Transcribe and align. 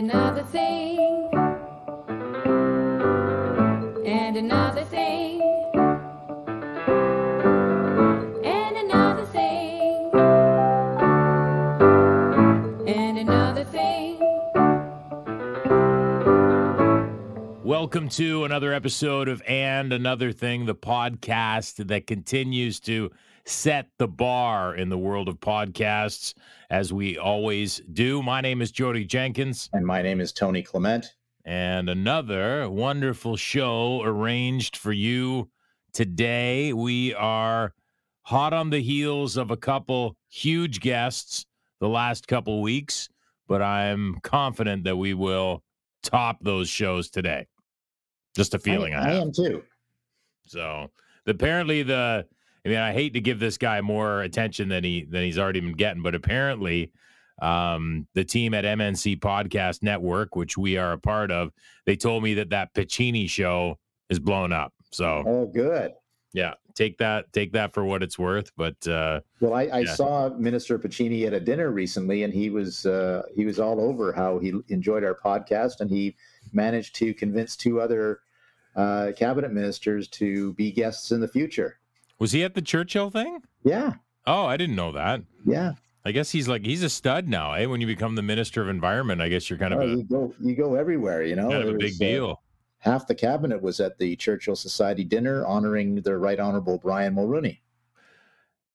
another 0.00 0.42
thing, 0.44 1.28
and 4.06 4.36
another 4.38 4.82
thing, 4.84 5.42
and 8.42 8.76
another 8.78 9.26
thing, 9.26 10.10
and 12.88 13.18
another 13.18 13.64
thing. 13.64 14.16
Welcome 17.62 18.08
to 18.08 18.46
another 18.46 18.72
episode 18.72 19.28
of 19.28 19.42
And 19.46 19.92
Another 19.92 20.32
Thing, 20.32 20.64
the 20.64 20.74
podcast 20.74 21.88
that 21.88 22.06
continues 22.06 22.80
to 22.80 23.10
set 23.50 23.88
the 23.98 24.08
bar 24.08 24.74
in 24.76 24.88
the 24.88 24.98
world 24.98 25.28
of 25.28 25.40
podcasts, 25.40 26.34
as 26.70 26.92
we 26.92 27.18
always 27.18 27.82
do. 27.92 28.22
My 28.22 28.40
name 28.40 28.62
is 28.62 28.70
Jodie 28.72 29.06
Jenkins, 29.06 29.68
And 29.72 29.84
my 29.84 30.02
name 30.02 30.20
is 30.20 30.32
Tony 30.32 30.62
Clement. 30.62 31.14
and 31.44 31.90
another 31.90 32.70
wonderful 32.70 33.36
show 33.36 34.02
arranged 34.02 34.76
for 34.76 34.92
you 34.92 35.50
today. 35.92 36.72
We 36.72 37.12
are 37.14 37.74
hot 38.22 38.52
on 38.52 38.70
the 38.70 38.80
heels 38.80 39.36
of 39.36 39.50
a 39.50 39.56
couple 39.56 40.16
huge 40.28 40.80
guests 40.80 41.44
the 41.80 41.88
last 41.88 42.28
couple 42.28 42.62
weeks, 42.62 43.08
but 43.48 43.60
I'm 43.62 44.18
confident 44.22 44.84
that 44.84 44.96
we 44.96 45.14
will 45.14 45.64
top 46.04 46.38
those 46.42 46.68
shows 46.68 47.10
today. 47.10 47.46
Just 48.36 48.54
a 48.54 48.58
feeling 48.60 48.94
I, 48.94 49.00
I, 49.00 49.10
have. 49.14 49.22
am 49.22 49.32
too. 49.32 49.64
So 50.46 50.90
apparently 51.26 51.82
the 51.82 52.26
I 52.64 52.68
mean 52.68 52.78
I 52.78 52.92
hate 52.92 53.14
to 53.14 53.20
give 53.20 53.38
this 53.40 53.58
guy 53.58 53.80
more 53.80 54.22
attention 54.22 54.68
than 54.68 54.84
he 54.84 55.04
than 55.04 55.22
he's 55.22 55.38
already 55.38 55.60
been 55.60 55.72
getting, 55.72 56.02
but 56.02 56.14
apparently 56.14 56.92
um 57.40 58.06
the 58.14 58.24
team 58.24 58.52
at 58.54 58.64
MNC 58.64 59.18
Podcast 59.20 59.82
Network, 59.82 60.36
which 60.36 60.58
we 60.58 60.76
are 60.76 60.92
a 60.92 60.98
part 60.98 61.30
of, 61.30 61.50
they 61.86 61.96
told 61.96 62.22
me 62.22 62.34
that 62.34 62.50
that 62.50 62.74
Piccini 62.74 63.28
show 63.28 63.78
is 64.08 64.18
blown 64.18 64.52
up. 64.52 64.72
So 64.92 65.24
Oh, 65.26 65.46
good. 65.46 65.92
yeah, 66.32 66.54
take 66.74 66.98
that 66.98 67.32
take 67.32 67.52
that 67.52 67.72
for 67.72 67.84
what 67.84 68.02
it's 68.02 68.18
worth, 68.18 68.50
but 68.56 68.86
uh 68.86 69.20
Well, 69.40 69.54
I, 69.54 69.62
I 69.72 69.80
Yeah. 69.80 69.94
saw 69.94 70.28
Minister 70.36 70.78
Piccini 70.78 71.26
at 71.26 71.32
a 71.32 71.40
dinner 71.40 71.70
recently, 71.70 72.24
and 72.24 72.34
he 72.34 72.50
was 72.50 72.84
uh, 72.84 73.22
he 73.34 73.46
was 73.46 73.58
all 73.58 73.80
over 73.80 74.12
how 74.12 74.38
he 74.38 74.52
enjoyed 74.68 75.02
our 75.02 75.14
podcast, 75.14 75.80
and 75.80 75.90
he 75.90 76.14
managed 76.52 76.94
to 76.96 77.14
convince 77.14 77.56
two 77.56 77.80
other 77.80 78.20
uh, 78.76 79.12
cabinet 79.16 79.52
ministers 79.52 80.08
to 80.08 80.52
be 80.54 80.70
guests 80.70 81.10
in 81.10 81.20
the 81.20 81.28
future. 81.28 81.78
Was 82.20 82.30
he 82.32 82.44
at 82.44 82.54
the 82.54 82.62
Churchill 82.62 83.10
thing? 83.10 83.40
Yeah, 83.64 83.94
Oh, 84.26 84.44
I 84.46 84.56
didn't 84.56 84.76
know 84.76 84.92
that. 84.92 85.22
yeah. 85.44 85.72
I 86.04 86.12
guess 86.12 86.30
he's 86.30 86.48
like 86.48 86.64
he's 86.64 86.82
a 86.82 86.88
stud 86.88 87.28
now, 87.28 87.52
eh? 87.52 87.66
When 87.66 87.80
you 87.82 87.86
become 87.86 88.14
the 88.14 88.22
Minister 88.22 88.62
of 88.62 88.68
Environment, 88.70 89.20
I 89.20 89.28
guess 89.28 89.50
you're 89.50 89.58
kind 89.58 89.74
of 89.74 89.80
Oh, 89.80 89.82
a 89.82 89.86
you 89.96 90.02
go 90.04 90.34
you 90.40 90.54
go 90.54 90.74
everywhere. 90.74 91.22
You 91.24 91.36
know, 91.36 91.50
kind 91.50 91.62
of 91.62 91.74
a 91.74 91.78
big 91.78 91.92
uh, 91.94 91.98
deal. 91.98 92.42
half 92.78 93.06
the 93.06 93.14
cabinet 93.14 93.60
was 93.60 93.80
at 93.80 93.98
the 93.98 94.16
Churchill 94.16 94.56
Society 94.56 95.04
dinner 95.04 95.44
honoring 95.44 95.96
the 95.96 96.16
Right 96.16 96.40
Honorable 96.40 96.78
Brian 96.78 97.14
Mulroney. 97.16 97.58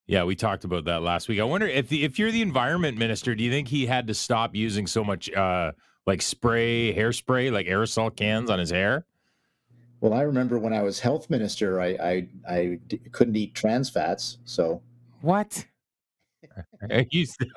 Yeah, 0.06 0.22
we 0.22 0.36
talked 0.36 0.62
about 0.62 0.84
that 0.84 1.02
last 1.02 1.26
week. 1.28 1.40
I 1.40 1.44
wonder 1.44 1.66
if 1.66 1.88
the, 1.88 2.04
if 2.04 2.16
you're 2.16 2.30
the 2.30 2.42
environment 2.42 2.96
minister, 2.96 3.34
do 3.34 3.42
you 3.42 3.50
think 3.50 3.66
he 3.66 3.86
had 3.86 4.06
to 4.06 4.14
stop 4.14 4.54
using 4.54 4.86
so 4.86 5.02
much 5.02 5.28
uh 5.32 5.72
like 6.06 6.22
spray, 6.22 6.94
hairspray, 6.94 7.50
like 7.50 7.66
aerosol 7.66 8.14
cans 8.14 8.50
on 8.50 8.60
his 8.60 8.70
hair? 8.70 9.04
Well, 10.00 10.12
I 10.12 10.22
remember 10.22 10.58
when 10.58 10.72
I 10.72 10.82
was 10.82 11.00
health 11.00 11.30
minister, 11.30 11.80
I 11.80 11.86
I, 11.86 12.28
I 12.48 12.78
d- 12.86 13.00
couldn't 13.12 13.36
eat 13.36 13.54
trans 13.54 13.90
fats, 13.90 14.38
so 14.44 14.82
What? 15.20 15.66
You 17.10 17.26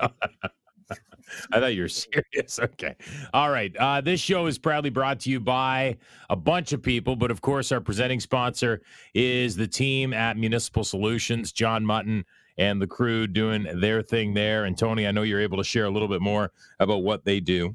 I 1.52 1.60
thought 1.60 1.74
you 1.74 1.82
were 1.82 1.88
serious. 1.88 2.58
Okay. 2.58 2.96
All 3.32 3.50
right. 3.50 3.74
Uh, 3.76 4.00
this 4.00 4.20
show 4.20 4.46
is 4.46 4.58
proudly 4.58 4.90
brought 4.90 5.20
to 5.20 5.30
you 5.30 5.38
by 5.38 5.96
a 6.28 6.34
bunch 6.36 6.72
of 6.72 6.82
people, 6.82 7.14
but 7.14 7.30
of 7.30 7.40
course, 7.40 7.70
our 7.70 7.80
presenting 7.80 8.18
sponsor 8.18 8.82
is 9.14 9.54
the 9.54 9.68
team 9.68 10.12
at 10.12 10.36
Municipal 10.36 10.82
Solutions, 10.82 11.52
John 11.52 11.84
Mutton 11.84 12.24
and 12.58 12.80
the 12.80 12.86
crew 12.86 13.26
doing 13.26 13.66
their 13.80 14.02
thing 14.02 14.34
there. 14.34 14.64
And 14.64 14.76
Tony, 14.76 15.06
I 15.06 15.12
know 15.12 15.22
you're 15.22 15.40
able 15.40 15.58
to 15.58 15.64
share 15.64 15.86
a 15.86 15.90
little 15.90 16.08
bit 16.08 16.20
more 16.20 16.52
about 16.78 17.02
what 17.02 17.24
they 17.24 17.40
do. 17.40 17.74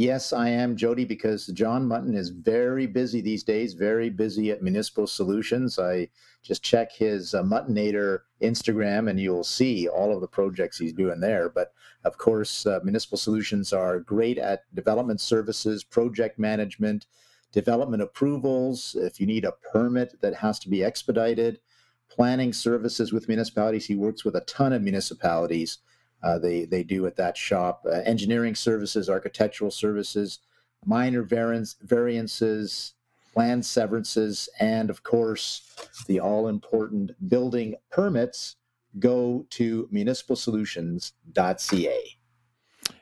Yes, 0.00 0.32
I 0.32 0.48
am, 0.48 0.78
Jodie, 0.78 1.06
because 1.06 1.48
John 1.48 1.86
Mutton 1.86 2.14
is 2.14 2.30
very 2.30 2.86
busy 2.86 3.20
these 3.20 3.42
days, 3.44 3.74
very 3.74 4.08
busy 4.08 4.50
at 4.50 4.62
Municipal 4.62 5.06
Solutions. 5.06 5.78
I 5.78 6.08
just 6.42 6.62
check 6.62 6.90
his 6.90 7.34
uh, 7.34 7.42
Muttonator 7.42 8.20
Instagram 8.40 9.10
and 9.10 9.20
you'll 9.20 9.44
see 9.44 9.88
all 9.88 10.14
of 10.14 10.22
the 10.22 10.26
projects 10.26 10.78
he's 10.78 10.94
doing 10.94 11.20
there. 11.20 11.50
But 11.50 11.74
of 12.04 12.16
course, 12.16 12.64
uh, 12.64 12.80
Municipal 12.82 13.18
Solutions 13.18 13.74
are 13.74 14.00
great 14.00 14.38
at 14.38 14.74
development 14.74 15.20
services, 15.20 15.84
project 15.84 16.38
management, 16.38 17.04
development 17.52 18.02
approvals. 18.02 18.96
If 18.98 19.20
you 19.20 19.26
need 19.26 19.44
a 19.44 19.52
permit 19.70 20.18
that 20.22 20.36
has 20.36 20.58
to 20.60 20.70
be 20.70 20.82
expedited, 20.82 21.60
planning 22.08 22.54
services 22.54 23.12
with 23.12 23.28
municipalities, 23.28 23.84
he 23.84 23.96
works 23.96 24.24
with 24.24 24.34
a 24.34 24.46
ton 24.46 24.72
of 24.72 24.80
municipalities 24.80 25.76
uh, 26.22 26.38
they 26.38 26.64
they 26.64 26.82
do 26.82 27.06
at 27.06 27.16
that 27.16 27.36
shop. 27.36 27.84
Uh, 27.86 28.00
engineering 28.04 28.54
services, 28.54 29.08
architectural 29.08 29.70
services, 29.70 30.40
minor 30.84 31.22
variance, 31.22 31.76
variances, 31.82 32.94
land 33.36 33.64
severances, 33.64 34.48
and 34.58 34.90
of 34.90 35.02
course, 35.02 35.62
the 36.06 36.20
all 36.20 36.48
important 36.48 37.12
building 37.28 37.74
permits. 37.90 38.56
Go 38.98 39.46
to 39.50 39.88
municipalsolutions.ca. 39.92 42.16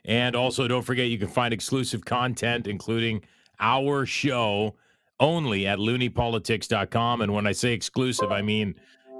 And 0.04 0.36
also, 0.36 0.68
don't 0.68 0.82
forget 0.82 1.08
you 1.08 1.18
can 1.18 1.28
find 1.28 1.54
exclusive 1.54 2.04
content, 2.04 2.66
including 2.66 3.22
our 3.58 4.04
show, 4.04 4.76
only 5.18 5.66
at 5.66 5.78
looniepolitics.com. 5.78 7.22
And 7.22 7.32
when 7.32 7.46
I 7.46 7.52
say 7.52 7.72
exclusive, 7.72 8.30
I 8.30 8.42
mean 8.42 8.74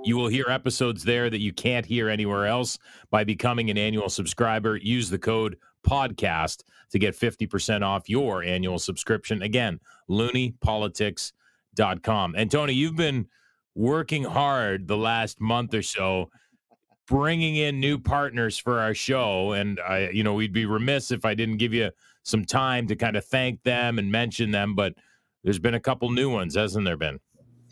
you 0.05 0.17
will 0.17 0.29
hear 0.29 0.47
episodes 0.49 1.03
there 1.05 1.29
that 1.31 1.41
you 1.41 1.53
can't 1.53 1.87
hear 1.87 2.09
anywhere 2.09 2.47
else 2.47 2.79
by 3.11 3.25
becoming 3.25 3.69
an 3.71 3.79
annual 3.79 4.09
subscriber. 4.09 4.77
Use 4.77 5.11
the 5.11 5.19
code 5.19 5.57
podcast 5.87 6.63
to 6.91 6.99
get 6.99 7.15
50% 7.15 7.83
off 7.83 8.09
your 8.09 8.43
annual 8.43 8.79
subscription. 8.79 9.43
Again, 9.43 9.79
looniepolitics.com. 10.09 12.35
And 12.37 12.51
Tony, 12.51 12.73
you've 12.73 12.97
been 12.97 13.27
working 13.75 14.25
hard 14.25 14.89
the 14.89 14.97
last 14.97 15.39
month 15.41 15.75
or 15.75 15.83
so 15.83 16.31
bringing 17.07 17.57
in 17.57 17.79
new 17.81 17.99
partners 17.99 18.59
for 18.59 18.81
our 18.81 18.93
show 18.93 19.53
and 19.53 19.79
i 19.81 20.11
you 20.11 20.23
know 20.25 20.35
we'd 20.35 20.53
be 20.53 20.67
remiss 20.67 21.13
if 21.13 21.25
i 21.25 21.33
didn't 21.33 21.59
give 21.59 21.73
you 21.73 21.89
some 22.25 22.45
time 22.45 22.89
to 22.89 22.97
kind 22.97 23.17
of 23.17 23.25
thank 23.25 23.63
them 23.63 24.01
and 24.01 24.11
mention 24.11 24.51
them 24.51 24.75
but 24.75 24.95
there's 25.45 25.61
been 25.61 25.75
a 25.75 25.81
couple 25.81 26.11
new 26.11 26.29
ones 26.29 26.57
hasn't 26.57 26.85
there 26.85 26.97
been 26.97 27.21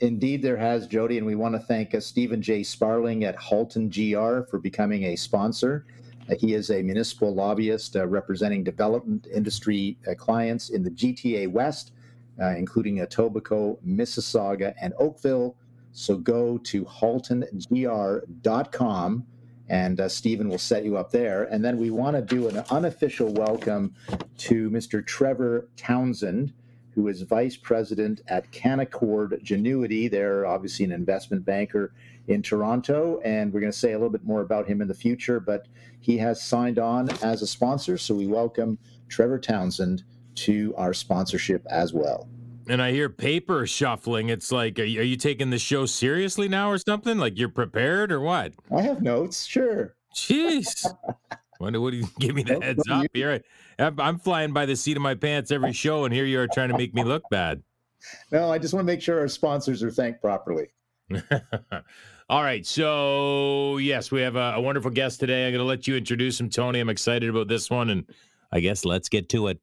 Indeed, 0.00 0.42
there 0.42 0.58
has, 0.58 0.86
Jodie, 0.86 1.16
and 1.16 1.24
we 1.24 1.36
want 1.36 1.54
to 1.54 1.58
thank 1.58 1.94
uh, 1.94 2.00
Stephen 2.00 2.42
J. 2.42 2.62
Sparling 2.62 3.24
at 3.24 3.34
Halton 3.36 3.88
GR 3.88 4.42
for 4.42 4.58
becoming 4.58 5.04
a 5.04 5.16
sponsor. 5.16 5.86
Uh, 6.30 6.34
he 6.38 6.52
is 6.52 6.68
a 6.70 6.82
municipal 6.82 7.34
lobbyist 7.34 7.96
uh, 7.96 8.06
representing 8.06 8.62
development 8.62 9.26
industry 9.32 9.96
uh, 10.06 10.12
clients 10.14 10.68
in 10.68 10.82
the 10.82 10.90
GTA 10.90 11.50
West, 11.50 11.92
uh, 12.40 12.50
including 12.50 12.96
Etobicoke, 12.96 13.78
Mississauga, 13.86 14.74
and 14.82 14.92
Oakville. 14.98 15.56
So 15.92 16.18
go 16.18 16.58
to 16.58 16.84
haltongr.com 16.84 19.26
and 19.68 20.00
uh, 20.00 20.08
Stephen 20.08 20.48
will 20.48 20.58
set 20.58 20.84
you 20.84 20.96
up 20.96 21.10
there. 21.10 21.44
And 21.44 21.64
then 21.64 21.78
we 21.78 21.90
want 21.90 22.16
to 22.16 22.22
do 22.22 22.48
an 22.48 22.62
unofficial 22.70 23.32
welcome 23.32 23.94
to 24.38 24.70
Mr. 24.70 25.04
Trevor 25.04 25.68
Townsend 25.76 26.52
who 26.96 27.06
is 27.08 27.20
vice 27.22 27.56
president 27.56 28.22
at 28.26 28.50
Canaccord 28.50 29.40
Genuity. 29.44 30.10
They're 30.10 30.46
obviously 30.46 30.84
an 30.86 30.92
investment 30.92 31.44
banker 31.44 31.92
in 32.26 32.42
Toronto, 32.42 33.20
and 33.22 33.52
we're 33.52 33.60
going 33.60 33.70
to 33.70 33.78
say 33.78 33.92
a 33.92 33.96
little 33.98 34.10
bit 34.10 34.24
more 34.24 34.40
about 34.40 34.66
him 34.66 34.80
in 34.80 34.88
the 34.88 34.94
future. 34.94 35.38
But 35.38 35.68
he 36.00 36.16
has 36.18 36.42
signed 36.42 36.78
on 36.80 37.10
as 37.22 37.42
a 37.42 37.46
sponsor, 37.46 37.98
so 37.98 38.14
we 38.14 38.26
welcome 38.26 38.78
Trevor 39.08 39.38
Townsend 39.38 40.02
to 40.36 40.74
our 40.76 40.92
sponsorship 40.94 41.64
as 41.70 41.92
well. 41.94 42.28
and 42.68 42.82
i 42.82 42.90
hear 42.90 43.08
paper 43.08 43.66
shuffling 43.66 44.28
it's 44.28 44.52
like 44.52 44.78
are 44.78 44.84
you, 44.84 45.00
are 45.00 45.04
you 45.04 45.16
taking 45.16 45.48
the 45.48 45.58
show 45.58 45.86
seriously 45.86 46.46
now 46.48 46.68
or 46.70 46.76
something 46.76 47.16
like 47.16 47.38
you're 47.38 47.48
prepared 47.48 48.10
or 48.12 48.20
what 48.20 48.52
I 48.76 48.82
have 48.82 49.00
notes, 49.00 49.46
sure. 49.46 49.94
jeez 50.14 50.84
Wonder 51.60 51.80
what 51.80 51.92
do 51.92 51.96
you 51.98 52.06
give 52.20 52.34
me 52.34 52.42
the 52.42 52.60
heads 52.60 52.82
up 52.90 53.04
you- 53.04 53.08
here? 53.14 53.42
I'm 53.78 54.00
I'm 54.00 54.18
flying 54.18 54.52
by 54.52 54.66
the 54.66 54.76
seat 54.76 54.96
of 54.96 55.02
my 55.02 55.14
pants 55.14 55.50
every 55.50 55.72
show, 55.72 56.04
and 56.04 56.14
here 56.14 56.24
you 56.24 56.40
are 56.40 56.48
trying 56.48 56.70
to 56.70 56.78
make 56.78 56.94
me 56.94 57.04
look 57.04 57.22
bad. 57.30 57.62
No, 58.30 58.50
I 58.50 58.58
just 58.58 58.72
want 58.72 58.86
to 58.86 58.92
make 58.92 59.02
sure 59.02 59.18
our 59.18 59.28
sponsors 59.28 59.82
are 59.82 59.90
thanked 59.90 60.20
properly. 60.20 60.68
All 62.28 62.42
right. 62.42 62.66
So, 62.66 63.76
yes, 63.78 64.10
we 64.10 64.20
have 64.20 64.36
a, 64.36 64.54
a 64.56 64.60
wonderful 64.60 64.90
guest 64.90 65.20
today. 65.20 65.46
I'm 65.46 65.52
going 65.52 65.60
to 65.60 65.64
let 65.64 65.86
you 65.86 65.96
introduce 65.96 66.40
him, 66.40 66.50
Tony. 66.50 66.80
I'm 66.80 66.88
excited 66.88 67.28
about 67.28 67.46
this 67.46 67.70
one. 67.70 67.90
And 67.90 68.04
I 68.52 68.60
guess 68.60 68.84
let's 68.84 69.08
get 69.08 69.28
to 69.30 69.46
it. 69.46 69.60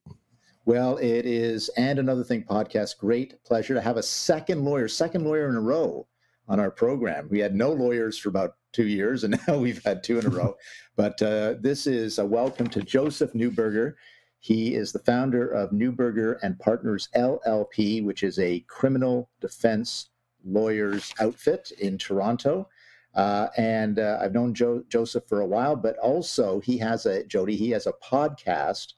Well, 0.65 0.95
it 0.97 1.25
is 1.25 1.69
and 1.75 1.99
another 1.99 2.23
thing 2.23 2.43
podcast. 2.43 2.97
Great 2.97 3.43
pleasure 3.43 3.73
to 3.73 3.81
have 3.81 3.97
a 3.97 4.03
second 4.03 4.63
lawyer, 4.63 4.87
second 4.87 5.25
lawyer 5.25 5.49
in 5.49 5.55
a 5.55 5.61
row 5.61 6.07
on 6.47 6.59
our 6.59 6.71
program. 6.71 7.27
We 7.29 7.39
had 7.39 7.53
no 7.53 7.73
lawyers 7.73 8.17
for 8.17 8.29
about 8.29 8.55
two 8.73 8.87
years, 8.87 9.23
and 9.23 9.39
now 9.47 9.57
we've 9.57 9.83
had 9.83 10.03
two 10.03 10.19
in 10.19 10.25
a 10.25 10.29
row. 10.29 10.55
But 10.95 11.19
uh, 11.23 11.55
this 11.59 11.87
is 11.87 12.19
a 12.19 12.25
welcome 12.25 12.67
to 12.67 12.83
Joseph 12.83 13.33
Neuberger. 13.33 13.95
He 14.37 14.75
is 14.75 14.91
the 14.91 14.99
founder 14.99 15.47
of 15.47 15.71
Neuberger 15.71 16.37
and 16.43 16.59
Partners 16.59 17.09
LLP, 17.15 18.05
which 18.05 18.21
is 18.21 18.37
a 18.37 18.59
criminal 18.67 19.27
defense 19.41 20.09
lawyers 20.45 21.11
outfit 21.19 21.71
in 21.79 21.97
Toronto. 21.97 22.69
Uh, 23.15 23.47
and 23.57 23.97
uh, 23.97 24.19
I've 24.21 24.33
known 24.33 24.53
jo- 24.53 24.83
Joseph 24.89 25.27
for 25.27 25.41
a 25.41 25.47
while, 25.47 25.75
but 25.75 25.97
also 25.97 26.59
he 26.59 26.77
has 26.77 27.07
a 27.07 27.23
Jodie. 27.23 27.57
He 27.57 27.71
has 27.71 27.87
a 27.87 27.93
podcast, 27.93 28.93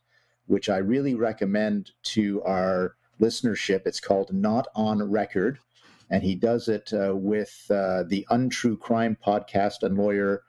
which 0.47 0.67
I 0.67 0.77
really 0.77 1.15
recommend 1.15 1.91
to 2.03 2.41
our 2.43 2.95
listenership. 3.21 3.85
It's 3.85 3.99
called 3.99 4.33
Not 4.33 4.67
on 4.75 5.01
Record, 5.09 5.59
and 6.09 6.23
he 6.23 6.35
does 6.35 6.67
it 6.67 6.91
uh, 6.93 7.15
with 7.15 7.65
uh, 7.69 8.03
the 8.07 8.25
Untrue 8.29 8.77
Crime 8.77 9.17
podcast 9.25 9.83
and 9.83 9.97
lawyer 9.97 10.43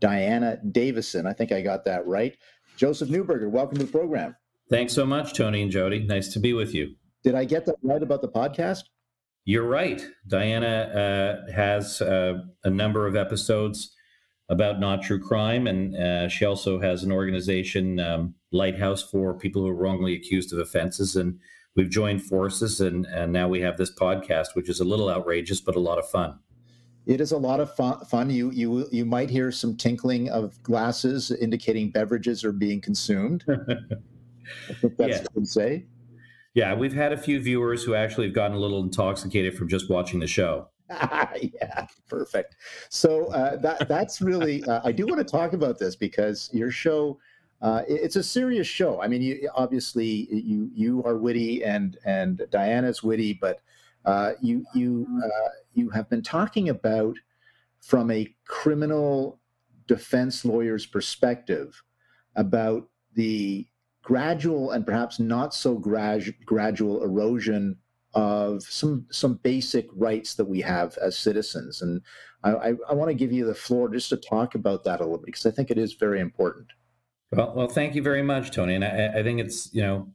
Diana 0.00 0.58
Davison. 0.70 1.26
I 1.26 1.32
think 1.32 1.52
I 1.52 1.60
got 1.60 1.84
that 1.84 2.06
right. 2.06 2.36
Joseph 2.76 3.08
Neuberger, 3.08 3.50
welcome 3.50 3.78
to 3.78 3.84
the 3.84 3.92
program. 3.92 4.36
Thanks 4.70 4.92
so 4.92 5.06
much, 5.06 5.34
Tony 5.34 5.62
and 5.62 5.72
Jodie. 5.72 6.06
Nice 6.06 6.32
to 6.32 6.40
be 6.40 6.52
with 6.52 6.74
you. 6.74 6.94
Did 7.22 7.34
I 7.34 7.44
get 7.44 7.66
that 7.66 7.76
right 7.82 8.02
about 8.02 8.20
the 8.20 8.28
podcast? 8.28 8.84
You're 9.44 9.68
right. 9.68 10.04
Diana 10.26 10.66
uh, 11.46 11.52
has 11.52 12.00
uh, 12.00 12.40
a 12.64 12.70
number 12.70 13.06
of 13.06 13.14
episodes 13.14 13.94
about 14.48 14.80
not 14.80 15.02
true 15.02 15.20
crime, 15.20 15.66
and 15.66 15.96
uh, 15.96 16.28
she 16.28 16.44
also 16.44 16.80
has 16.80 17.02
an 17.02 17.12
organization, 17.12 17.98
um, 18.00 18.34
Lighthouse, 18.52 19.02
for 19.02 19.34
people 19.34 19.62
who 19.62 19.68
are 19.68 19.74
wrongly 19.74 20.14
accused 20.14 20.52
of 20.52 20.58
offenses. 20.58 21.16
And 21.16 21.38
we've 21.76 21.90
joined 21.90 22.22
forces, 22.22 22.80
and, 22.80 23.06
and 23.06 23.32
now 23.32 23.48
we 23.48 23.60
have 23.60 23.76
this 23.76 23.94
podcast, 23.94 24.48
which 24.54 24.68
is 24.68 24.80
a 24.80 24.84
little 24.84 25.10
outrageous, 25.10 25.60
but 25.60 25.76
a 25.76 25.80
lot 25.80 25.98
of 25.98 26.08
fun. 26.08 26.38
It 27.06 27.20
is 27.20 27.32
a 27.32 27.38
lot 27.38 27.60
of 27.60 27.74
fun. 28.08 28.30
You 28.30 28.50
you 28.50 28.88
you 28.90 29.04
might 29.04 29.28
hear 29.28 29.52
some 29.52 29.76
tinkling 29.76 30.30
of 30.30 30.62
glasses 30.62 31.30
indicating 31.30 31.90
beverages 31.90 32.44
are 32.44 32.52
being 32.52 32.80
consumed. 32.80 33.44
I 33.46 34.72
think 34.80 34.96
that's 34.96 35.18
yeah. 35.18 35.26
to 35.34 35.44
say. 35.44 35.86
Yeah, 36.54 36.74
we've 36.74 36.94
had 36.94 37.12
a 37.12 37.16
few 37.18 37.40
viewers 37.40 37.82
who 37.82 37.94
actually 37.94 38.28
have 38.28 38.34
gotten 38.34 38.56
a 38.56 38.60
little 38.60 38.82
intoxicated 38.82 39.54
from 39.58 39.68
just 39.68 39.90
watching 39.90 40.20
the 40.20 40.26
show. 40.26 40.68
yeah, 40.90 41.86
perfect. 42.08 42.56
So 42.88 43.26
uh, 43.26 43.56
that 43.56 43.86
that's 43.88 44.22
really. 44.22 44.64
Uh, 44.64 44.80
I 44.84 44.92
do 44.92 45.06
want 45.06 45.18
to 45.18 45.30
talk 45.30 45.52
about 45.52 45.78
this 45.78 45.96
because 45.96 46.48
your 46.52 46.70
show. 46.70 47.18
Uh, 47.64 47.82
it's 47.88 48.16
a 48.16 48.22
serious 48.22 48.66
show. 48.66 49.00
I 49.00 49.08
mean, 49.08 49.22
you, 49.22 49.48
obviously 49.54 50.28
you 50.30 50.70
you 50.74 51.02
are 51.04 51.16
witty 51.16 51.64
and 51.64 51.96
and 52.04 52.42
Diana's 52.50 53.02
witty, 53.02 53.38
but 53.40 53.62
uh, 54.04 54.32
you 54.42 54.66
you 54.74 55.06
uh, 55.24 55.48
you 55.72 55.88
have 55.88 56.10
been 56.10 56.20
talking 56.20 56.68
about 56.68 57.16
from 57.80 58.10
a 58.10 58.28
criminal 58.46 59.40
defense 59.86 60.44
lawyer's 60.44 60.84
perspective 60.84 61.82
about 62.36 62.86
the 63.14 63.66
gradual 64.02 64.72
and 64.72 64.84
perhaps 64.84 65.18
not 65.18 65.54
so 65.54 65.74
grad- 65.74 66.34
gradual 66.44 67.02
erosion 67.02 67.78
of 68.12 68.62
some 68.62 69.06
some 69.10 69.36
basic 69.42 69.88
rights 69.96 70.34
that 70.34 70.44
we 70.44 70.60
have 70.60 70.98
as 70.98 71.16
citizens. 71.16 71.80
And 71.80 72.02
I, 72.42 72.50
I, 72.50 72.74
I 72.90 72.92
want 72.92 73.08
to 73.08 73.14
give 73.14 73.32
you 73.32 73.46
the 73.46 73.54
floor 73.54 73.88
just 73.88 74.10
to 74.10 74.18
talk 74.18 74.54
about 74.54 74.84
that 74.84 75.00
a 75.00 75.04
little 75.04 75.16
bit 75.16 75.26
because 75.26 75.46
I 75.46 75.50
think 75.50 75.70
it 75.70 75.78
is 75.78 75.94
very 75.94 76.20
important. 76.20 76.68
Well, 77.36 77.52
well, 77.54 77.68
thank 77.68 77.94
you 77.94 78.02
very 78.02 78.22
much, 78.22 78.50
Tony. 78.50 78.74
And 78.74 78.84
I, 78.84 79.18
I 79.18 79.22
think 79.22 79.40
it's 79.40 79.72
you 79.72 79.82
know 79.82 80.08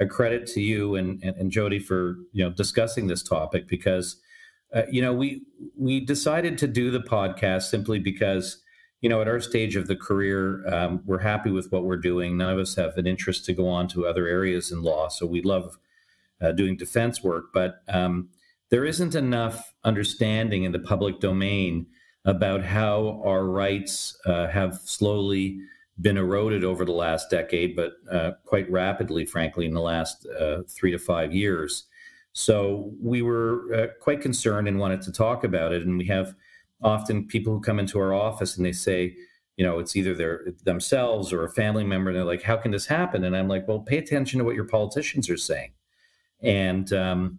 a 0.00 0.06
credit 0.06 0.46
to 0.48 0.60
you 0.60 0.96
and, 0.96 1.22
and, 1.22 1.36
and 1.36 1.52
Jodie 1.52 1.82
for 1.82 2.16
you 2.32 2.44
know 2.44 2.50
discussing 2.50 3.06
this 3.06 3.22
topic 3.22 3.68
because 3.68 4.20
uh, 4.74 4.82
you 4.90 5.00
know 5.00 5.12
we 5.12 5.42
we 5.78 6.00
decided 6.00 6.58
to 6.58 6.66
do 6.66 6.90
the 6.90 7.00
podcast 7.00 7.64
simply 7.64 7.98
because 7.98 8.60
you 9.00 9.08
know 9.08 9.20
at 9.20 9.28
our 9.28 9.40
stage 9.40 9.76
of 9.76 9.86
the 9.86 9.96
career 9.96 10.66
um, 10.72 11.02
we're 11.04 11.18
happy 11.18 11.50
with 11.50 11.70
what 11.70 11.84
we're 11.84 11.96
doing. 11.96 12.36
None 12.36 12.52
of 12.52 12.58
us 12.58 12.74
have 12.74 12.96
an 12.98 13.06
interest 13.06 13.44
to 13.46 13.52
go 13.52 13.68
on 13.68 13.88
to 13.88 14.06
other 14.06 14.26
areas 14.26 14.72
in 14.72 14.82
law, 14.82 15.08
so 15.08 15.26
we 15.26 15.42
love 15.42 15.78
uh, 16.40 16.52
doing 16.52 16.76
defense 16.76 17.22
work, 17.22 17.46
but 17.54 17.82
um, 17.88 18.28
there 18.70 18.84
isn't 18.84 19.14
enough 19.14 19.72
understanding 19.84 20.64
in 20.64 20.72
the 20.72 20.78
public 20.80 21.20
domain 21.20 21.86
about 22.24 22.64
how 22.64 23.22
our 23.24 23.44
rights 23.44 24.18
uh, 24.26 24.48
have 24.48 24.80
slowly 24.84 25.60
been 26.00 26.16
eroded 26.16 26.64
over 26.64 26.84
the 26.84 26.92
last 26.92 27.30
decade, 27.30 27.76
but 27.76 27.92
uh, 28.10 28.32
quite 28.44 28.70
rapidly, 28.70 29.24
frankly, 29.24 29.66
in 29.66 29.74
the 29.74 29.80
last 29.80 30.26
uh, 30.40 30.62
three 30.68 30.90
to 30.90 30.98
five 30.98 31.32
years. 31.32 31.84
So 32.32 32.92
we 33.00 33.22
were 33.22 33.72
uh, 33.72 33.86
quite 34.00 34.20
concerned 34.20 34.66
and 34.66 34.78
wanted 34.78 35.02
to 35.02 35.12
talk 35.12 35.44
about 35.44 35.72
it. 35.72 35.82
And 35.82 35.96
we 35.96 36.06
have 36.06 36.34
often 36.82 37.26
people 37.26 37.52
who 37.52 37.60
come 37.60 37.78
into 37.78 38.00
our 38.00 38.12
office 38.12 38.56
and 38.56 38.66
they 38.66 38.72
say, 38.72 39.14
you 39.56 39.64
know, 39.64 39.78
it's 39.78 39.94
either 39.94 40.14
their 40.14 40.46
themselves 40.64 41.32
or 41.32 41.44
a 41.44 41.50
family 41.50 41.84
member, 41.84 42.10
and 42.10 42.16
they're 42.16 42.24
like, 42.24 42.42
"How 42.42 42.56
can 42.56 42.72
this 42.72 42.86
happen?" 42.86 43.22
And 43.22 43.36
I'm 43.36 43.48
like, 43.48 43.68
"Well, 43.68 43.78
pay 43.80 43.98
attention 43.98 44.38
to 44.38 44.44
what 44.44 44.56
your 44.56 44.64
politicians 44.64 45.30
are 45.30 45.36
saying," 45.36 45.72
and 46.42 46.92
um, 46.92 47.38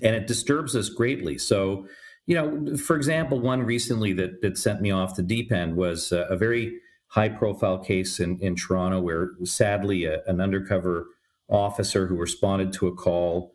and 0.00 0.14
it 0.14 0.28
disturbs 0.28 0.76
us 0.76 0.88
greatly. 0.88 1.38
So, 1.38 1.88
you 2.26 2.36
know, 2.36 2.76
for 2.76 2.94
example, 2.94 3.40
one 3.40 3.62
recently 3.62 4.12
that 4.12 4.42
that 4.42 4.58
sent 4.58 4.80
me 4.80 4.92
off 4.92 5.16
the 5.16 5.24
deep 5.24 5.50
end 5.50 5.74
was 5.74 6.12
a 6.12 6.36
very 6.36 6.78
high 7.10 7.28
profile 7.28 7.78
case 7.78 8.20
in, 8.20 8.38
in 8.40 8.54
Toronto 8.54 9.00
where 9.00 9.32
sadly 9.44 10.04
a, 10.04 10.22
an 10.26 10.40
undercover 10.40 11.08
officer 11.48 12.06
who 12.06 12.16
responded 12.16 12.72
to 12.72 12.86
a 12.86 12.94
call 12.94 13.54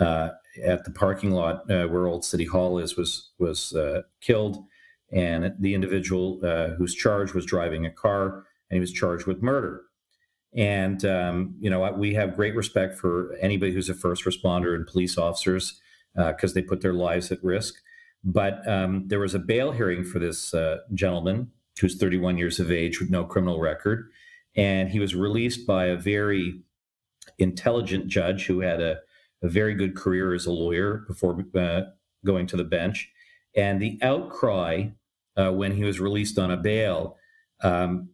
uh, 0.00 0.30
at 0.64 0.84
the 0.84 0.90
parking 0.90 1.30
lot 1.30 1.70
uh, 1.70 1.86
where 1.86 2.06
Old 2.06 2.24
City 2.24 2.44
Hall 2.44 2.78
is 2.78 2.96
was 2.96 3.30
was 3.38 3.72
uh, 3.74 4.02
killed, 4.20 4.58
and 5.12 5.54
the 5.58 5.74
individual 5.74 6.40
uh, 6.44 6.68
whose 6.74 6.94
charge 6.94 7.32
was 7.32 7.46
driving 7.46 7.86
a 7.86 7.90
car 7.90 8.44
and 8.68 8.76
he 8.76 8.80
was 8.80 8.92
charged 8.92 9.26
with 9.26 9.42
murder. 9.42 9.82
And 10.56 11.04
um, 11.04 11.54
you 11.60 11.70
know 11.70 11.92
we 11.92 12.14
have 12.14 12.36
great 12.36 12.56
respect 12.56 12.98
for 12.98 13.36
anybody 13.40 13.72
who's 13.72 13.88
a 13.88 13.94
first 13.94 14.24
responder 14.24 14.74
and 14.74 14.86
police 14.86 15.16
officers 15.16 15.80
because 16.14 16.52
uh, 16.52 16.54
they 16.54 16.62
put 16.62 16.80
their 16.80 16.94
lives 16.94 17.30
at 17.30 17.42
risk. 17.44 17.74
But 18.24 18.66
um, 18.66 19.06
there 19.06 19.20
was 19.20 19.34
a 19.36 19.38
bail 19.38 19.70
hearing 19.70 20.04
for 20.04 20.18
this 20.18 20.52
uh, 20.52 20.78
gentleman 20.92 21.52
who's 21.80 21.96
31 21.96 22.38
years 22.38 22.58
of 22.58 22.70
age 22.70 23.00
with 23.00 23.10
no 23.10 23.24
criminal 23.24 23.60
record. 23.60 24.10
And 24.56 24.88
he 24.88 24.98
was 24.98 25.14
released 25.14 25.66
by 25.66 25.86
a 25.86 25.96
very 25.96 26.60
intelligent 27.38 28.08
judge 28.08 28.46
who 28.46 28.60
had 28.60 28.80
a, 28.80 28.98
a 29.42 29.48
very 29.48 29.74
good 29.74 29.94
career 29.94 30.34
as 30.34 30.46
a 30.46 30.52
lawyer 30.52 31.04
before 31.06 31.44
uh, 31.54 31.82
going 32.24 32.46
to 32.46 32.56
the 32.56 32.64
bench. 32.64 33.10
And 33.54 33.80
the 33.80 33.98
outcry 34.02 34.88
uh, 35.36 35.52
when 35.52 35.72
he 35.72 35.84
was 35.84 36.00
released 36.00 36.38
on 36.38 36.50
a 36.50 36.56
bail 36.56 37.16
um, 37.62 38.10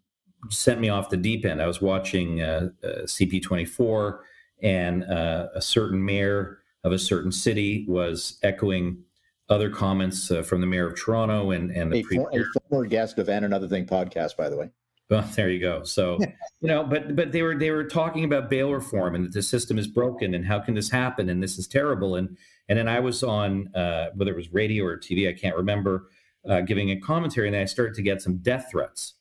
sent 0.50 0.80
me 0.80 0.88
off 0.88 1.10
the 1.10 1.16
deep 1.16 1.44
end. 1.44 1.62
I 1.62 1.66
was 1.66 1.80
watching 1.80 2.42
uh, 2.42 2.70
uh 2.82 3.02
CP24, 3.04 4.18
and 4.62 5.04
uh, 5.04 5.48
a 5.54 5.62
certain 5.62 6.04
mayor 6.04 6.58
of 6.84 6.92
a 6.92 6.98
certain 6.98 7.32
city 7.32 7.84
was 7.88 8.38
echoing 8.42 9.04
other 9.52 9.70
comments 9.70 10.30
uh, 10.30 10.42
from 10.42 10.60
the 10.60 10.66
mayor 10.66 10.88
of 10.88 10.98
Toronto 10.98 11.50
and 11.50 11.70
and 11.70 11.92
the 11.92 12.00
a, 12.00 12.02
for, 12.02 12.30
a 12.32 12.44
former 12.68 12.86
guest 12.86 13.18
of 13.18 13.28
and 13.28 13.44
another 13.44 13.68
thing 13.68 13.86
podcast, 13.86 14.36
by 14.36 14.48
the 14.48 14.56
way. 14.56 14.70
Well, 15.10 15.28
there 15.36 15.50
you 15.50 15.60
go. 15.60 15.84
So 15.84 16.18
you 16.60 16.68
know, 16.68 16.82
but 16.84 17.14
but 17.14 17.32
they 17.32 17.42
were 17.42 17.54
they 17.56 17.70
were 17.70 17.84
talking 17.84 18.24
about 18.24 18.50
bail 18.50 18.72
reform 18.72 19.14
and 19.14 19.26
that 19.26 19.32
the 19.32 19.42
system 19.42 19.78
is 19.78 19.86
broken 19.86 20.34
and 20.34 20.44
how 20.44 20.58
can 20.58 20.74
this 20.74 20.90
happen 20.90 21.28
and 21.28 21.42
this 21.42 21.58
is 21.58 21.68
terrible 21.68 22.16
and 22.16 22.36
and 22.68 22.78
then 22.78 22.88
I 22.88 23.00
was 23.00 23.22
on 23.22 23.68
uh, 23.74 24.10
whether 24.14 24.32
it 24.32 24.36
was 24.36 24.52
radio 24.52 24.84
or 24.84 24.96
TV, 24.96 25.28
I 25.28 25.38
can't 25.38 25.56
remember, 25.56 26.08
uh, 26.48 26.62
giving 26.62 26.90
a 26.90 27.00
commentary 27.00 27.48
and 27.48 27.56
I 27.56 27.66
started 27.66 27.94
to 27.96 28.02
get 28.02 28.22
some 28.22 28.38
death 28.38 28.68
threats, 28.70 29.14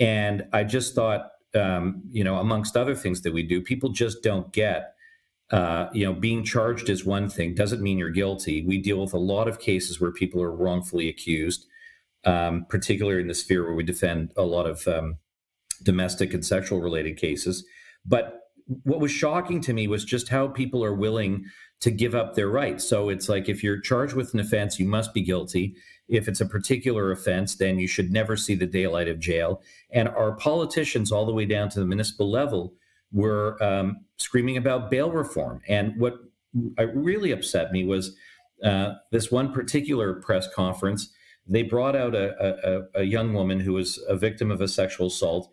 and 0.00 0.46
I 0.52 0.64
just 0.64 0.94
thought, 0.94 1.30
um, 1.54 2.02
you 2.10 2.24
know, 2.24 2.38
amongst 2.38 2.76
other 2.76 2.94
things 2.94 3.20
that 3.22 3.32
we 3.32 3.42
do, 3.42 3.60
people 3.60 3.90
just 3.90 4.22
don't 4.22 4.52
get 4.52 4.94
uh, 5.52 5.90
you 5.92 6.04
know, 6.04 6.14
being 6.14 6.42
charged 6.42 6.88
is 6.88 7.04
one 7.04 7.28
thing, 7.28 7.54
doesn't 7.54 7.82
mean 7.82 7.98
you're 7.98 8.10
guilty. 8.10 8.64
We 8.64 8.78
deal 8.78 8.98
with 9.00 9.12
a 9.12 9.18
lot 9.18 9.48
of 9.48 9.60
cases 9.60 10.00
where 10.00 10.10
people 10.10 10.42
are 10.42 10.50
wrongfully 10.50 11.10
accused, 11.10 11.66
um, 12.24 12.64
particularly 12.70 13.20
in 13.20 13.28
the 13.28 13.34
sphere 13.34 13.64
where 13.64 13.74
we 13.74 13.84
defend 13.84 14.32
a 14.36 14.42
lot 14.42 14.66
of 14.66 14.88
um, 14.88 15.18
domestic 15.82 16.32
and 16.32 16.44
sexual 16.44 16.80
related 16.80 17.18
cases. 17.18 17.66
But 18.06 18.38
what 18.84 19.00
was 19.00 19.12
shocking 19.12 19.60
to 19.62 19.74
me 19.74 19.88
was 19.88 20.04
just 20.04 20.28
how 20.28 20.48
people 20.48 20.82
are 20.82 20.94
willing 20.94 21.44
to 21.80 21.90
give 21.90 22.14
up 22.14 22.34
their 22.34 22.48
rights. 22.48 22.88
So 22.88 23.10
it's 23.10 23.28
like 23.28 23.48
if 23.48 23.62
you're 23.62 23.80
charged 23.80 24.14
with 24.14 24.32
an 24.32 24.40
offense, 24.40 24.78
you 24.78 24.86
must 24.86 25.12
be 25.12 25.20
guilty. 25.20 25.74
If 26.08 26.28
it's 26.28 26.40
a 26.40 26.46
particular 26.46 27.10
offense, 27.10 27.56
then 27.56 27.78
you 27.78 27.88
should 27.88 28.10
never 28.10 28.36
see 28.36 28.54
the 28.54 28.66
daylight 28.66 29.08
of 29.08 29.18
jail. 29.18 29.60
And 29.90 30.08
our 30.08 30.32
politicians, 30.32 31.12
all 31.12 31.26
the 31.26 31.32
way 31.32 31.44
down 31.44 31.68
to 31.70 31.80
the 31.80 31.86
municipal 31.86 32.30
level, 32.30 32.74
were 33.12 33.62
um, 33.62 34.04
screaming 34.16 34.56
about 34.56 34.90
bail 34.90 35.10
reform. 35.10 35.60
And 35.68 35.98
what 35.98 36.18
really 36.94 37.30
upset 37.30 37.72
me 37.72 37.84
was 37.84 38.16
uh, 38.64 38.94
this 39.10 39.30
one 39.30 39.52
particular 39.52 40.14
press 40.14 40.52
conference. 40.54 41.12
They 41.46 41.62
brought 41.62 41.96
out 41.96 42.14
a, 42.14 42.86
a, 42.94 43.00
a, 43.00 43.02
young 43.02 43.34
woman 43.34 43.58
who 43.58 43.72
was 43.72 43.98
a 44.08 44.16
victim 44.16 44.50
of 44.50 44.60
a 44.60 44.68
sexual 44.68 45.08
assault 45.08 45.50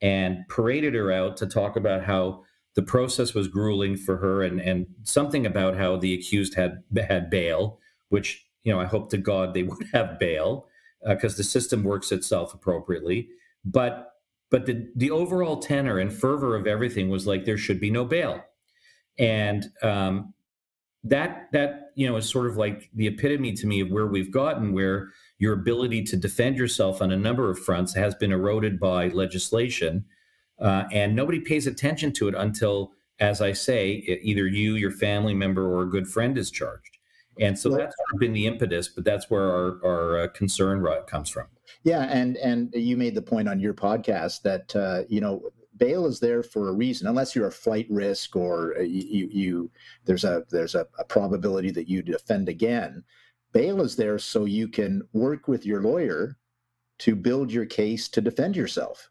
and 0.00 0.46
paraded 0.48 0.94
her 0.94 1.10
out 1.10 1.36
to 1.38 1.46
talk 1.46 1.74
about 1.74 2.04
how 2.04 2.44
the 2.74 2.82
process 2.82 3.34
was 3.34 3.48
grueling 3.48 3.96
for 3.96 4.16
her 4.18 4.42
and, 4.42 4.60
and 4.60 4.86
something 5.02 5.44
about 5.44 5.76
how 5.76 5.96
the 5.96 6.14
accused 6.14 6.54
had 6.54 6.82
had 7.08 7.28
bail, 7.28 7.80
which 8.08 8.46
you 8.62 8.72
know 8.72 8.80
I 8.80 8.86
hope 8.86 9.10
to 9.10 9.18
God 9.18 9.52
they 9.52 9.62
would 9.64 9.84
have 9.92 10.18
bail 10.18 10.68
because 11.06 11.34
uh, 11.34 11.38
the 11.38 11.44
system 11.44 11.82
works 11.82 12.12
itself 12.12 12.54
appropriately. 12.54 13.28
But 13.64 14.11
but 14.52 14.66
the 14.66 14.86
the 14.94 15.10
overall 15.10 15.56
tenor 15.56 15.98
and 15.98 16.12
fervor 16.12 16.54
of 16.54 16.66
everything 16.66 17.08
was 17.08 17.26
like 17.26 17.46
there 17.46 17.56
should 17.56 17.80
be 17.80 17.90
no 17.90 18.04
bail, 18.04 18.44
and 19.18 19.70
um, 19.82 20.34
that 21.02 21.48
that 21.52 21.90
you 21.96 22.06
know 22.06 22.16
is 22.16 22.28
sort 22.28 22.46
of 22.46 22.58
like 22.58 22.90
the 22.94 23.06
epitome 23.06 23.54
to 23.54 23.66
me 23.66 23.80
of 23.80 23.90
where 23.90 24.06
we've 24.06 24.30
gotten, 24.30 24.74
where 24.74 25.08
your 25.38 25.54
ability 25.54 26.04
to 26.04 26.18
defend 26.18 26.58
yourself 26.58 27.00
on 27.00 27.10
a 27.10 27.16
number 27.16 27.50
of 27.50 27.58
fronts 27.58 27.94
has 27.94 28.14
been 28.14 28.30
eroded 28.30 28.78
by 28.78 29.08
legislation, 29.08 30.04
uh, 30.60 30.84
and 30.92 31.16
nobody 31.16 31.40
pays 31.40 31.66
attention 31.66 32.12
to 32.12 32.28
it 32.28 32.34
until, 32.34 32.92
as 33.20 33.40
I 33.40 33.52
say, 33.54 34.20
either 34.22 34.46
you, 34.46 34.74
your 34.74 34.92
family 34.92 35.34
member, 35.34 35.64
or 35.66 35.82
a 35.82 35.90
good 35.90 36.06
friend 36.06 36.36
is 36.36 36.50
charged. 36.50 36.98
And 37.40 37.58
so 37.58 37.70
that's 37.70 37.94
been 38.18 38.32
the 38.32 38.46
impetus, 38.46 38.88
but 38.88 39.04
that's 39.04 39.30
where 39.30 39.42
our, 39.42 39.84
our 39.84 40.18
uh, 40.20 40.28
concern 40.28 40.84
comes 41.06 41.30
from. 41.30 41.46
Yeah, 41.82 42.02
and 42.02 42.36
and 42.36 42.72
you 42.74 42.96
made 42.96 43.14
the 43.14 43.22
point 43.22 43.48
on 43.48 43.58
your 43.58 43.74
podcast 43.74 44.42
that 44.42 44.76
uh, 44.76 45.04
you 45.08 45.20
know 45.20 45.42
bail 45.78 46.06
is 46.06 46.20
there 46.20 46.42
for 46.42 46.68
a 46.68 46.72
reason, 46.72 47.08
unless 47.08 47.34
you're 47.34 47.48
a 47.48 47.52
flight 47.52 47.86
risk 47.90 48.36
or 48.36 48.76
uh, 48.78 48.82
you, 48.82 49.28
you 49.32 49.70
there's 50.04 50.24
a 50.24 50.44
there's 50.50 50.74
a, 50.74 50.86
a 50.98 51.04
probability 51.04 51.70
that 51.70 51.88
you 51.88 52.02
defend 52.02 52.48
again. 52.48 53.02
Bail 53.52 53.80
is 53.80 53.96
there 53.96 54.18
so 54.18 54.44
you 54.44 54.68
can 54.68 55.02
work 55.12 55.48
with 55.48 55.66
your 55.66 55.82
lawyer 55.82 56.38
to 56.98 57.16
build 57.16 57.50
your 57.50 57.66
case 57.66 58.08
to 58.08 58.20
defend 58.20 58.56
yourself. 58.56 59.10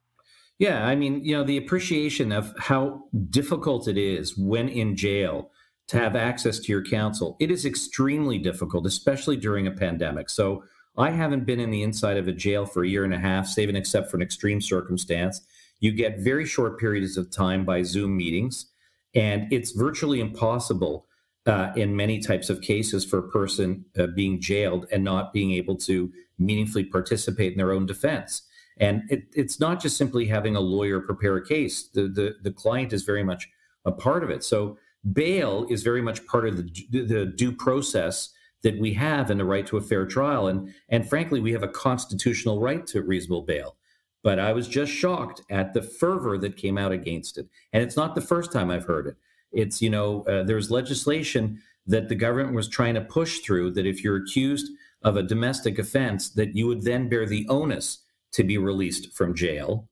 Yeah, 0.59 0.85
I 0.85 0.95
mean, 0.95 1.25
you 1.25 1.35
know, 1.35 1.43
the 1.43 1.57
appreciation 1.57 2.31
of 2.31 2.53
how 2.57 3.03
difficult 3.29 3.87
it 3.87 3.97
is 3.97 4.37
when 4.37 4.69
in 4.69 4.95
jail 4.95 5.51
to 5.87 5.97
have 5.97 6.15
access 6.15 6.59
to 6.59 6.71
your 6.71 6.83
counsel. 6.83 7.35
It 7.39 7.51
is 7.51 7.65
extremely 7.65 8.37
difficult, 8.37 8.85
especially 8.85 9.37
during 9.37 9.67
a 9.67 9.71
pandemic. 9.71 10.29
So 10.29 10.63
I 10.97 11.11
haven't 11.11 11.45
been 11.45 11.59
in 11.59 11.71
the 11.71 11.83
inside 11.83 12.17
of 12.17 12.27
a 12.27 12.33
jail 12.33 12.65
for 12.65 12.83
a 12.83 12.87
year 12.87 13.03
and 13.03 13.13
a 13.13 13.19
half, 13.19 13.47
save 13.47 13.69
and 13.69 13.77
except 13.77 14.09
for 14.09 14.17
an 14.17 14.23
extreme 14.23 14.61
circumstance. 14.61 15.41
You 15.79 15.91
get 15.91 16.19
very 16.19 16.45
short 16.45 16.79
periods 16.79 17.17
of 17.17 17.31
time 17.31 17.65
by 17.65 17.83
Zoom 17.83 18.15
meetings, 18.15 18.67
and 19.15 19.51
it's 19.51 19.71
virtually 19.71 20.19
impossible 20.19 21.07
uh, 21.47 21.71
in 21.75 21.95
many 21.95 22.19
types 22.19 22.49
of 22.49 22.61
cases 22.61 23.03
for 23.03 23.17
a 23.19 23.29
person 23.29 23.83
uh, 23.97 24.07
being 24.07 24.39
jailed 24.39 24.85
and 24.91 25.03
not 25.03 25.33
being 25.33 25.51
able 25.51 25.75
to 25.75 26.11
meaningfully 26.37 26.83
participate 26.83 27.51
in 27.51 27.57
their 27.57 27.71
own 27.71 27.85
defense. 27.85 28.43
And 28.77 29.03
it, 29.09 29.23
it's 29.33 29.59
not 29.59 29.81
just 29.81 29.97
simply 29.97 30.25
having 30.27 30.55
a 30.55 30.59
lawyer 30.59 30.99
prepare 30.99 31.35
a 31.37 31.45
case. 31.45 31.83
The, 31.87 32.03
the, 32.03 32.35
the 32.41 32.51
client 32.51 32.93
is 32.93 33.03
very 33.03 33.23
much 33.23 33.49
a 33.85 33.91
part 33.91 34.23
of 34.23 34.29
it. 34.29 34.43
So 34.43 34.77
bail 35.13 35.65
is 35.69 35.83
very 35.83 36.01
much 36.01 36.25
part 36.25 36.47
of 36.47 36.57
the, 36.57 36.87
the 36.89 37.25
due 37.25 37.51
process 37.51 38.29
that 38.63 38.79
we 38.79 38.93
have 38.93 39.29
and 39.29 39.39
the 39.39 39.45
right 39.45 39.65
to 39.67 39.77
a 39.77 39.81
fair 39.81 40.05
trial. 40.05 40.47
And, 40.47 40.73
and 40.89 41.07
frankly, 41.07 41.39
we 41.39 41.51
have 41.51 41.63
a 41.63 41.67
constitutional 41.67 42.59
right 42.59 42.85
to 42.87 43.01
reasonable 43.01 43.41
bail. 43.41 43.75
But 44.23 44.37
I 44.37 44.53
was 44.53 44.67
just 44.67 44.91
shocked 44.91 45.41
at 45.49 45.73
the 45.73 45.81
fervor 45.81 46.37
that 46.37 46.57
came 46.57 46.77
out 46.77 46.91
against 46.91 47.39
it. 47.39 47.47
And 47.73 47.81
it's 47.81 47.97
not 47.97 48.13
the 48.13 48.21
first 48.21 48.51
time 48.51 48.69
I've 48.69 48.85
heard 48.85 49.07
it. 49.07 49.15
It's, 49.51 49.81
you 49.81 49.89
know, 49.89 50.21
uh, 50.23 50.43
there's 50.43 50.69
legislation 50.69 51.59
that 51.87 52.07
the 52.07 52.15
government 52.15 52.53
was 52.53 52.69
trying 52.69 52.93
to 52.93 53.01
push 53.01 53.39
through 53.39 53.71
that 53.71 53.87
if 53.87 54.03
you're 54.03 54.17
accused 54.17 54.71
of 55.01 55.17
a 55.17 55.23
domestic 55.23 55.79
offense, 55.79 56.29
that 56.29 56.55
you 56.55 56.67
would 56.67 56.83
then 56.83 57.09
bear 57.09 57.25
the 57.25 57.47
onus 57.49 58.03
to 58.33 58.43
be 58.43 58.59
released 58.59 59.11
from 59.13 59.35
jail. 59.35 59.89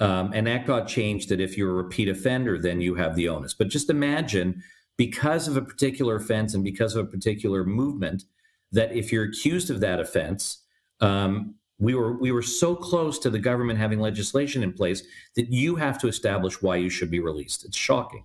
Um, 0.00 0.32
and 0.32 0.46
that 0.46 0.66
got 0.66 0.86
changed 0.86 1.28
that 1.28 1.40
if 1.40 1.56
you're 1.56 1.70
a 1.70 1.82
repeat 1.82 2.08
offender, 2.08 2.58
then 2.58 2.80
you 2.80 2.94
have 2.94 3.16
the 3.16 3.28
onus. 3.28 3.54
But 3.54 3.68
just 3.68 3.90
imagine, 3.90 4.62
because 4.96 5.48
of 5.48 5.56
a 5.56 5.62
particular 5.62 6.16
offense 6.16 6.54
and 6.54 6.62
because 6.62 6.94
of 6.94 7.06
a 7.06 7.10
particular 7.10 7.64
movement, 7.64 8.24
that 8.72 8.92
if 8.92 9.10
you're 9.10 9.24
accused 9.24 9.70
of 9.70 9.80
that 9.80 9.98
offense, 9.98 10.62
um, 11.00 11.54
we 11.80 11.94
were 11.94 12.18
we 12.18 12.32
were 12.32 12.42
so 12.42 12.74
close 12.74 13.18
to 13.20 13.30
the 13.30 13.38
government 13.38 13.78
having 13.78 14.00
legislation 14.00 14.62
in 14.62 14.72
place 14.72 15.02
that 15.36 15.50
you 15.50 15.76
have 15.76 15.98
to 15.98 16.08
establish 16.08 16.60
why 16.60 16.76
you 16.76 16.90
should 16.90 17.10
be 17.10 17.20
released. 17.20 17.64
It's 17.64 17.76
shocking. 17.76 18.24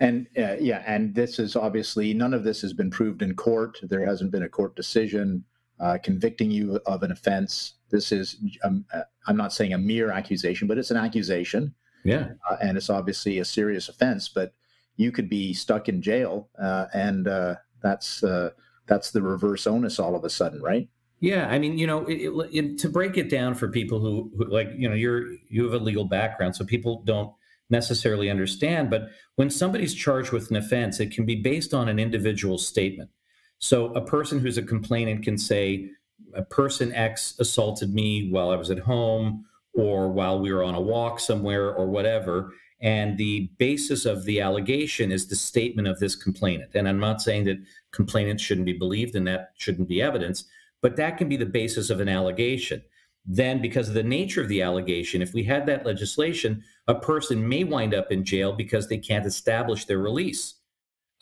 And 0.00 0.26
uh, 0.36 0.56
yeah, 0.58 0.82
and 0.86 1.14
this 1.14 1.38
is 1.38 1.56
obviously 1.56 2.14
none 2.14 2.34
of 2.34 2.42
this 2.42 2.62
has 2.62 2.72
been 2.72 2.90
proved 2.90 3.22
in 3.22 3.34
court. 3.36 3.78
There 3.82 4.04
hasn't 4.04 4.32
been 4.32 4.42
a 4.42 4.48
court 4.48 4.74
decision 4.76 5.44
uh, 5.80 5.98
convicting 6.02 6.50
you 6.50 6.80
of 6.86 7.02
an 7.02 7.12
offense. 7.12 7.74
This 7.90 8.12
is, 8.12 8.36
um, 8.62 8.84
uh, 8.92 9.02
I'm 9.26 9.36
not 9.36 9.52
saying 9.52 9.72
a 9.72 9.78
mere 9.78 10.10
accusation, 10.10 10.68
but 10.68 10.78
it's 10.78 10.90
an 10.90 10.96
accusation. 10.96 11.74
Yeah. 12.04 12.32
Uh, 12.48 12.56
and 12.60 12.76
it's 12.76 12.90
obviously 12.90 13.38
a 13.38 13.44
serious 13.44 13.88
offense, 13.88 14.28
but 14.28 14.52
you 14.96 15.10
could 15.10 15.28
be 15.28 15.54
stuck 15.54 15.88
in 15.88 16.02
jail, 16.02 16.48
uh, 16.60 16.86
and 16.92 17.26
uh, 17.26 17.56
that's 17.82 18.22
uh, 18.22 18.50
that's 18.86 19.10
the 19.10 19.22
reverse 19.22 19.66
onus 19.66 19.98
all 19.98 20.14
of 20.14 20.24
a 20.24 20.30
sudden, 20.30 20.62
right? 20.62 20.88
Yeah, 21.20 21.48
I 21.48 21.58
mean, 21.58 21.78
you 21.78 21.86
know, 21.86 22.04
it, 22.06 22.30
it, 22.52 22.78
to 22.78 22.88
break 22.88 23.16
it 23.16 23.30
down 23.30 23.54
for 23.54 23.68
people 23.68 23.98
who, 23.98 24.30
who, 24.36 24.44
like, 24.44 24.68
you 24.76 24.88
know, 24.88 24.94
you're 24.94 25.32
you 25.48 25.64
have 25.64 25.72
a 25.72 25.82
legal 25.82 26.04
background, 26.04 26.54
so 26.54 26.64
people 26.64 27.02
don't 27.04 27.32
necessarily 27.70 28.30
understand. 28.30 28.90
But 28.90 29.08
when 29.36 29.50
somebody's 29.50 29.94
charged 29.94 30.32
with 30.32 30.50
an 30.50 30.56
offense, 30.56 31.00
it 31.00 31.12
can 31.12 31.24
be 31.24 31.36
based 31.36 31.72
on 31.72 31.88
an 31.88 31.98
individual 31.98 32.58
statement. 32.58 33.10
So 33.58 33.86
a 33.94 34.00
person 34.00 34.38
who's 34.38 34.58
a 34.58 34.62
complainant 34.62 35.22
can 35.24 35.38
say, 35.38 35.90
a 36.34 36.42
person 36.42 36.92
X 36.92 37.34
assaulted 37.38 37.94
me 37.94 38.30
while 38.30 38.50
I 38.50 38.56
was 38.56 38.70
at 38.70 38.78
home 38.78 39.44
or 39.72 40.08
while 40.08 40.38
we 40.40 40.52
were 40.52 40.64
on 40.64 40.74
a 40.74 40.80
walk 40.80 41.20
somewhere 41.20 41.72
or 41.72 41.86
whatever. 41.86 42.52
And 42.80 43.16
the 43.16 43.50
basis 43.58 44.04
of 44.04 44.24
the 44.24 44.40
allegation 44.40 45.10
is 45.10 45.26
the 45.26 45.36
statement 45.36 45.88
of 45.88 45.98
this 45.98 46.16
complainant. 46.16 46.74
And 46.74 46.88
I'm 46.88 47.00
not 47.00 47.22
saying 47.22 47.44
that 47.44 47.62
complainants 47.92 48.42
shouldn't 48.42 48.66
be 48.66 48.72
believed 48.72 49.16
and 49.16 49.26
that 49.26 49.52
shouldn't 49.56 49.88
be 49.88 50.02
evidence, 50.02 50.44
but 50.82 50.96
that 50.96 51.16
can 51.16 51.28
be 51.28 51.36
the 51.36 51.46
basis 51.46 51.88
of 51.88 52.00
an 52.00 52.08
allegation. 52.08 52.82
Then, 53.26 53.62
because 53.62 53.88
of 53.88 53.94
the 53.94 54.02
nature 54.02 54.42
of 54.42 54.48
the 54.48 54.60
allegation, 54.60 55.22
if 55.22 55.32
we 55.32 55.44
had 55.44 55.64
that 55.66 55.86
legislation, 55.86 56.62
a 56.88 56.94
person 56.94 57.48
may 57.48 57.64
wind 57.64 57.94
up 57.94 58.12
in 58.12 58.22
jail 58.22 58.52
because 58.52 58.86
they 58.86 58.98
can't 58.98 59.24
establish 59.24 59.86
their 59.86 59.98
release 59.98 60.56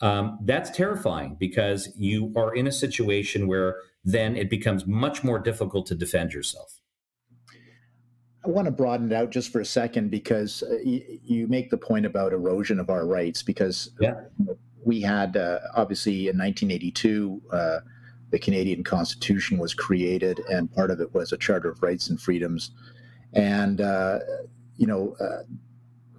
um, 0.03 0.37
that's 0.41 0.69
terrifying 0.69 1.37
because 1.39 1.89
you 1.95 2.33
are 2.35 2.53
in 2.53 2.67
a 2.67 2.73
situation 2.73 3.47
where 3.47 3.77
then 4.03 4.35
it 4.35 4.49
becomes 4.49 4.85
much 4.85 5.23
more 5.23 5.39
difficult 5.39 5.85
to 5.87 5.95
defend 5.95 6.33
yourself. 6.33 6.81
I 8.45 8.49
want 8.49 8.65
to 8.65 8.71
broaden 8.71 9.09
it 9.09 9.15
out 9.15 9.29
just 9.29 9.49
for 9.49 9.61
a 9.61 9.65
second 9.65 10.11
because 10.11 10.61
uh, 10.63 10.75
you 10.83 11.47
make 11.47 11.69
the 11.69 11.77
point 11.77 12.05
about 12.05 12.33
erosion 12.33 12.81
of 12.81 12.89
our 12.89 13.07
rights 13.07 13.41
because 13.41 13.91
yeah. 14.01 14.15
we 14.83 14.99
had 14.99 15.37
uh, 15.37 15.59
obviously 15.73 16.27
in 16.27 16.37
1982 16.37 17.41
uh, 17.53 17.79
the 18.31 18.39
Canadian 18.39 18.83
Constitution 18.83 19.57
was 19.57 19.73
created 19.73 20.41
and 20.51 20.69
part 20.73 20.91
of 20.91 20.99
it 20.99 21.13
was 21.13 21.31
a 21.31 21.37
Charter 21.37 21.69
of 21.69 21.81
Rights 21.81 22.09
and 22.09 22.19
Freedoms 22.19 22.71
and 23.31 23.79
uh, 23.79 24.19
you 24.75 24.87
know 24.87 25.15
uh, 25.21 25.43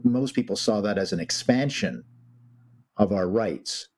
most 0.03 0.35
people 0.35 0.57
saw 0.57 0.81
that 0.81 0.97
as 0.97 1.13
an 1.13 1.21
expansion 1.21 2.03
of 2.97 3.13
our 3.13 3.29
rights. 3.29 3.89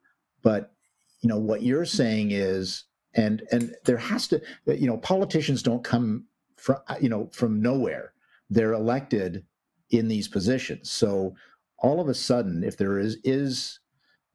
But 0.43 0.73
you 1.21 1.29
know 1.29 1.39
what 1.39 1.63
you're 1.63 1.85
saying 1.85 2.31
is, 2.31 2.85
and 3.15 3.43
and 3.51 3.75
there 3.85 3.97
has 3.97 4.29
to, 4.29 4.41
you 4.67 4.87
know, 4.87 4.99
politicians 4.99 5.63
don't 5.63 5.85
come 5.85 6.25
from 6.57 6.79
you 7.01 7.09
know 7.09 7.29
from 7.33 7.61
nowhere. 7.61 8.13
They're 8.51 8.75
elected 8.75 9.45
in 9.91 10.09
these 10.09 10.29
positions. 10.29 10.91
So 10.91 11.35
all 11.79 12.01
of 12.01 12.09
a 12.09 12.15
sudden, 12.15 12.65
if 12.65 12.77
there 12.77 12.99
is 12.99 13.19
is 13.25 13.81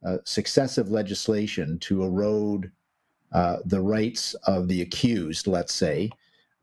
uh, 0.06 0.18
successive 0.25 0.89
legislation 0.89 1.80
to 1.80 2.03
erode 2.03 2.72
uh, 3.32 3.58
the 3.65 3.82
rights 3.82 4.34
of 4.46 4.68
the 4.68 4.82
accused, 4.82 5.48
let's 5.48 5.74
say, 5.74 6.10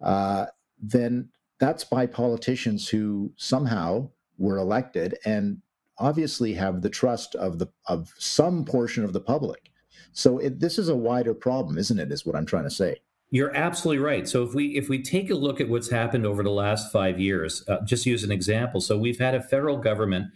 uh, 0.02 0.46
then 0.80 1.28
that's 1.58 1.84
by 1.84 2.06
politicians 2.06 2.88
who 2.88 3.32
somehow 3.36 4.08
were 4.38 4.58
elected 4.58 5.16
and 5.24 5.60
obviously 5.98 6.54
have 6.54 6.82
the 6.82 6.90
trust 6.90 7.34
of 7.34 7.58
the 7.58 7.68
of 7.86 8.12
some 8.18 8.64
portion 8.64 9.04
of 9.04 9.12
the 9.12 9.20
public. 9.20 9.70
So 10.12 10.38
it, 10.38 10.60
this 10.60 10.78
is 10.78 10.88
a 10.88 10.96
wider 10.96 11.34
problem, 11.34 11.78
isn't 11.78 11.98
it? 11.98 12.12
Is 12.12 12.26
what 12.26 12.36
I'm 12.36 12.46
trying 12.46 12.64
to 12.64 12.70
say. 12.70 12.96
You're 13.30 13.54
absolutely 13.54 14.02
right. 14.02 14.26
So 14.26 14.42
if 14.42 14.54
we 14.54 14.76
if 14.76 14.88
we 14.88 15.02
take 15.02 15.30
a 15.30 15.34
look 15.34 15.60
at 15.60 15.68
what's 15.68 15.90
happened 15.90 16.24
over 16.24 16.42
the 16.42 16.50
last 16.50 16.90
five 16.90 17.20
years, 17.20 17.62
uh, 17.68 17.84
just 17.84 18.06
use 18.06 18.24
an 18.24 18.32
example. 18.32 18.80
So 18.80 18.96
we've 18.96 19.18
had 19.18 19.34
a 19.34 19.42
federal 19.42 19.76
government 19.76 20.28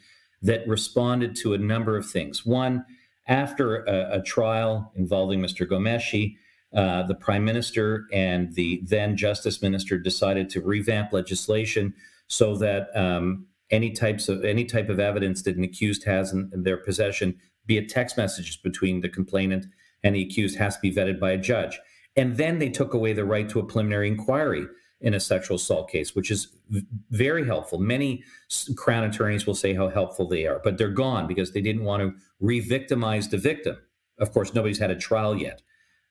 that 0.42 0.66
responded 0.68 1.36
to 1.36 1.54
a 1.54 1.58
number 1.58 1.96
of 1.96 2.08
things. 2.08 2.44
One, 2.44 2.84
after 3.28 3.84
a, 3.84 4.18
a 4.18 4.22
trial 4.22 4.92
involving 4.96 5.40
Mr. 5.40 5.66
Ghomeshi, 5.66 6.36
uh, 6.74 7.04
the 7.04 7.14
prime 7.14 7.44
minister 7.44 8.06
and 8.12 8.54
the 8.54 8.82
then 8.84 9.16
justice 9.16 9.62
minister 9.62 9.98
decided 9.98 10.50
to 10.50 10.60
revamp 10.60 11.12
legislation 11.12 11.94
so 12.28 12.56
that 12.56 12.88
um, 12.96 13.46
any 13.72 13.90
types 13.90 14.28
of 14.28 14.44
any 14.44 14.64
type 14.64 14.88
of 14.88 15.00
evidence 15.00 15.42
that 15.42 15.56
an 15.56 15.64
accused 15.64 16.04
has 16.04 16.32
in, 16.32 16.50
in 16.52 16.62
their 16.62 16.76
possession, 16.76 17.36
be 17.66 17.78
it 17.78 17.88
text 17.88 18.16
messages 18.16 18.56
between 18.56 19.00
the 19.00 19.08
complainant 19.08 19.66
and 20.04 20.14
the 20.14 20.22
accused, 20.22 20.58
has 20.58 20.76
to 20.76 20.80
be 20.80 20.92
vetted 20.92 21.18
by 21.18 21.32
a 21.32 21.38
judge. 21.38 21.80
And 22.14 22.36
then 22.36 22.58
they 22.58 22.68
took 22.68 22.94
away 22.94 23.14
the 23.14 23.24
right 23.24 23.48
to 23.48 23.58
a 23.58 23.66
preliminary 23.66 24.08
inquiry 24.08 24.66
in 25.00 25.14
a 25.14 25.20
sexual 25.20 25.56
assault 25.56 25.90
case, 25.90 26.14
which 26.14 26.30
is 26.30 26.48
very 27.10 27.44
helpful. 27.44 27.78
Many 27.78 28.22
crown 28.76 29.02
attorneys 29.02 29.46
will 29.46 29.54
say 29.54 29.74
how 29.74 29.88
helpful 29.88 30.28
they 30.28 30.46
are, 30.46 30.60
but 30.62 30.78
they're 30.78 30.90
gone 30.90 31.26
because 31.26 31.52
they 31.52 31.60
didn't 31.60 31.84
want 31.84 32.02
to 32.02 32.14
re-victimize 32.38 33.28
the 33.28 33.38
victim. 33.38 33.76
Of 34.18 34.32
course, 34.32 34.54
nobody's 34.54 34.78
had 34.78 34.90
a 34.90 34.96
trial 34.96 35.36
yet. 35.36 35.62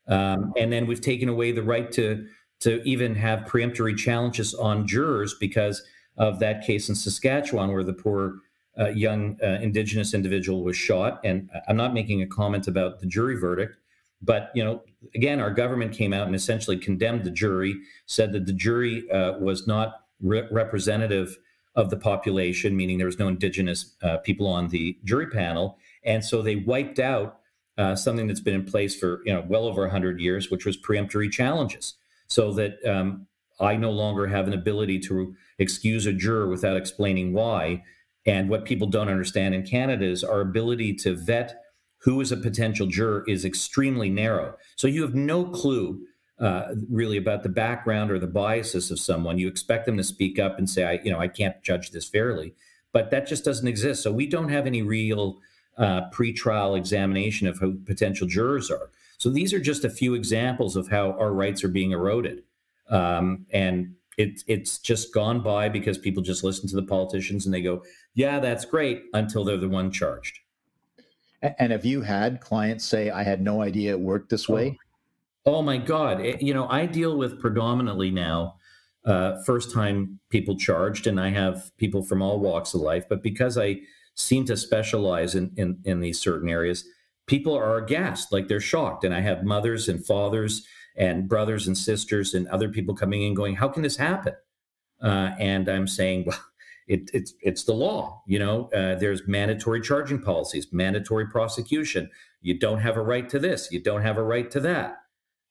Um, 0.07 0.51
and 0.57 0.73
then 0.73 0.87
we've 0.87 0.99
taken 0.99 1.29
away 1.29 1.51
the 1.51 1.63
right 1.63 1.91
to 1.93 2.27
to 2.61 2.81
even 2.87 3.15
have 3.15 3.39
preemptory 3.39 3.97
challenges 3.97 4.53
on 4.53 4.87
jurors 4.87 5.35
because 5.39 5.81
of 6.17 6.39
that 6.39 6.65
case 6.65 6.89
in 6.89 6.95
Saskatchewan 6.95 7.71
where 7.71 7.83
the 7.83 7.93
poor 7.93 8.35
uh, 8.79 8.89
young 8.89 9.37
uh, 9.43 9.59
Indigenous 9.61 10.13
individual 10.13 10.63
was 10.63 10.77
shot. 10.77 11.19
And 11.23 11.49
I'm 11.67 11.77
not 11.77 11.93
making 11.93 12.21
a 12.21 12.27
comment 12.27 12.67
about 12.67 12.99
the 12.99 13.05
jury 13.05 13.35
verdict, 13.35 13.75
but 14.21 14.51
you 14.55 14.63
know, 14.63 14.83
again, 15.15 15.39
our 15.39 15.51
government 15.51 15.93
came 15.93 16.13
out 16.13 16.27
and 16.27 16.35
essentially 16.35 16.77
condemned 16.77 17.23
the 17.23 17.31
jury, 17.31 17.75
said 18.05 18.31
that 18.33 18.45
the 18.45 18.53
jury 18.53 19.09
uh, 19.11 19.33
was 19.39 19.67
not 19.67 20.01
re- 20.21 20.47
representative 20.51 21.37
of 21.75 21.89
the 21.89 21.97
population, 21.97 22.75
meaning 22.75 22.97
there 22.97 23.07
was 23.07 23.19
no 23.19 23.27
Indigenous 23.27 23.95
uh, 24.03 24.17
people 24.17 24.47
on 24.47 24.67
the 24.69 24.97
jury 25.03 25.27
panel, 25.27 25.77
and 26.03 26.23
so 26.23 26.41
they 26.41 26.57
wiped 26.57 26.99
out 26.99 27.39
uh, 27.77 27.95
something 27.95 28.27
that's 28.27 28.41
been 28.41 28.53
in 28.53 28.65
place 28.65 28.95
for 28.95 29.21
you 29.25 29.33
know 29.33 29.43
well 29.47 29.65
over 29.65 29.81
100 29.81 30.19
years, 30.19 30.51
which 30.51 30.65
was 30.65 30.75
peremptory 30.75 31.29
challenges, 31.29 31.95
so 32.27 32.51
that 32.53 32.77
um, 32.85 33.25
I 33.59 33.77
no 33.77 33.91
longer 33.91 34.27
have 34.27 34.47
an 34.47 34.53
ability 34.53 34.99
to 35.01 35.35
excuse 35.61 36.05
a 36.05 36.13
juror 36.13 36.47
without 36.47 36.75
explaining 36.75 37.33
why. 37.33 37.83
And 38.25 38.49
what 38.49 38.65
people 38.65 38.87
don't 38.87 39.09
understand 39.09 39.55
in 39.55 39.63
Canada 39.63 40.05
is 40.05 40.23
our 40.23 40.41
ability 40.41 40.95
to 40.95 41.15
vet 41.15 41.55
who 42.03 42.19
is 42.19 42.31
a 42.31 42.37
potential 42.37 42.87
juror 42.87 43.23
is 43.27 43.45
extremely 43.45 44.09
narrow. 44.09 44.55
So 44.75 44.87
you 44.87 45.03
have 45.03 45.15
no 45.15 45.45
clue 45.45 46.01
uh, 46.39 46.73
really 46.89 47.17
about 47.17 47.43
the 47.43 47.49
background 47.49 48.09
or 48.09 48.17
the 48.17 48.25
biases 48.25 48.89
of 48.89 48.99
someone. 48.99 49.37
You 49.37 49.47
expect 49.47 49.85
them 49.85 49.97
to 49.97 50.03
speak 50.03 50.39
up 50.39 50.57
and 50.57 50.67
say, 50.67 50.83
"I, 50.83 50.99
you 51.03 51.11
know, 51.11 51.19
I 51.19 51.27
can't 51.27 51.61
judge 51.61 51.91
this 51.91 52.09
fairly," 52.09 52.55
but 52.91 53.11
that 53.11 53.27
just 53.27 53.45
doesn't 53.45 53.67
exist. 53.67 54.01
So 54.01 54.11
we 54.11 54.25
don't 54.25 54.49
have 54.49 54.65
any 54.65 54.81
real 54.81 55.37
uh, 55.77 56.09
pretrial 56.09 56.75
examination 56.75 57.47
of 57.47 57.59
who 57.59 57.75
potential 57.85 58.27
jurors 58.27 58.71
are. 58.71 58.89
So 59.19 59.29
these 59.29 59.53
are 59.53 59.59
just 59.59 59.85
a 59.85 59.89
few 59.89 60.15
examples 60.15 60.75
of 60.75 60.89
how 60.89 61.11
our 61.11 61.31
rights 61.31 61.63
are 61.63 61.69
being 61.69 61.91
eroded, 61.91 62.41
um, 62.89 63.45
and 63.53 63.93
it, 64.17 64.43
it's 64.47 64.79
just 64.79 65.13
gone 65.13 65.41
by 65.41 65.69
because 65.69 65.97
people 65.97 66.21
just 66.21 66.43
listen 66.43 66.67
to 66.69 66.75
the 66.75 66.83
politicians 66.83 67.45
and 67.45 67.53
they 67.53 67.61
go, 67.61 67.83
"Yeah, 68.13 68.39
that's 68.39 68.65
great," 68.65 69.03
until 69.13 69.43
they're 69.43 69.57
the 69.57 69.69
one 69.69 69.91
charged. 69.91 70.39
And 71.41 71.71
have 71.71 71.85
you 71.85 72.01
had 72.01 72.39
clients 72.39 72.85
say, 72.85 73.09
I 73.09 73.23
had 73.23 73.41
no 73.41 73.61
idea 73.61 73.91
it 73.91 73.99
worked 73.99 74.29
this 74.29 74.47
way? 74.47 74.77
Oh, 75.45 75.55
oh 75.55 75.61
my 75.61 75.77
God. 75.77 76.21
It, 76.21 76.41
you 76.41 76.53
know, 76.53 76.67
I 76.69 76.85
deal 76.85 77.17
with 77.17 77.39
predominantly 77.39 78.11
now 78.11 78.57
uh, 79.05 79.41
first 79.43 79.73
time 79.73 80.19
people 80.29 80.55
charged, 80.55 81.07
and 81.07 81.19
I 81.19 81.29
have 81.29 81.75
people 81.77 82.03
from 82.03 82.21
all 82.21 82.39
walks 82.39 82.73
of 82.75 82.81
life. 82.81 83.05
But 83.09 83.23
because 83.23 83.57
I 83.57 83.79
seem 84.13 84.45
to 84.45 84.57
specialize 84.57 85.33
in, 85.33 85.51
in, 85.57 85.79
in 85.83 85.99
these 85.99 86.19
certain 86.19 86.47
areas, 86.47 86.85
people 87.25 87.55
are 87.55 87.77
aghast, 87.77 88.31
like 88.31 88.47
they're 88.47 88.59
shocked. 88.59 89.03
And 89.03 89.13
I 89.13 89.21
have 89.21 89.43
mothers 89.43 89.89
and 89.89 90.05
fathers 90.05 90.63
and 91.01 91.27
brothers 91.27 91.65
and 91.65 91.75
sisters 91.75 92.35
and 92.35 92.47
other 92.49 92.69
people 92.69 92.95
coming 92.95 93.23
in 93.23 93.33
going, 93.33 93.55
How 93.55 93.67
can 93.67 93.81
this 93.81 93.97
happen? 93.97 94.33
Uh, 95.03 95.31
and 95.39 95.67
I'm 95.67 95.87
saying, 95.87 96.25
Well, 96.27 96.39
it, 96.87 97.09
it's 97.13 97.33
it's 97.41 97.63
the 97.63 97.73
law. 97.73 98.21
You 98.27 98.39
know, 98.39 98.69
uh, 98.73 98.95
there's 98.95 99.27
mandatory 99.27 99.81
charging 99.81 100.21
policies, 100.21 100.67
mandatory 100.71 101.27
prosecution. 101.27 102.09
You 102.41 102.57
don't 102.57 102.79
have 102.79 102.97
a 102.97 103.01
right 103.01 103.27
to 103.29 103.39
this. 103.39 103.71
You 103.71 103.81
don't 103.81 104.03
have 104.03 104.17
a 104.17 104.23
right 104.23 104.49
to 104.51 104.59
that, 104.61 104.97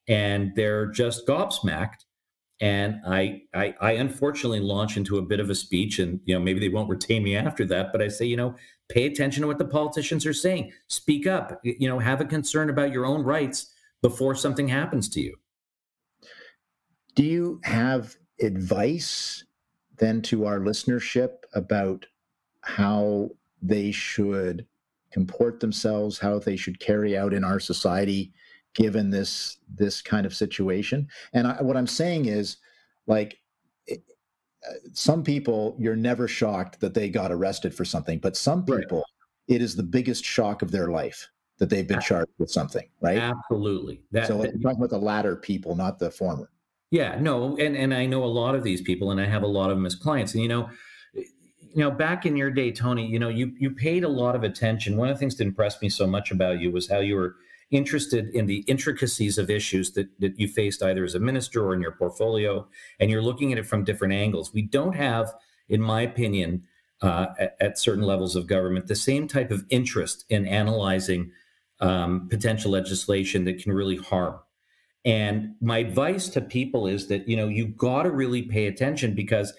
and 0.07 0.55
they're 0.55 0.87
just 0.87 1.27
gobsmacked. 1.27 2.05
And 2.61 3.01
I, 3.07 3.41
I, 3.55 3.73
I 3.81 3.91
unfortunately 3.93 4.59
launch 4.59 4.95
into 4.95 5.17
a 5.17 5.23
bit 5.23 5.39
of 5.39 5.49
a 5.49 5.55
speech, 5.55 5.99
and 5.99 6.21
you 6.25 6.33
know 6.33 6.39
maybe 6.39 6.59
they 6.61 6.69
won't 6.69 6.89
retain 6.89 7.23
me 7.23 7.35
after 7.35 7.65
that. 7.65 7.91
But 7.91 8.01
I 8.01 8.07
say, 8.07 8.25
you 8.25 8.37
know, 8.37 8.55
pay 8.87 9.05
attention 9.05 9.41
to 9.41 9.47
what 9.47 9.57
the 9.57 9.65
politicians 9.65 10.25
are 10.25 10.33
saying. 10.33 10.71
Speak 10.87 11.27
up. 11.27 11.59
You 11.63 11.89
know, 11.89 11.99
have 11.99 12.21
a 12.21 12.25
concern 12.25 12.69
about 12.69 12.93
your 12.93 13.05
own 13.05 13.23
rights 13.23 13.73
before 14.01 14.35
something 14.35 14.67
happens 14.67 15.09
to 15.09 15.21
you. 15.21 15.35
Do 17.15 17.23
you 17.23 17.59
have 17.63 18.15
advice 18.41 19.43
then 19.97 20.21
to 20.23 20.45
our 20.45 20.59
listenership 20.59 21.43
about 21.53 22.05
how 22.61 23.29
they 23.61 23.91
should 23.91 24.65
comport 25.11 25.59
themselves, 25.59 26.17
how 26.17 26.39
they 26.39 26.55
should 26.55 26.79
carry 26.79 27.17
out 27.17 27.33
in 27.33 27.43
our 27.43 27.59
society 27.59 28.33
given 28.73 29.09
this 29.09 29.57
this 29.73 30.01
kind 30.01 30.25
of 30.25 30.33
situation. 30.33 31.07
And 31.33 31.47
I, 31.47 31.61
what 31.61 31.77
I'm 31.77 31.87
saying 31.87 32.25
is, 32.25 32.57
like, 33.05 33.37
it, 33.85 34.01
uh, 34.67 34.73
some 34.93 35.23
people 35.23 35.75
you're 35.77 35.95
never 35.95 36.27
shocked 36.27 36.79
that 36.79 36.93
they 36.93 37.09
got 37.09 37.31
arrested 37.31 37.75
for 37.75 37.85
something, 37.85 38.19
but 38.19 38.37
some 38.37 38.65
people 38.65 38.99
right. 38.99 39.55
it 39.55 39.61
is 39.61 39.75
the 39.75 39.83
biggest 39.83 40.23
shock 40.23 40.61
of 40.61 40.71
their 40.71 40.87
life 40.87 41.29
that 41.61 41.69
they've 41.69 41.87
been 41.87 42.01
charged 42.01 42.31
with 42.39 42.49
something, 42.49 42.89
right? 43.01 43.19
Absolutely. 43.19 44.01
That, 44.11 44.25
so 44.25 44.41
that, 44.41 44.55
I'm 44.55 44.61
talking 44.61 44.79
about 44.79 44.89
the 44.89 44.97
latter 44.97 45.35
people, 45.35 45.75
not 45.75 45.99
the 45.99 46.09
former. 46.09 46.49
Yeah, 46.89 47.19
no, 47.19 47.55
and 47.55 47.77
and 47.77 47.93
I 47.93 48.07
know 48.07 48.23
a 48.23 48.25
lot 48.25 48.55
of 48.55 48.63
these 48.63 48.81
people, 48.81 49.11
and 49.11 49.21
I 49.21 49.25
have 49.25 49.43
a 49.43 49.47
lot 49.47 49.69
of 49.69 49.77
them 49.77 49.85
as 49.85 49.93
clients. 49.93 50.33
And 50.33 50.41
you 50.41 50.49
know, 50.49 50.71
you 51.13 51.77
know, 51.77 51.91
back 51.91 52.25
in 52.25 52.35
your 52.35 52.49
day, 52.49 52.71
Tony, 52.71 53.05
you 53.05 53.19
know, 53.19 53.29
you 53.29 53.53
you 53.59 53.69
paid 53.69 54.03
a 54.03 54.09
lot 54.09 54.35
of 54.35 54.43
attention. 54.43 54.97
One 54.97 55.07
of 55.07 55.15
the 55.15 55.19
things 55.19 55.35
that 55.35 55.45
impressed 55.45 55.83
me 55.83 55.89
so 55.89 56.07
much 56.07 56.31
about 56.31 56.59
you 56.59 56.71
was 56.71 56.89
how 56.89 56.97
you 56.97 57.15
were 57.15 57.35
interested 57.69 58.29
in 58.29 58.47
the 58.47 58.61
intricacies 58.67 59.37
of 59.37 59.51
issues 59.51 59.91
that, 59.91 60.07
that 60.19 60.39
you 60.39 60.47
faced 60.47 60.81
either 60.81 61.05
as 61.05 61.13
a 61.13 61.19
minister 61.19 61.63
or 61.63 61.75
in 61.75 61.79
your 61.79 61.91
portfolio, 61.91 62.67
and 62.99 63.11
you're 63.11 63.21
looking 63.21 63.51
at 63.51 63.59
it 63.59 63.67
from 63.67 63.83
different 63.83 64.15
angles. 64.15 64.51
We 64.51 64.63
don't 64.63 64.95
have, 64.95 65.31
in 65.69 65.79
my 65.79 66.01
opinion, 66.01 66.63
uh, 67.03 67.27
at, 67.39 67.55
at, 67.59 67.79
certain 67.79 68.03
levels 68.03 68.35
of 68.35 68.47
government, 68.47 68.87
the 68.87 68.95
same 68.95 69.27
type 69.27 69.51
of 69.51 69.63
interest 69.69 70.25
in 70.29 70.45
analyzing 70.45 71.31
um, 71.81 72.27
potential 72.29 72.71
legislation 72.71 73.45
that 73.45 73.61
can 73.61 73.73
really 73.73 73.97
harm 73.97 74.39
and 75.03 75.55
my 75.61 75.79
advice 75.79 76.29
to 76.29 76.41
people 76.41 76.87
is 76.87 77.07
that, 77.07 77.27
you 77.27 77.35
know, 77.35 77.47
you 77.47 77.67
got 77.67 78.03
to 78.03 78.11
really 78.11 78.43
pay 78.43 78.67
attention 78.67 79.15
because 79.15 79.53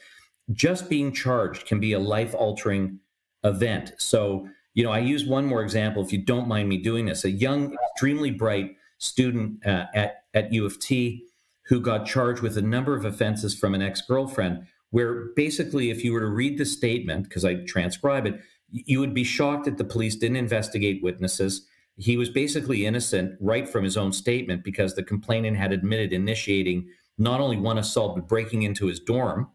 just 0.53 0.89
being 0.89 1.13
charged 1.13 1.67
can 1.67 1.81
be 1.81 1.93
a 1.93 1.99
life 1.99 2.35
altering 2.35 3.01
event. 3.43 3.93
So, 3.99 4.49
you 4.75 4.85
know, 4.85 4.93
I 4.93 5.01
use 5.01 5.27
one 5.27 5.47
more 5.47 5.63
example, 5.63 6.03
if 6.03 6.13
you 6.13 6.25
don't 6.25 6.47
mind 6.47 6.69
me 6.69 6.79
doing 6.79 7.07
this. 7.07 7.25
A 7.25 7.31
young, 7.31 7.77
extremely 7.91 8.31
bright 8.31 8.77
student 8.99 9.65
uh, 9.67 9.87
at, 9.95 10.25
at 10.35 10.53
U 10.53 10.65
of 10.65 10.79
T 10.79 11.27
who 11.67 11.81
got 11.81 12.07
charged 12.07 12.43
with 12.43 12.57
a 12.57 12.63
number 12.63 12.97
of 12.97 13.05
offenses 13.05 13.59
from 13.59 13.75
an 13.75 13.83
ex 13.83 14.03
girlfriend, 14.03 14.67
where 14.91 15.27
basically, 15.37 15.91
if 15.91 16.05
you 16.05 16.13
were 16.13 16.21
to 16.21 16.27
read 16.27 16.59
the 16.59 16.67
statement, 16.67 17.25
because 17.25 17.45
I 17.45 17.65
transcribe 17.65 18.27
it, 18.27 18.41
you 18.71 19.01
would 19.01 19.15
be 19.15 19.25
shocked 19.25 19.65
that 19.65 19.79
the 19.79 19.85
police 19.85 20.17
didn't 20.17 20.37
investigate 20.37 21.03
witnesses 21.03 21.67
he 21.97 22.17
was 22.17 22.31
basically 22.31 22.87
innocent 22.87 23.37
right 23.41 23.69
from 23.69 23.85
his 23.85 23.97
own 23.97 24.13
statement 24.13 24.65
because 24.65 24.95
the 24.95 25.03
complainant 25.03 25.57
had 25.57 25.73
admitted 25.73 26.13
initiating 26.13 26.89
not 27.19 27.41
only 27.41 27.57
one 27.57 27.79
assault 27.79 28.17
but 28.17 28.29
breaking 28.29 28.63
into 28.63 28.87
his 28.87 29.01
dorm. 29.01 29.49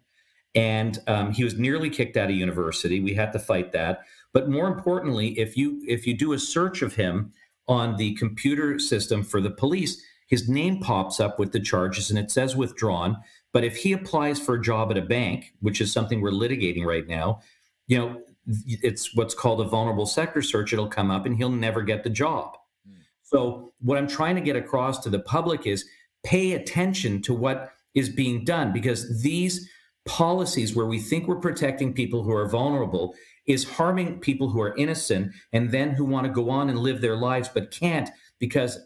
And 0.56 1.00
um, 1.08 1.32
he 1.32 1.44
was 1.44 1.58
nearly 1.58 1.90
kicked 1.90 2.18
out 2.18 2.30
of 2.30 2.36
university. 2.36 3.00
We 3.00 3.14
had 3.14 3.32
to 3.34 3.40
fight 3.40 3.72
that. 3.74 4.02
But 4.34 4.50
more 4.50 4.68
importantly 4.68 5.38
if 5.40 5.58
you 5.58 5.82
if 5.88 6.06
you 6.06 6.16
do 6.16 6.34
a 6.34 6.40
search 6.40 6.82
of 6.82 6.96
him 6.96 7.34
on 7.68 7.98
the 7.98 8.14
computer 8.16 8.80
system 8.80 9.24
for 9.24 9.42
the 9.42 9.52
police 9.52 10.02
his 10.28 10.50
name 10.50 10.82
pops 10.82 11.22
up 11.22 11.40
with 11.40 11.54
the 11.54 11.60
charges 11.60 12.10
and 12.10 12.20
it 12.20 12.30
says 12.30 12.56
withdrawn. 12.56 13.18
But 13.54 13.64
if 13.64 13.78
he 13.78 13.94
applies 13.94 14.40
for 14.40 14.56
a 14.56 14.62
job 14.62 14.92
at 14.92 14.98
a 14.98 15.02
bank 15.02 15.54
which 15.62 15.82
is 15.82 15.92
something 15.92 16.22
we're 16.22 16.32
litigating 16.32 16.86
right 16.86 17.08
now 17.08 17.42
you 17.88 17.98
know 17.98 18.22
it's 18.48 19.14
what's 19.14 19.34
called 19.34 19.62
a 19.62 19.66
vulnerable 19.66 20.06
sector 20.06 20.42
search. 20.42 20.74
It'll 20.74 20.88
come 20.88 21.12
up 21.12 21.26
and 21.26 21.36
he'll 21.36 21.50
never 21.50 21.82
get 21.82 22.04
the 22.04 22.10
job. 22.10 22.58
Mm. 22.90 22.96
So, 23.24 23.74
what 23.80 23.98
I'm 23.98 24.08
trying 24.08 24.36
to 24.36 24.42
get 24.42 24.56
across 24.56 25.00
to 25.00 25.10
the 25.10 25.20
public 25.20 25.68
is 25.68 25.86
pay 26.24 26.54
attention 26.54 27.22
to 27.24 27.34
what 27.34 27.72
is 27.94 28.10
being 28.10 28.44
done 28.46 28.72
because 28.72 29.24
these 29.24 29.70
policies 30.06 30.76
where 30.76 30.86
we 30.86 31.00
think 31.00 31.28
we're 31.28 31.36
protecting 31.36 31.94
people 31.94 32.24
who 32.24 32.32
are 32.32 32.48
vulnerable 32.48 33.14
is 33.46 33.64
harming 33.72 34.20
people 34.20 34.50
who 34.50 34.62
are 34.62 34.76
innocent 34.76 35.34
and 35.52 35.72
then 35.72 35.92
who 35.92 36.06
want 36.06 36.26
to 36.26 36.32
go 36.32 36.50
on 36.50 36.70
and 36.70 36.80
live 36.80 37.02
their 37.02 37.16
lives 37.16 37.50
but 37.54 37.72
can't 37.72 38.10
because 38.40 38.80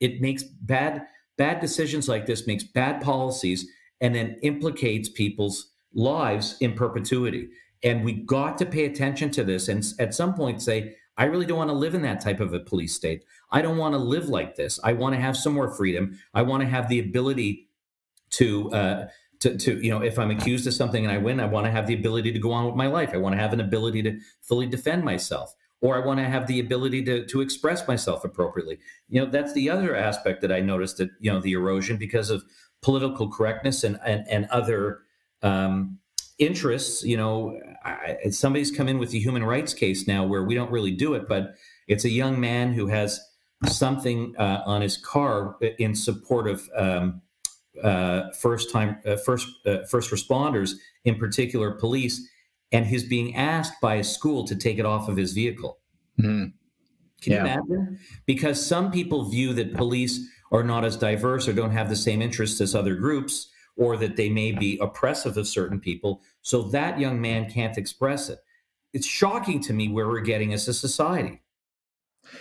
it 0.00 0.20
makes 0.20 0.42
bad 0.42 1.02
bad 1.36 1.60
decisions 1.60 2.08
like 2.08 2.26
this 2.26 2.46
makes 2.46 2.64
bad 2.64 3.00
policies 3.00 3.66
and 4.00 4.14
then 4.14 4.36
implicates 4.42 5.08
people's 5.08 5.72
lives 5.94 6.56
in 6.60 6.72
perpetuity 6.72 7.48
and 7.84 8.04
we 8.04 8.14
got 8.14 8.58
to 8.58 8.66
pay 8.66 8.86
attention 8.86 9.30
to 9.30 9.44
this 9.44 9.68
and 9.68 9.84
at 9.98 10.14
some 10.14 10.34
point 10.34 10.62
say, 10.62 10.96
I 11.16 11.24
really 11.24 11.46
don't 11.46 11.58
want 11.58 11.70
to 11.70 11.76
live 11.76 11.94
in 11.94 12.02
that 12.02 12.20
type 12.20 12.40
of 12.40 12.52
a 12.52 12.58
police 12.58 12.94
state. 12.94 13.24
I 13.52 13.62
don't 13.62 13.76
want 13.76 13.94
to 13.94 13.98
live 13.98 14.28
like 14.28 14.56
this. 14.56 14.80
I 14.82 14.94
want 14.94 15.14
to 15.14 15.20
have 15.20 15.36
some 15.36 15.52
more 15.52 15.70
freedom. 15.70 16.18
I 16.32 16.42
want 16.42 16.62
to 16.62 16.68
have 16.68 16.88
the 16.88 16.98
ability 16.98 17.68
to, 18.30 18.72
uh, 18.72 19.08
to, 19.40 19.56
to, 19.56 19.84
you 19.84 19.90
know, 19.90 20.02
if 20.02 20.18
I'm 20.18 20.32
accused 20.32 20.66
of 20.66 20.74
something 20.74 21.04
and 21.04 21.12
I 21.12 21.18
win, 21.18 21.38
I 21.38 21.44
want 21.44 21.66
to 21.66 21.70
have 21.70 21.86
the 21.86 21.94
ability 21.94 22.32
to 22.32 22.38
go 22.40 22.50
on 22.50 22.66
with 22.66 22.74
my 22.74 22.88
life. 22.88 23.10
I 23.12 23.18
want 23.18 23.34
to 23.34 23.40
have 23.40 23.52
an 23.52 23.60
ability 23.60 24.02
to 24.04 24.18
fully 24.40 24.66
defend 24.66 25.04
myself, 25.04 25.54
or 25.80 25.94
I 25.94 26.04
want 26.04 26.18
to 26.18 26.24
have 26.24 26.48
the 26.48 26.58
ability 26.58 27.04
to, 27.04 27.26
to 27.26 27.40
express 27.42 27.86
myself 27.86 28.24
appropriately. 28.24 28.78
You 29.08 29.20
know, 29.20 29.30
that's 29.30 29.52
the 29.52 29.70
other 29.70 29.94
aspect 29.94 30.40
that 30.40 30.50
I 30.50 30.60
noticed 30.60 30.96
that, 30.96 31.10
you 31.20 31.30
know, 31.30 31.40
the 31.40 31.52
erosion 31.52 31.96
because 31.96 32.30
of 32.30 32.42
political 32.82 33.30
correctness 33.30 33.84
and, 33.84 34.00
and, 34.04 34.26
and 34.28 34.46
other, 34.46 35.02
um, 35.42 35.98
interests, 36.38 37.04
you 37.04 37.16
know, 37.16 37.56
I, 37.84 38.30
somebody's 38.30 38.70
come 38.70 38.88
in 38.88 38.98
with 38.98 39.12
a 39.12 39.18
human 39.18 39.44
rights 39.44 39.74
case 39.74 40.06
now 40.06 40.24
where 40.24 40.42
we 40.44 40.54
don't 40.54 40.70
really 40.70 40.90
do 40.90 41.14
it, 41.14 41.28
but 41.28 41.54
it's 41.86 42.04
a 42.04 42.10
young 42.10 42.40
man 42.40 42.72
who 42.72 42.86
has 42.86 43.20
something 43.66 44.34
uh, 44.38 44.62
on 44.64 44.80
his 44.82 44.96
car 44.96 45.56
in 45.78 45.94
support 45.94 46.48
of 46.48 46.68
um, 46.76 47.20
uh, 47.82 48.30
first 48.40 48.72
time 48.72 48.98
uh, 49.06 49.16
first 49.16 49.48
uh, 49.66 49.84
first 49.90 50.10
responders, 50.10 50.72
in 51.04 51.16
particular 51.16 51.72
police, 51.72 52.26
and 52.72 52.86
he's 52.86 53.04
being 53.04 53.34
asked 53.36 53.80
by 53.80 53.96
a 53.96 54.04
school 54.04 54.44
to 54.46 54.56
take 54.56 54.78
it 54.78 54.86
off 54.86 55.08
of 55.08 55.16
his 55.16 55.32
vehicle. 55.32 55.78
Mhm. 56.18 56.52
Can 57.20 57.32
Yeah. 57.32 57.44
you 57.44 57.50
imagine? 57.52 57.98
Because 58.26 58.64
some 58.64 58.90
people 58.90 59.28
view 59.30 59.52
that 59.54 59.74
police 59.74 60.20
are 60.52 60.62
not 60.62 60.84
as 60.84 60.96
diverse 60.96 61.48
or 61.48 61.52
don't 61.52 61.72
have 61.72 61.88
the 61.88 61.96
same 61.96 62.22
interests 62.22 62.60
as 62.60 62.74
other 62.74 62.94
groups, 62.94 63.48
or 63.76 63.96
that 63.96 64.16
they 64.16 64.28
may 64.28 64.52
be 64.52 64.78
oppressive 64.80 65.36
of 65.36 65.48
certain 65.48 65.80
people. 65.80 66.22
So 66.42 66.62
that 66.62 66.98
young 66.98 67.20
man 67.20 67.50
can't 67.50 67.76
express 67.76 68.28
it. 68.28 68.38
It's 68.92 69.06
shocking 69.06 69.60
to 69.62 69.72
me 69.72 69.88
where 69.88 70.06
we're 70.06 70.20
getting 70.20 70.52
as 70.52 70.68
a 70.68 70.74
society. 70.74 71.42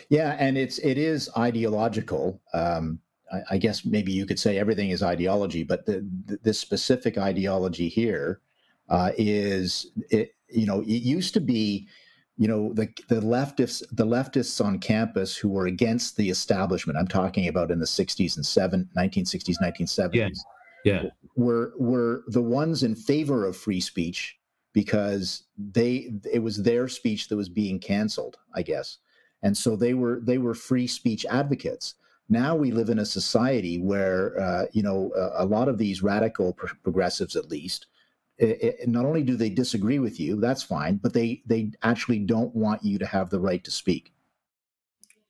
Yeah, 0.09 0.35
and 0.39 0.57
it's 0.57 0.77
it 0.79 0.97
is 0.97 1.29
ideological. 1.37 2.41
Um, 2.53 2.99
I, 3.31 3.41
I 3.51 3.57
guess 3.57 3.85
maybe 3.85 4.11
you 4.11 4.25
could 4.25 4.39
say 4.39 4.57
everything 4.57 4.91
is 4.91 5.03
ideology, 5.03 5.63
but 5.63 5.85
the, 5.85 6.07
the 6.25 6.39
this 6.43 6.59
specific 6.59 7.17
ideology 7.17 7.89
here 7.89 8.39
uh, 8.89 9.11
is 9.17 9.87
it. 10.09 10.35
You 10.49 10.67
know, 10.67 10.81
it 10.81 10.87
used 10.87 11.33
to 11.33 11.41
be, 11.41 11.87
you 12.37 12.47
know, 12.47 12.73
the 12.73 12.87
the 13.09 13.21
leftists 13.21 13.81
the 13.91 14.05
leftists 14.05 14.63
on 14.63 14.77
campus 14.79 15.35
who 15.35 15.49
were 15.49 15.65
against 15.65 16.15
the 16.15 16.29
establishment. 16.29 16.99
I'm 16.99 17.07
talking 17.07 17.47
about 17.47 17.71
in 17.71 17.79
the 17.79 17.85
60s 17.85 18.35
and 18.35 18.45
seven 18.45 18.87
1960s, 18.95 19.55
1970s. 19.61 20.13
Yes. 20.13 20.43
Yeah. 20.83 21.03
were 21.35 21.73
were 21.77 22.23
the 22.27 22.41
ones 22.41 22.83
in 22.83 22.95
favor 22.95 23.45
of 23.45 23.55
free 23.57 23.79
speech 23.81 24.37
because 24.73 25.43
they 25.57 26.11
it 26.31 26.39
was 26.39 26.63
their 26.63 26.87
speech 26.87 27.27
that 27.29 27.35
was 27.37 27.49
being 27.49 27.79
canceled 27.79 28.37
i 28.55 28.61
guess 28.61 28.97
and 29.41 29.57
so 29.57 29.75
they 29.75 29.93
were 29.93 30.19
they 30.23 30.37
were 30.37 30.53
free 30.55 30.87
speech 30.87 31.25
advocates 31.29 31.95
now 32.29 32.55
we 32.55 32.71
live 32.71 32.89
in 32.89 32.99
a 32.99 33.05
society 33.05 33.79
where 33.79 34.39
uh, 34.39 34.65
you 34.71 34.81
know 34.83 35.11
a, 35.15 35.43
a 35.43 35.45
lot 35.45 35.67
of 35.67 35.77
these 35.77 36.01
radical 36.03 36.53
pro- 36.53 36.69
progressives 36.83 37.35
at 37.35 37.49
least 37.49 37.87
i 38.41 38.57
i 38.63 38.85
not 38.87 39.05
only 39.05 39.23
do 39.23 39.35
they 39.35 39.49
disagree 39.49 39.99
with 39.99 40.19
you 40.19 40.39
that's 40.39 40.63
fine 40.63 40.97
but 40.97 41.13
they 41.13 41.41
they 41.45 41.71
actually 41.83 42.19
don't 42.19 42.55
want 42.55 42.83
you 42.83 42.97
to 42.97 43.05
have 43.05 43.29
the 43.29 43.39
right 43.39 43.63
to 43.63 43.71
speak 43.71 44.11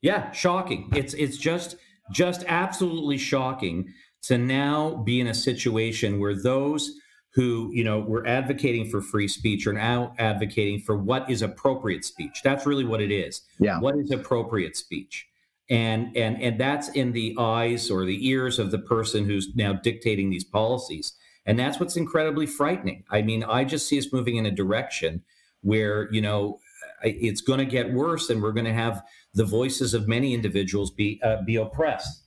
Yeah, 0.01 0.31
shocking. 0.31 0.89
It's 0.95 1.13
it's 1.13 1.37
just 1.37 1.75
just 2.11 2.43
absolutely 2.47 3.17
shocking 3.17 3.93
to 4.23 4.37
now 4.37 4.95
be 4.95 5.19
in 5.19 5.27
a 5.27 5.33
situation 5.33 6.19
where 6.19 6.35
those 6.35 6.91
who 7.33 7.71
you 7.73 7.83
know 7.83 7.99
were 7.99 8.25
advocating 8.27 8.89
for 8.89 9.01
free 9.01 9.27
speech 9.27 9.65
are 9.65 9.73
now 9.73 10.13
advocating 10.19 10.79
for 10.79 10.97
what 10.97 11.29
is 11.29 11.41
appropriate 11.41 12.05
speech. 12.05 12.41
That's 12.43 12.65
really 12.65 12.85
what 12.85 13.01
it 13.01 13.11
is. 13.11 13.41
yeah 13.59 13.79
What 13.79 13.95
is 13.97 14.11
appropriate 14.11 14.77
speech? 14.77 15.27
And 15.69 16.15
and 16.15 16.41
and 16.41 16.59
that's 16.59 16.89
in 16.89 17.13
the 17.13 17.35
eyes 17.39 17.89
or 17.89 18.05
the 18.05 18.27
ears 18.27 18.59
of 18.59 18.71
the 18.71 18.79
person 18.79 19.25
who's 19.25 19.55
now 19.55 19.73
dictating 19.73 20.29
these 20.29 20.43
policies. 20.43 21.13
And 21.45 21.59
that's 21.59 21.79
what's 21.79 21.97
incredibly 21.97 22.45
frightening. 22.45 23.03
I 23.11 23.21
mean, 23.21 23.43
I 23.43 23.65
just 23.65 23.87
see 23.87 23.99
us 23.99 24.13
moving 24.13 24.37
in 24.37 24.45
a 24.45 24.51
direction 24.51 25.23
where, 25.61 26.09
you 26.13 26.21
know, 26.21 26.59
it's 27.03 27.41
going 27.41 27.59
to 27.59 27.65
get 27.65 27.91
worse 27.91 28.29
and 28.29 28.41
we're 28.41 28.53
going 28.53 28.65
to 28.65 28.73
have 28.73 29.03
the 29.33 29.43
voices 29.43 29.93
of 29.93 30.07
many 30.07 30.33
individuals 30.33 30.91
be 30.91 31.19
uh, 31.23 31.41
be 31.45 31.55
oppressed. 31.55 32.22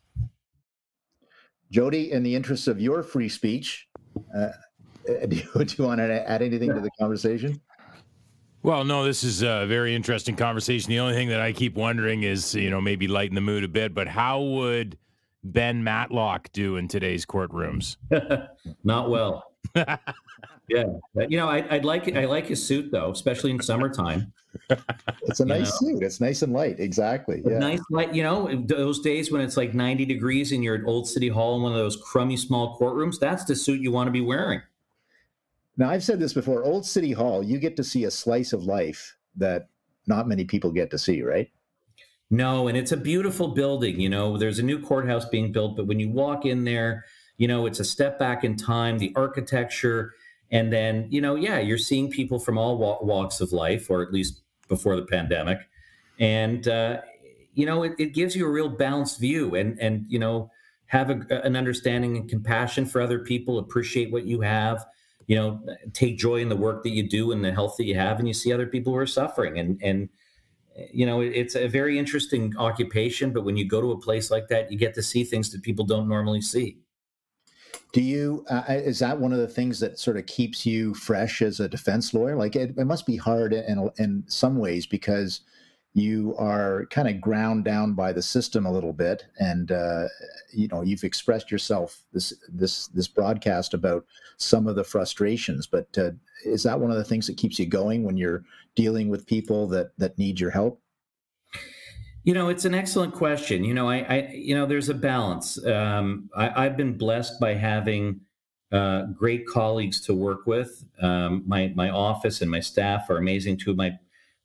Jody 1.70 2.12
in 2.12 2.22
the 2.22 2.34
interest 2.34 2.68
of 2.68 2.80
your 2.80 3.02
free 3.02 3.28
speech 3.28 3.88
uh, 4.36 4.48
do, 5.28 5.36
you, 5.36 5.64
do 5.64 5.74
you 5.78 5.84
want 5.84 5.98
to 5.98 6.30
add 6.30 6.42
anything 6.42 6.72
to 6.74 6.80
the 6.80 6.90
conversation 6.98 7.60
Well, 8.62 8.84
no, 8.84 9.04
this 9.04 9.22
is 9.22 9.42
a 9.42 9.64
very 9.66 9.94
interesting 9.94 10.34
conversation. 10.34 10.90
The 10.90 10.98
only 10.98 11.14
thing 11.14 11.28
that 11.28 11.40
I 11.40 11.52
keep 11.52 11.76
wondering 11.76 12.24
is, 12.24 12.52
you 12.52 12.68
know, 12.68 12.80
maybe 12.80 13.06
lighten 13.06 13.36
the 13.36 13.40
mood 13.40 13.62
a 13.62 13.68
bit, 13.68 13.94
but 13.94 14.08
how 14.08 14.40
would 14.40 14.98
Ben 15.44 15.84
Matlock 15.84 16.50
do 16.52 16.76
in 16.76 16.88
today's 16.88 17.24
courtrooms? 17.24 17.96
Not 18.84 19.08
well. 19.08 19.44
Yeah, 20.68 20.86
you 21.28 21.36
know, 21.36 21.48
I, 21.48 21.64
I'd 21.70 21.84
like 21.84 22.14
I 22.16 22.24
like 22.24 22.46
his 22.46 22.64
suit 22.64 22.90
though, 22.90 23.12
especially 23.12 23.52
in 23.52 23.62
summertime. 23.62 24.32
It's 25.22 25.40
a 25.40 25.44
You 25.44 25.48
nice 25.48 25.78
suit. 25.78 26.02
It's 26.02 26.20
nice 26.20 26.42
and 26.42 26.52
light. 26.52 26.80
Exactly. 26.80 27.42
Yeah. 27.46 27.58
Nice, 27.58 27.80
light, 27.90 28.14
you 28.14 28.22
know, 28.22 28.64
those 28.66 29.00
days 29.00 29.30
when 29.30 29.40
it's 29.40 29.56
like 29.56 29.74
90 29.74 30.04
degrees 30.06 30.52
and 30.52 30.64
you're 30.64 30.76
at 30.76 30.84
Old 30.84 31.08
City 31.08 31.28
Hall 31.28 31.56
in 31.56 31.62
one 31.62 31.72
of 31.72 31.78
those 31.78 31.96
crummy 31.96 32.36
small 32.36 32.78
courtrooms. 32.78 33.20
That's 33.20 33.44
the 33.44 33.54
suit 33.54 33.80
you 33.80 33.92
want 33.92 34.08
to 34.08 34.12
be 34.12 34.20
wearing. 34.20 34.60
Now, 35.76 35.90
I've 35.90 36.02
said 36.02 36.18
this 36.18 36.32
before. 36.32 36.64
Old 36.64 36.86
City 36.86 37.12
Hall, 37.12 37.44
you 37.44 37.58
get 37.58 37.76
to 37.76 37.84
see 37.84 38.04
a 38.04 38.10
slice 38.10 38.52
of 38.52 38.64
life 38.64 39.16
that 39.36 39.68
not 40.06 40.26
many 40.26 40.44
people 40.44 40.72
get 40.72 40.90
to 40.90 40.98
see, 40.98 41.22
right? 41.22 41.50
No, 42.30 42.68
and 42.68 42.76
it's 42.76 42.92
a 42.92 42.96
beautiful 42.96 43.48
building. 43.48 44.00
You 44.00 44.08
know, 44.08 44.36
there's 44.38 44.58
a 44.58 44.62
new 44.62 44.80
courthouse 44.80 45.26
being 45.26 45.52
built, 45.52 45.76
but 45.76 45.86
when 45.86 46.00
you 46.00 46.08
walk 46.08 46.44
in 46.44 46.64
there, 46.64 47.04
you 47.38 47.48
know, 47.48 47.66
it's 47.66 47.80
a 47.80 47.84
step 47.84 48.18
back 48.18 48.44
in 48.44 48.56
time, 48.56 48.98
the 48.98 49.12
architecture, 49.16 50.14
and 50.50 50.72
then, 50.72 51.06
you 51.10 51.20
know, 51.20 51.34
yeah, 51.34 51.58
you're 51.58 51.78
seeing 51.78 52.10
people 52.10 52.38
from 52.38 52.56
all 52.56 52.78
walks 52.78 53.40
of 53.40 53.52
life, 53.52 53.90
or 53.90 54.02
at 54.02 54.12
least 54.12 54.42
before 54.68 54.96
the 54.96 55.04
pandemic. 55.06 55.58
And, 56.18 56.66
uh, 56.68 57.00
you 57.54 57.66
know, 57.66 57.82
it, 57.82 57.92
it 57.98 58.14
gives 58.14 58.36
you 58.36 58.46
a 58.46 58.50
real 58.50 58.68
balanced 58.68 59.18
view 59.20 59.54
and, 59.54 59.78
and, 59.80 60.06
you 60.08 60.18
know, 60.18 60.50
have 60.86 61.10
a, 61.10 61.44
an 61.44 61.56
understanding 61.56 62.16
and 62.16 62.28
compassion 62.28 62.86
for 62.86 63.00
other 63.00 63.18
people, 63.18 63.58
appreciate 63.58 64.12
what 64.12 64.24
you 64.24 64.40
have, 64.40 64.86
you 65.26 65.34
know, 65.34 65.60
take 65.92 66.16
joy 66.16 66.36
in 66.36 66.48
the 66.48 66.56
work 66.56 66.84
that 66.84 66.90
you 66.90 67.08
do 67.08 67.32
and 67.32 67.44
the 67.44 67.52
health 67.52 67.74
that 67.76 67.84
you 67.84 67.96
have, 67.96 68.18
and 68.18 68.28
you 68.28 68.34
see 68.34 68.52
other 68.52 68.66
people 68.66 68.92
who 68.92 68.98
are 68.98 69.06
suffering. 69.06 69.58
And, 69.58 69.80
and, 69.82 70.08
you 70.92 71.06
know, 71.06 71.22
it's 71.22 71.56
a 71.56 71.66
very 71.66 71.98
interesting 71.98 72.54
occupation, 72.56 73.32
but 73.32 73.44
when 73.44 73.56
you 73.56 73.66
go 73.66 73.80
to 73.80 73.92
a 73.92 73.98
place 73.98 74.30
like 74.30 74.48
that, 74.48 74.70
you 74.70 74.78
get 74.78 74.94
to 74.94 75.02
see 75.02 75.24
things 75.24 75.50
that 75.50 75.62
people 75.62 75.84
don't 75.84 76.08
normally 76.08 76.42
see. 76.42 76.78
Do 77.96 78.02
you, 78.02 78.44
uh, 78.50 78.62
is 78.68 78.98
that 78.98 79.18
one 79.18 79.32
of 79.32 79.38
the 79.38 79.48
things 79.48 79.80
that 79.80 79.98
sort 79.98 80.18
of 80.18 80.26
keeps 80.26 80.66
you 80.66 80.92
fresh 80.92 81.40
as 81.40 81.60
a 81.60 81.66
defense 81.66 82.12
lawyer? 82.12 82.36
Like 82.36 82.54
it, 82.54 82.74
it 82.76 82.84
must 82.84 83.06
be 83.06 83.16
hard 83.16 83.54
in, 83.54 83.90
in 83.96 84.22
some 84.26 84.58
ways 84.58 84.84
because 84.84 85.40
you 85.94 86.34
are 86.36 86.84
kind 86.90 87.08
of 87.08 87.22
ground 87.22 87.64
down 87.64 87.94
by 87.94 88.12
the 88.12 88.20
system 88.20 88.66
a 88.66 88.70
little 88.70 88.92
bit. 88.92 89.24
And, 89.38 89.72
uh, 89.72 90.08
you 90.52 90.68
know, 90.68 90.82
you've 90.82 91.04
expressed 91.04 91.50
yourself 91.50 92.02
this, 92.12 92.34
this, 92.52 92.88
this 92.88 93.08
broadcast 93.08 93.72
about 93.72 94.04
some 94.36 94.66
of 94.66 94.76
the 94.76 94.84
frustrations, 94.84 95.66
but 95.66 95.88
uh, 95.96 96.10
is 96.44 96.64
that 96.64 96.78
one 96.78 96.90
of 96.90 96.98
the 96.98 97.04
things 97.04 97.26
that 97.28 97.38
keeps 97.38 97.58
you 97.58 97.64
going 97.64 98.04
when 98.04 98.18
you're 98.18 98.44
dealing 98.74 99.08
with 99.08 99.24
people 99.24 99.66
that, 99.68 99.92
that 99.96 100.18
need 100.18 100.38
your 100.38 100.50
help? 100.50 100.82
You 102.26 102.34
know, 102.34 102.48
it's 102.48 102.64
an 102.64 102.74
excellent 102.74 103.14
question. 103.14 103.62
You 103.62 103.72
know, 103.72 103.88
I, 103.88 103.98
I 103.98 104.28
you 104.32 104.52
know, 104.52 104.66
there's 104.66 104.88
a 104.88 104.94
balance. 104.94 105.64
Um, 105.64 106.28
I, 106.36 106.66
I've 106.66 106.76
been 106.76 106.98
blessed 106.98 107.38
by 107.38 107.54
having 107.54 108.22
uh, 108.72 109.02
great 109.16 109.46
colleagues 109.46 110.00
to 110.06 110.12
work 110.12 110.44
with. 110.44 110.84
Um, 111.00 111.44
my 111.46 111.72
my 111.76 111.88
office 111.88 112.42
and 112.42 112.50
my 112.50 112.58
staff 112.58 113.08
are 113.10 113.16
amazing. 113.16 113.58
Two 113.58 113.70
of 113.70 113.76
my 113.76 113.96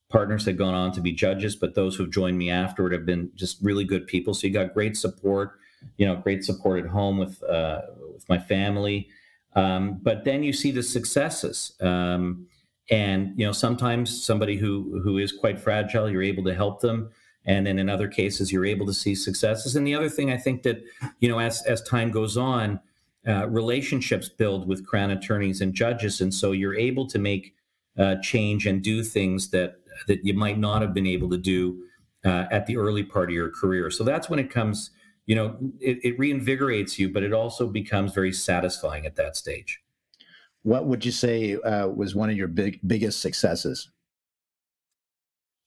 partners 0.10 0.46
have 0.46 0.58
gone 0.58 0.76
on 0.76 0.92
to 0.92 1.02
be 1.02 1.12
judges, 1.12 1.56
but 1.56 1.74
those 1.74 1.96
who've 1.96 2.12
joined 2.12 2.38
me 2.38 2.52
afterward 2.52 2.92
have 2.92 3.04
been 3.08 3.32
just 3.34 3.58
really 3.64 3.84
good 3.84 4.06
people. 4.06 4.36
So 4.36 4.46
you 4.46 4.54
got 4.54 4.76
great 4.76 4.96
support. 4.96 5.54
You 5.98 6.06
know, 6.06 6.18
great 6.18 6.44
support 6.44 6.86
at 6.86 6.92
home 6.92 7.18
with 7.18 7.42
uh, 7.42 7.82
with 8.14 8.30
my 8.30 8.38
family. 8.38 9.10
Um, 9.56 9.98
but 10.04 10.24
then 10.24 10.44
you 10.44 10.54
see 10.54 10.70
the 10.70 10.84
successes. 10.84 11.76
Um, 11.82 12.46
and 12.92 13.34
you 13.40 13.46
know, 13.48 13.54
sometimes 13.54 14.24
somebody 14.24 14.58
who 14.58 15.02
who 15.04 15.18
is 15.18 15.32
quite 15.32 15.60
fragile, 15.60 16.08
you're 16.08 16.22
able 16.22 16.44
to 16.44 16.54
help 16.54 16.82
them 16.82 17.10
and 17.46 17.66
then 17.66 17.80
in 17.80 17.90
other 17.90 18.08
cases 18.08 18.52
you're 18.52 18.66
able 18.66 18.86
to 18.86 18.94
see 18.94 19.16
successes. 19.16 19.76
And 19.76 19.86
the 19.86 19.96
other 19.96 20.10
thing 20.10 20.32
i 20.32 20.38
think 20.38 20.64
that 20.64 20.84
you 21.20 21.30
know 21.30 21.40
as 21.40 21.62
as 21.64 21.82
time 21.84 22.12
goes 22.12 22.38
on 22.38 22.80
uh, 23.28 23.48
relationships 23.48 24.30
build 24.30 24.68
with 24.68 24.86
crown 24.86 25.12
attorneys 25.12 25.62
and 25.62 25.74
judges. 25.76 26.22
And 26.22 26.34
so 26.34 26.54
you're 26.54 26.76
able 26.76 27.06
to 27.08 27.20
make 27.20 27.56
uh, 27.98 28.16
change 28.24 28.66
and 28.66 28.82
do 28.82 29.04
things 29.04 29.50
that 29.52 29.76
that 30.08 30.26
you 30.26 30.34
might 30.34 30.58
not 30.58 30.82
have 30.82 30.94
been 30.94 31.06
able 31.06 31.30
to 31.30 31.38
do 31.38 31.84
uh, 32.26 32.46
at 32.50 32.66
the 32.66 32.78
early 32.78 33.04
part 33.04 33.30
of 33.30 33.36
your 33.36 33.50
career. 33.50 33.92
So 33.92 34.04
that's 34.04 34.30
when 34.30 34.40
it 34.40 34.50
comes 34.50 34.92
you 35.26 35.36
know 35.36 35.58
it, 35.80 36.00
it 36.04 36.18
reinvigorates 36.18 36.98
you 36.98 37.10
but 37.10 37.24
it 37.24 37.34
also 37.34 37.68
becomes 37.68 38.14
very 38.14 38.34
satisfying 38.34 39.06
at 39.06 39.16
that 39.16 39.36
stage. 39.36 39.82
What 40.64 40.86
would 40.86 41.04
you 41.04 41.12
say 41.12 41.56
uh, 41.56 41.88
was 41.88 42.14
one 42.14 42.30
of 42.30 42.38
your 42.38 42.48
big, 42.48 42.80
biggest 42.86 43.20
successes? 43.20 43.90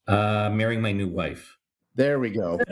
uh, 0.07 0.51
marrying 0.53 0.81
my 0.81 0.93
new 0.93 1.09
wife 1.09 1.57
There 1.97 2.19
we 2.19 2.31
go. 2.31 2.59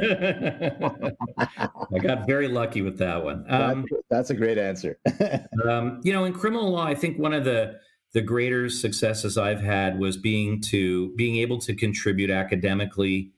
I 1.38 1.98
got 2.00 2.26
very 2.26 2.48
lucky 2.48 2.82
with 2.82 2.98
that 2.98 3.22
one. 3.22 3.44
Um, 3.48 3.82
That- 3.90 4.02
that's 4.10 4.30
a 4.30 4.34
great 4.34 4.58
answer. 4.58 4.98
um, 5.68 6.00
you 6.02 6.12
know, 6.12 6.24
in 6.24 6.32
criminal 6.32 6.70
law, 6.70 6.84
I 6.84 6.94
think 6.94 7.18
one 7.18 7.32
of 7.32 7.44
the 7.44 7.78
the 8.14 8.20
greater 8.20 8.68
successes 8.68 9.38
I've 9.38 9.62
had 9.62 9.98
was 9.98 10.16
being 10.18 10.60
to 10.62 11.14
being 11.16 11.36
able 11.36 11.58
to 11.60 11.74
contribute 11.74 12.30
academically 12.30 13.32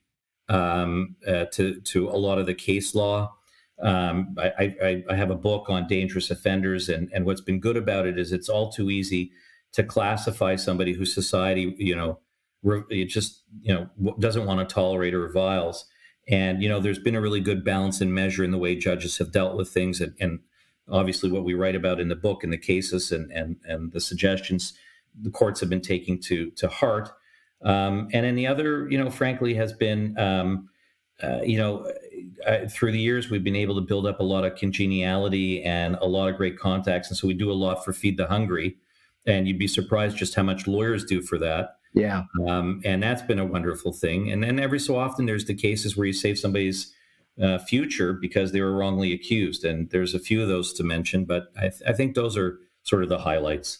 um, 0.49 1.15
uh, 1.27 1.45
to 1.53 1.79
to 1.81 2.09
a 2.09 2.17
lot 2.17 2.39
of 2.39 2.45
the 2.45 2.53
case 2.55 2.93
law. 2.95 3.33
Um, 3.81 4.35
I, 4.37 4.75
I, 4.81 5.03
I 5.09 5.15
have 5.15 5.31
a 5.31 5.35
book 5.35 5.69
on 5.69 5.87
dangerous 5.87 6.31
offenders, 6.31 6.89
and 6.89 7.09
and 7.13 7.25
what's 7.25 7.41
been 7.41 7.59
good 7.59 7.77
about 7.77 8.05
it 8.05 8.17
is 8.17 8.31
it's 8.31 8.49
all 8.49 8.71
too 8.71 8.89
easy 8.89 9.31
to 9.73 9.83
classify 9.83 10.55
somebody 10.55 10.93
whose 10.93 11.13
society, 11.13 11.75
you 11.77 11.95
know, 11.95 12.19
it 12.89 13.05
just 13.05 13.43
you 13.61 13.73
know 13.73 14.15
doesn't 14.19 14.45
want 14.45 14.67
to 14.67 14.73
tolerate 14.73 15.13
or 15.13 15.19
reviles. 15.19 15.85
And 16.27 16.61
you 16.63 16.69
know, 16.69 16.79
there's 16.79 16.99
been 16.99 17.15
a 17.15 17.21
really 17.21 17.39
good 17.39 17.63
balance 17.63 18.01
and 18.01 18.13
measure 18.13 18.43
in 18.43 18.51
the 18.51 18.57
way 18.57 18.75
judges 18.75 19.17
have 19.19 19.31
dealt 19.31 19.55
with 19.55 19.69
things, 19.69 20.01
and, 20.01 20.13
and 20.19 20.39
obviously 20.89 21.31
what 21.31 21.43
we 21.43 21.53
write 21.53 21.75
about 21.75 21.99
in 21.99 22.09
the 22.09 22.15
book 22.15 22.43
and 22.43 22.51
the 22.51 22.57
cases 22.57 23.11
and 23.11 23.31
and 23.31 23.57
and 23.65 23.91
the 23.91 24.01
suggestions 24.01 24.73
the 25.21 25.31
courts 25.31 25.59
have 25.59 25.69
been 25.69 25.81
taking 25.81 26.19
to 26.21 26.51
to 26.51 26.67
heart. 26.67 27.09
Um, 27.63 28.09
and 28.13 28.25
then 28.25 28.35
the 28.35 28.47
other, 28.47 28.89
you 28.89 28.97
know, 28.97 29.09
frankly, 29.09 29.53
has 29.55 29.73
been, 29.73 30.17
um, 30.19 30.69
uh, 31.23 31.41
you 31.41 31.57
know, 31.57 31.91
through 32.69 32.91
the 32.91 32.99
years 32.99 33.29
we've 33.29 33.43
been 33.43 33.55
able 33.55 33.75
to 33.75 33.81
build 33.81 34.05
up 34.05 34.19
a 34.19 34.23
lot 34.23 34.43
of 34.43 34.55
congeniality 34.55 35.63
and 35.63 35.95
a 35.95 36.05
lot 36.05 36.29
of 36.29 36.35
great 36.35 36.59
contacts, 36.59 37.09
and 37.09 37.17
so 37.17 37.27
we 37.27 37.33
do 37.33 37.51
a 37.51 37.53
lot 37.53 37.83
for 37.83 37.93
Feed 37.93 38.17
the 38.17 38.27
Hungry. 38.27 38.75
And 39.27 39.47
you'd 39.47 39.57
be 39.57 39.67
surprised 39.67 40.17
just 40.17 40.35
how 40.35 40.43
much 40.43 40.67
lawyers 40.67 41.03
do 41.03 41.19
for 41.19 41.39
that. 41.39 41.77
Yeah. 41.95 42.23
Um, 42.45 42.81
and 42.83 43.01
that's 43.01 43.21
been 43.21 43.39
a 43.39 43.45
wonderful 43.45 43.93
thing. 43.93 44.31
And 44.31 44.43
then 44.43 44.59
every 44.59 44.79
so 44.79 44.97
often, 44.97 45.25
there's 45.25 45.45
the 45.45 45.55
cases 45.55 45.95
where 45.95 46.05
you 46.05 46.13
save 46.13 46.37
somebody's 46.37 46.93
uh, 47.41 47.57
future 47.57 48.11
because 48.13 48.51
they 48.51 48.61
were 48.61 48.75
wrongly 48.75 49.13
accused. 49.13 49.63
And 49.63 49.89
there's 49.89 50.13
a 50.13 50.19
few 50.19 50.41
of 50.41 50.49
those 50.49 50.73
to 50.73 50.83
mention, 50.83 51.23
but 51.23 51.53
I, 51.57 51.69
th- 51.69 51.81
I 51.87 51.93
think 51.93 52.13
those 52.13 52.35
are 52.35 52.59
sort 52.83 53.03
of 53.03 53.09
the 53.09 53.17
highlights. 53.17 53.79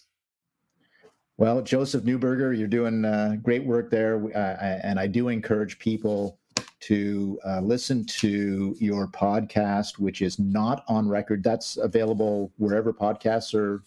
Well, 1.37 1.61
Joseph 1.61 2.05
Neuberger, 2.05 2.57
you're 2.57 2.67
doing 2.67 3.03
uh, 3.03 3.35
great 3.43 3.65
work 3.65 3.91
there. 3.91 4.23
Uh, 4.33 4.79
and 4.83 4.97
I 4.97 5.07
do 5.07 5.27
encourage 5.27 5.77
people 5.77 6.39
to 6.81 7.37
uh, 7.45 7.59
listen 7.59 8.05
to 8.05 8.75
your 8.79 9.07
podcast, 9.07 9.99
which 9.99 10.21
is 10.21 10.39
not 10.39 10.85
on 10.87 11.09
record. 11.09 11.43
That's 11.43 11.75
available 11.75 12.53
wherever 12.57 12.93
podcasts 12.93 13.53
are 13.53 13.83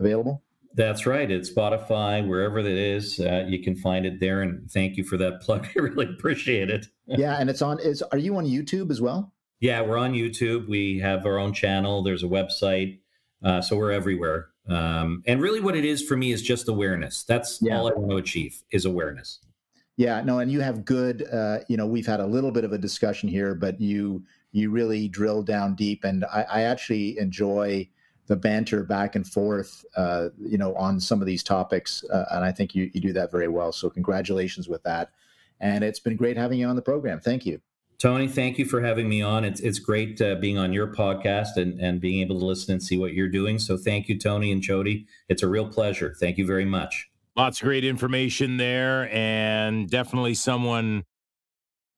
available. 0.00 0.42
That's 0.76 1.06
right. 1.06 1.30
It's 1.30 1.50
Spotify, 1.50 2.26
wherever 2.26 2.58
it 2.58 2.66
is. 2.66 3.18
Uh, 3.18 3.44
you 3.48 3.62
can 3.62 3.74
find 3.74 4.04
it 4.04 4.20
there. 4.20 4.42
And 4.42 4.70
thank 4.70 4.96
you 4.98 5.04
for 5.04 5.16
that 5.16 5.40
plug. 5.42 5.66
I 5.74 5.80
really 5.80 6.04
appreciate 6.06 6.70
it. 6.70 6.86
yeah, 7.06 7.36
and 7.40 7.48
it's 7.50 7.62
on. 7.62 7.80
Is 7.80 8.02
are 8.02 8.18
you 8.18 8.36
on 8.36 8.44
YouTube 8.44 8.90
as 8.90 9.00
well? 9.00 9.32
Yeah, 9.60 9.80
we're 9.80 9.96
on 9.96 10.12
YouTube. 10.12 10.68
We 10.68 10.98
have 11.00 11.24
our 11.24 11.38
own 11.38 11.54
channel. 11.54 12.02
There's 12.02 12.22
a 12.22 12.26
website, 12.26 12.98
uh, 13.42 13.62
so 13.62 13.76
we're 13.76 13.90
everywhere. 13.92 14.48
Um, 14.68 15.22
and 15.26 15.40
really, 15.40 15.60
what 15.60 15.76
it 15.76 15.84
is 15.84 16.02
for 16.02 16.14
me 16.16 16.30
is 16.30 16.42
just 16.42 16.68
awareness. 16.68 17.22
That's 17.24 17.60
Yeah. 17.62 17.78
all 17.78 17.88
I 17.88 17.92
want 17.94 18.10
to 18.10 18.16
achieve 18.18 18.62
is 18.70 18.84
awareness. 18.84 19.40
Yeah, 19.96 20.20
no, 20.20 20.40
and 20.40 20.52
you 20.52 20.60
have 20.60 20.84
good. 20.84 21.26
Uh, 21.32 21.60
you 21.68 21.78
know, 21.78 21.86
we've 21.86 22.06
had 22.06 22.20
a 22.20 22.26
little 22.26 22.50
bit 22.50 22.64
of 22.64 22.72
a 22.72 22.78
discussion 22.78 23.30
here, 23.30 23.54
but 23.54 23.80
you 23.80 24.24
you 24.52 24.70
really 24.70 25.08
drill 25.08 25.42
down 25.42 25.74
deep, 25.74 26.04
and 26.04 26.24
I, 26.26 26.42
I 26.50 26.60
actually 26.62 27.18
enjoy 27.18 27.88
the 28.26 28.36
banter 28.36 28.82
back 28.82 29.14
and 29.16 29.26
forth. 29.26 29.84
Uh, 29.96 30.28
you 30.38 30.58
know, 30.58 30.74
on 30.74 31.00
some 31.00 31.20
of 31.20 31.26
these 31.26 31.42
topics, 31.42 32.04
uh, 32.12 32.24
and 32.32 32.44
I 32.44 32.52
think 32.52 32.74
you 32.74 32.90
you 32.92 33.00
do 33.00 33.12
that 33.12 33.30
very 33.30 33.48
well. 33.48 33.72
So 33.72 33.90
congratulations 33.90 34.68
with 34.68 34.82
that, 34.84 35.10
and 35.60 35.84
it's 35.84 36.00
been 36.00 36.16
great 36.16 36.36
having 36.36 36.58
you 36.58 36.66
on 36.66 36.76
the 36.76 36.82
program. 36.82 37.20
Thank 37.20 37.46
you. 37.46 37.60
Tony, 37.98 38.28
thank 38.28 38.58
you 38.58 38.66
for 38.66 38.82
having 38.82 39.08
me 39.08 39.22
on. 39.22 39.44
It's 39.44 39.60
it's 39.60 39.78
great 39.78 40.20
uh, 40.20 40.34
being 40.34 40.58
on 40.58 40.72
your 40.72 40.88
podcast 40.88 41.56
and, 41.56 41.80
and 41.80 42.00
being 42.00 42.20
able 42.20 42.38
to 42.38 42.44
listen 42.44 42.72
and 42.72 42.82
see 42.82 42.98
what 42.98 43.14
you're 43.14 43.28
doing. 43.28 43.58
So 43.58 43.76
thank 43.76 44.08
you, 44.08 44.18
Tony 44.18 44.52
and 44.52 44.60
Jodie. 44.60 45.06
It's 45.28 45.42
a 45.42 45.48
real 45.48 45.66
pleasure. 45.68 46.14
Thank 46.20 46.36
you 46.36 46.46
very 46.46 46.66
much. 46.66 47.08
Lots 47.36 47.60
of 47.60 47.64
great 47.64 47.84
information 47.84 48.58
there, 48.58 49.10
and 49.14 49.88
definitely 49.88 50.34
someone. 50.34 51.04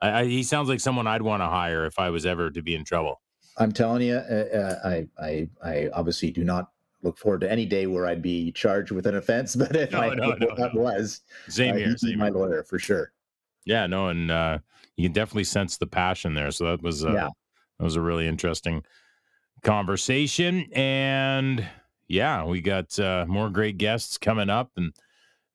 I, 0.01 0.21
I, 0.21 0.25
he 0.27 0.45
sounds 0.45 0.69
like 0.69 0.79
someone 0.79 1.09
I'd 1.09 1.23
want 1.23 1.43
to 1.43 1.49
hire 1.49 1.85
if 1.85 1.99
I 1.99 2.11
was 2.11 2.25
ever 2.25 2.51
to 2.51 2.63
be 2.63 2.77
in 2.77 2.85
trouble. 2.85 3.21
I'm 3.59 3.73
telling 3.73 4.03
you, 4.03 4.15
uh, 4.15 4.19
uh, 4.55 4.89
I, 4.89 5.09
I 5.21 5.49
I 5.63 5.89
obviously 5.93 6.31
do 6.31 6.45
not 6.45 6.71
look 7.03 7.19
forward 7.19 7.41
to 7.43 7.51
any 7.51 7.67
day 7.67 7.87
where 7.87 8.07
I'd 8.07 8.23
be 8.23 8.51
charged 8.53 8.91
with 8.91 9.07
an 9.07 9.17
offense, 9.17 9.55
but 9.63 9.75
if 9.77 9.93
No, 9.93 10.01
I 10.01 10.15
no, 10.15 10.33
no, 10.33 10.47
what 10.47 10.57
that 10.57 10.75
was, 10.75 11.21
Same 11.49 11.75
uh, 11.75 11.79
here. 11.79 11.97
Same 11.97 12.19
my 12.19 12.29
lawyer 12.31 12.63
for 12.63 12.79
sure. 12.79 13.13
Yeah, 13.65 13.87
no, 13.87 14.09
and 14.09 14.31
uh, 14.31 14.59
you 14.97 15.05
can 15.05 15.13
definitely 15.13 15.45
sense 15.45 15.77
the 15.77 15.87
passion 15.87 16.35
there. 16.35 16.51
So 16.51 16.65
that 16.67 16.83
was 16.83 17.05
uh, 17.05 17.13
Yeah. 17.13 17.29
that 17.79 17.85
was 17.85 17.97
a 17.97 18.01
really 18.01 18.27
interesting 18.27 18.85
conversation, 19.63 20.67
and 20.73 21.67
yeah, 22.09 22.45
we 22.45 22.61
got 22.61 22.99
uh, 22.99 23.27
more 23.29 23.51
great 23.51 23.79
guests 23.79 24.17
coming 24.19 24.49
up, 24.51 24.71
and 24.77 24.93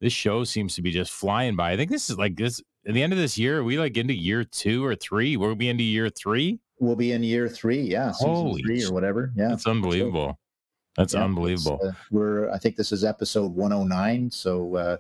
this 0.02 0.14
show 0.14 0.44
seems 0.44 0.76
to 0.76 0.82
be 0.82 0.92
just 0.92 1.12
flying 1.12 1.56
by. 1.56 1.72
I 1.72 1.78
think 1.78 1.90
this 1.90 2.10
is 2.10 2.18
like 2.18 2.36
this 2.36 2.62
at 2.86 2.94
the 2.94 3.02
end 3.02 3.14
of 3.14 3.20
this 3.20 3.38
year. 3.38 3.60
Are 3.60 3.64
we 3.64 3.80
like 3.80 3.98
into 3.98 4.14
year 4.14 4.44
two 4.44 4.86
or 4.86 4.96
three? 4.96 5.38
We'll 5.38 5.56
be 5.56 5.70
into 5.70 5.84
year 5.84 6.10
three. 6.10 6.60
We'll 6.84 6.96
be 6.96 7.14
in 7.14 7.24
year 7.24 7.48
three, 7.48 7.82
yeah, 7.82 8.12
season 8.12 8.34
Holy 8.34 8.62
three 8.64 8.84
or 8.84 8.94
whatever. 8.94 9.32
Yeah, 9.36 9.50
That's 9.50 9.68
unbelievable. 9.68 10.38
That's 10.98 11.14
Yeah, 11.14 11.24
unbelievable. 11.24 11.80
uh, 11.84 11.92
we're 12.12 12.50
I 12.52 12.58
think 12.58 12.76
this 12.76 12.92
is 12.92 13.04
episode 13.04 13.54
109, 13.56 14.30
so 14.32 14.76
uh, 14.76 14.98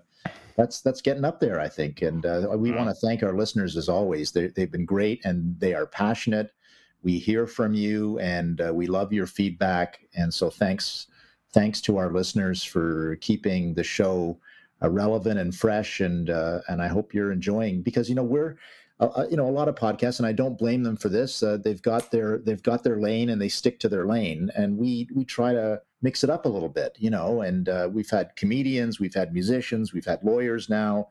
that's 0.55 0.81
that's 0.81 1.01
getting 1.01 1.25
up 1.25 1.39
there, 1.39 1.59
I 1.59 1.67
think. 1.69 2.01
And 2.01 2.25
uh, 2.25 2.47
we 2.55 2.71
want 2.71 2.89
to 2.89 2.95
thank 2.95 3.23
our 3.23 3.33
listeners 3.33 3.77
as 3.77 3.89
always. 3.89 4.31
They, 4.31 4.47
they've 4.47 4.71
been 4.71 4.85
great 4.85 5.23
and 5.25 5.59
they 5.59 5.73
are 5.73 5.85
passionate. 5.85 6.51
We 7.03 7.19
hear 7.19 7.45
from 7.47 7.73
you, 7.73 8.17
and 8.19 8.61
uh, 8.61 8.71
we 8.73 8.87
love 8.87 9.11
your 9.11 9.27
feedback. 9.27 9.99
And 10.15 10.33
so 10.33 10.49
thanks 10.49 11.07
thanks 11.51 11.81
to 11.81 11.97
our 11.97 12.11
listeners 12.11 12.63
for 12.63 13.17
keeping 13.17 13.73
the 13.75 13.83
show 13.83 14.39
uh, 14.81 14.89
relevant 14.89 15.39
and 15.39 15.53
fresh. 15.53 15.99
And 15.99 16.29
uh, 16.29 16.61
and 16.69 16.81
I 16.81 16.87
hope 16.87 17.13
you're 17.13 17.31
enjoying 17.31 17.81
because 17.81 18.09
you 18.09 18.15
know 18.15 18.23
we're 18.23 18.55
uh, 18.99 19.25
you 19.29 19.37
know 19.37 19.47
a 19.47 19.51
lot 19.51 19.67
of 19.67 19.75
podcasts 19.75 20.19
and 20.19 20.27
i 20.27 20.31
don't 20.31 20.57
blame 20.57 20.83
them 20.83 20.95
for 20.95 21.09
this 21.09 21.41
uh, 21.43 21.57
they've 21.57 21.81
got 21.81 22.11
their 22.11 22.39
they've 22.39 22.63
got 22.63 22.83
their 22.83 22.99
lane 22.99 23.29
and 23.29 23.41
they 23.41 23.49
stick 23.49 23.79
to 23.79 23.89
their 23.89 24.05
lane 24.05 24.49
and 24.55 24.77
we 24.77 25.07
we 25.13 25.25
try 25.25 25.53
to 25.53 25.81
mix 26.01 26.23
it 26.23 26.29
up 26.29 26.45
a 26.45 26.49
little 26.49 26.69
bit 26.69 26.95
you 26.99 27.09
know 27.09 27.41
and 27.41 27.69
uh, 27.69 27.89
we've 27.91 28.09
had 28.09 28.35
comedians 28.35 28.99
we've 28.99 29.13
had 29.13 29.33
musicians 29.33 29.93
we've 29.93 30.05
had 30.05 30.23
lawyers 30.23 30.69
now 30.69 31.07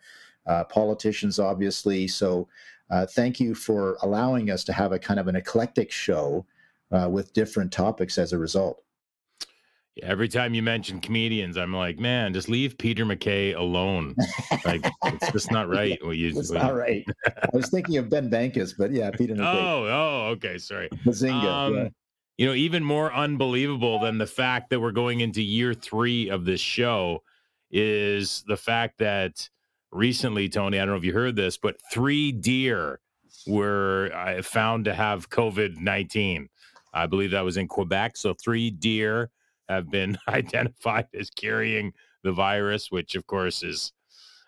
uh, 0.46 0.64
politicians 0.64 1.38
obviously 1.38 2.06
so 2.06 2.48
uh, 2.90 3.06
thank 3.06 3.40
you 3.40 3.54
for 3.54 3.96
allowing 4.02 4.50
us 4.50 4.64
to 4.64 4.72
have 4.72 4.92
a 4.92 4.98
kind 4.98 5.18
of 5.18 5.28
an 5.28 5.36
eclectic 5.36 5.90
show 5.90 6.44
uh, 6.92 7.08
with 7.10 7.32
different 7.32 7.72
topics 7.72 8.18
as 8.18 8.32
a 8.32 8.38
result 8.38 8.82
every 10.02 10.28
time 10.28 10.55
you 10.55 10.62
mention 10.62 11.00
comedians, 11.00 11.57
I'm 11.59 11.74
like, 11.74 11.98
man, 11.98 12.33
just 12.33 12.48
leave 12.48 12.78
Peter 12.78 13.05
MacKay 13.05 13.52
alone. 13.52 14.14
Like 14.64 14.85
it's 15.05 15.33
just 15.33 15.50
not 15.50 15.68
right. 15.68 15.98
What 16.05 16.16
you, 16.16 16.33
all 16.57 16.68
you- 16.68 16.72
right 16.72 17.05
i 17.26 17.48
was 17.52 17.68
thinking 17.68 17.98
of 17.98 18.09
ben 18.09 18.31
bankas 18.31 18.74
but 18.76 18.90
yeah 18.92 19.11
peter 19.11 19.35
MacKay, 19.35 19.46
Oh, 19.46 19.85
oh, 19.87 20.28
okay, 20.33 20.59
sorry. 20.59 20.88
Bazinga, 21.05 21.44
Um, 21.44 21.74
yeah. 21.74 21.88
You 22.38 22.46
know, 22.46 22.55
even 22.55 22.83
more 22.83 23.12
unbelievable 23.12 24.00
than 24.00 24.16
the 24.18 24.26
fact 24.26 24.70
that 24.70 24.81
we're 24.81 24.90
going 24.90 25.20
into 25.20 25.42
year 25.42 25.74
three 25.74 26.31
of 26.31 26.44
this 26.46 26.61
show 26.61 27.22
is 27.70 28.42
the 28.48 28.57
fact 28.57 28.98
that 28.98 29.48
recently, 29.92 30.48
Tony, 30.48 30.78
I 30.78 30.85
don't 30.85 30.94
know 30.94 30.98
if 30.98 31.05
you 31.05 31.12
heard 31.12 31.37
this, 31.37 31.59
but 31.59 31.76
three 31.92 32.33
deer 32.33 33.00
were 33.46 34.11
uh, 34.14 34.42
found 34.42 34.87
to 34.87 34.94
have 34.94 35.28
COVID 35.28 35.76
19. 35.78 36.48
I 36.94 37.07
believe 37.07 37.31
that 37.33 37.44
was 37.44 37.59
in 37.59 37.68
Quebec. 37.68 38.16
So 38.16 38.35
three 38.35 38.70
deer 38.70 39.31
have 39.68 39.90
been 39.90 40.18
identified 40.29 41.09
as 41.18 41.31
carrying 41.31 41.92
the 42.22 42.33
virus, 42.33 42.90
which 42.90 43.14
of 43.14 43.27
course 43.27 43.62
is 43.62 43.92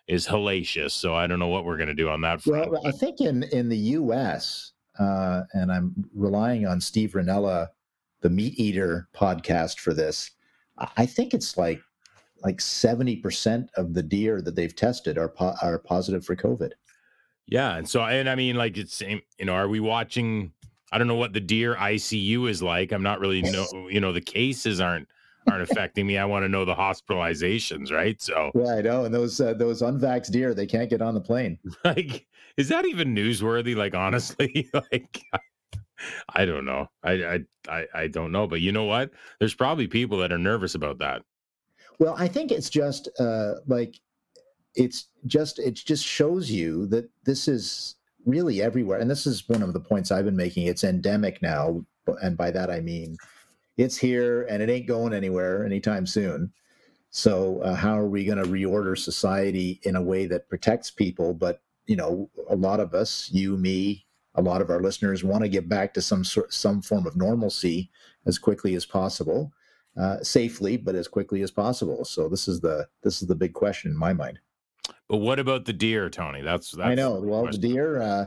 is 0.07 0.27
hellacious. 0.27 0.90
So 0.90 1.14
I 1.14 1.27
don't 1.27 1.38
know 1.38 1.48
what 1.48 1.64
we're 1.64 1.77
going 1.77 1.88
to 1.88 1.94
do 1.94 2.09
on 2.09 2.20
that 2.22 2.42
front. 2.42 2.70
Well, 2.70 2.87
I 2.87 2.92
think 2.92 3.20
in 3.20 3.44
in 3.44 3.68
the 3.68 3.77
U.S. 3.77 4.72
Uh, 4.98 5.42
and 5.53 5.72
I'm 5.72 5.94
relying 6.14 6.66
on 6.66 6.81
Steve 6.81 7.12
Rinella, 7.12 7.68
the 8.20 8.31
Meat 8.31 8.59
Eater 8.59 9.09
podcast 9.14 9.81
for 9.81 9.92
this. 9.94 10.31
I 10.96 11.07
think 11.07 11.35
it's 11.35 11.57
like 11.57 11.81
like 12.42 12.61
seventy 12.61 13.16
percent 13.16 13.70
of 13.77 13.94
the 13.94 14.03
deer 14.03 14.42
that 14.42 14.55
they've 14.55 14.74
tested 14.74 15.18
are 15.18 15.29
po- 15.29 15.55
are 15.62 15.79
positive 15.79 16.24
for 16.24 16.37
COVID. 16.37 16.72
Yeah, 17.46 17.77
and 17.77 17.88
so 17.88 18.03
and 18.03 18.29
I 18.29 18.35
mean, 18.35 18.57
like 18.57 18.77
it's 18.77 19.00
you 19.00 19.20
know, 19.40 19.53
are 19.53 19.68
we 19.68 19.81
watching? 19.81 20.53
I 20.94 20.98
don't 20.98 21.09
know 21.09 21.16
what 21.16 21.33
the 21.33 21.40
deer 21.40 21.74
ICU 21.74 22.48
is 22.48 22.62
like. 22.62 22.92
I'm 22.92 23.02
not 23.02 23.18
really 23.18 23.42
know. 23.42 23.66
You 23.90 24.00
know, 24.00 24.12
the 24.12 24.20
cases 24.20 24.80
aren't 24.80 25.09
aren't 25.50 25.68
affecting 25.68 26.07
me. 26.07 26.18
I 26.18 26.24
want 26.24 26.44
to 26.44 26.48
know 26.48 26.64
the 26.64 26.74
hospitalizations, 26.74 27.90
right? 27.90 28.20
So, 28.22 28.52
Yeah, 28.54 28.76
I 28.76 28.80
know. 28.80 29.04
And 29.04 29.12
those 29.12 29.40
uh, 29.40 29.54
those 29.54 29.83
unvaxxed 29.83 30.30
deer, 30.30 30.54
they 30.54 30.66
can't 30.66 30.88
get 30.88 31.02
on 31.02 31.14
the 31.14 31.20
plane. 31.20 31.59
like, 31.85 32.26
is 32.57 32.68
that 32.68 32.87
even 32.87 33.12
newsworthy? 33.12 33.74
Like, 33.74 33.96
honestly, 33.96 34.70
like, 34.92 35.20
I 36.33 36.44
don't 36.44 36.64
know. 36.64 36.87
I 37.02 37.12
I 37.12 37.40
I, 37.68 37.87
I 37.92 38.07
don't 38.07 38.30
know. 38.30 38.46
But 38.46 38.61
you 38.61 38.70
know 38.70 38.85
what? 38.85 39.11
There's 39.40 39.54
probably 39.54 39.88
people 39.88 40.18
that 40.18 40.30
are 40.33 40.38
nervous 40.38 40.76
about 40.76 40.98
that. 40.98 41.22
Well, 41.98 42.14
I 42.16 42.28
think 42.28 42.52
it's 42.52 42.70
just 42.70 43.09
uh, 43.18 43.54
like 43.66 43.96
it's 44.76 45.09
just 45.26 45.59
it 45.59 45.74
just 45.74 46.07
shows 46.07 46.50
you 46.50 46.87
that 46.87 47.11
this 47.24 47.48
is 47.48 47.96
really 48.26 48.62
everywhere, 48.62 48.98
and 48.98 49.10
this 49.10 49.26
is 49.26 49.48
one 49.48 49.62
of 49.62 49.72
the 49.72 49.80
points 49.80 50.10
I've 50.10 50.24
been 50.24 50.37
making. 50.37 50.66
It's 50.66 50.84
endemic 50.84 51.42
now, 51.42 51.84
and 52.22 52.37
by 52.37 52.50
that 52.50 52.70
I 52.70 52.80
mean 52.80 53.16
it's 53.76 53.96
here 53.96 54.44
and 54.44 54.62
it 54.62 54.70
ain't 54.70 54.87
going 54.87 55.12
anywhere 55.12 55.64
anytime 55.64 56.06
soon. 56.06 56.52
So 57.10 57.60
uh, 57.62 57.74
how 57.74 57.98
are 57.98 58.08
we 58.08 58.24
going 58.24 58.42
to 58.42 58.50
reorder 58.50 58.98
society 58.98 59.80
in 59.84 59.96
a 59.96 60.02
way 60.02 60.26
that 60.26 60.48
protects 60.48 60.90
people? 60.90 61.34
But 61.34 61.62
you 61.87 61.96
know, 61.96 62.30
a 62.48 62.56
lot 62.56 62.80
of 62.80 62.94
us, 62.94 63.30
you, 63.32 63.56
me, 63.56 64.06
a 64.34 64.42
lot 64.42 64.62
of 64.62 64.70
our 64.70 64.80
listeners, 64.80 65.22
want 65.22 65.42
to 65.42 65.48
get 65.48 65.68
back 65.68 65.94
to 65.94 66.02
some 66.02 66.24
sort, 66.24 66.52
some 66.52 66.82
form 66.82 67.06
of 67.06 67.16
normalcy 67.16 67.90
as 68.26 68.38
quickly 68.38 68.74
as 68.74 68.87
possible 68.87 69.52
uh, 70.00 70.18
safely, 70.22 70.76
but 70.76 70.94
as 70.94 71.06
quickly 71.06 71.42
as 71.42 71.50
possible. 71.50 72.04
So 72.04 72.28
this 72.28 72.48
is 72.48 72.60
the 72.60 72.88
this 73.02 73.22
is 73.22 73.28
the 73.28 73.34
big 73.34 73.52
question 73.52 73.90
in 73.90 73.96
my 73.96 74.12
mind. 74.12 74.40
But 75.08 75.18
what 75.18 75.38
about 75.38 75.64
the 75.64 75.72
deer, 75.72 76.08
Tony? 76.08 76.40
That's, 76.42 76.70
that's 76.72 76.88
I 76.88 76.94
know. 76.94 77.20
the 77.20 77.26
Well, 77.26 77.46
the 77.46 77.58
deer. 77.58 78.00
Uh, 78.00 78.26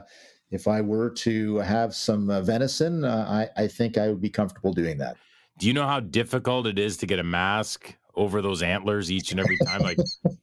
if 0.51 0.67
I 0.67 0.79
were 0.81 1.09
to 1.09 1.57
have 1.57 1.93
some 1.93 2.29
uh, 2.29 2.41
venison, 2.41 3.03
uh, 3.03 3.25
I 3.57 3.63
I 3.63 3.67
think 3.67 3.97
I 3.97 4.07
would 4.07 4.21
be 4.21 4.29
comfortable 4.29 4.71
doing 4.73 4.97
that. 4.99 5.17
Do 5.59 5.67
you 5.67 5.73
know 5.73 5.87
how 5.87 5.99
difficult 5.99 6.67
it 6.67 6.77
is 6.79 6.95
to 6.97 7.05
get 7.07 7.19
a 7.19 7.23
mask 7.23 7.93
over 8.15 8.41
those 8.41 8.61
antlers 8.63 9.11
each 9.11 9.31
and 9.31 9.39
every 9.39 9.57
time? 9.65 9.81
Like 9.81 9.97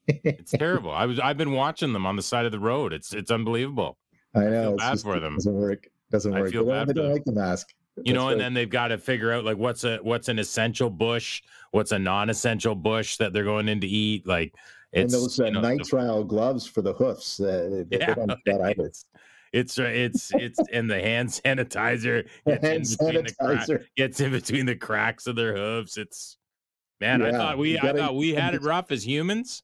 it's 0.09 0.53
terrible. 0.59 0.90
I 0.90 1.07
was 1.07 1.18
I've 1.20 1.38
been 1.38 1.53
watching 1.53 1.92
them 1.92 2.05
on 2.05 2.16
the 2.16 2.23
side 2.23 2.44
of 2.47 2.53
the 2.53 2.59
road. 2.59 2.92
It's 2.92 3.14
it's 3.14 3.31
unbelievable. 3.31 3.97
I 4.35 4.40
feel 4.40 4.51
know. 4.51 4.73
it's 4.75 4.83
bad 4.83 4.90
just- 4.92 5.05
for 5.05 5.20
them. 5.20 5.37
Doesn't 5.37 5.55
work. 5.55 5.88
Doesn't 6.11 6.35
I 6.35 6.40
work. 6.42 6.51
feel 6.53 6.64
They 6.66 6.73
don't- 6.73 6.81
bad 6.81 6.88
they 6.88 6.92
for 6.92 6.94
don't 6.94 7.05
them. 7.07 7.12
like 7.14 7.25
the 7.25 7.33
mask. 7.33 7.68
You 8.05 8.12
know, 8.12 8.25
That's 8.27 8.33
and 8.33 8.40
then 8.40 8.55
they've 8.55 8.68
got 8.68 8.88
to 8.88 8.99
figure 8.99 9.33
out 9.33 9.44
like 9.44 9.57
what's 9.57 9.85
a 9.85 9.99
what's 10.03 10.29
an 10.29 10.38
essential 10.40 10.90
bush, 10.90 11.42
what's 11.70 11.92
a 11.92 11.99
non-essential 11.99 12.75
bush 12.75 13.16
that 13.18 13.33
they're 13.33 13.44
going 13.44 13.68
in 13.68 13.81
to 13.83 13.87
eat. 13.87 14.27
Like 14.27 14.53
and 14.95 15.11
those 15.11 15.39
uh, 15.41 15.45
you 15.47 15.51
know, 15.53 15.61
the- 15.61 15.69
nitrile 15.69 16.27
gloves 16.27 16.67
for 16.67 16.83
the 16.83 16.93
hoofs. 16.95 17.41
Uh, 17.41 17.85
they, 17.91 17.99
Yeah. 17.99 18.07
they 18.07 18.15
don't 18.15 18.29
do 18.45 18.53
that 18.53 18.61
either. 18.63 18.91
It's 19.53 19.79
uh, 19.79 19.83
it's 19.85 20.33
it's 20.35 20.61
in 20.73 20.87
the 20.89 21.01
hand 21.01 21.29
sanitizer 21.45 22.27
gets 22.47 22.63
Hand 23.01 23.17
in 23.17 23.25
the 23.25 23.33
sanitizer. 23.33 23.85
gets 23.97 24.21
in 24.21 24.33
between 24.33 24.67
the 24.67 24.75
cracks 24.77 25.27
of 25.27 25.37
their 25.37 25.55
hooves. 25.57 25.97
It's 25.97 26.39
man, 27.01 27.23
I 27.23 27.31
thought 27.33 27.59
we 27.59 27.79
I 27.79 27.83
gotta- 27.83 27.99
thought 27.99 28.17
we 28.17 28.35
had 28.35 28.55
it 28.55 28.63
rough 28.63 28.91
as 28.91 29.07
humans. 29.07 29.63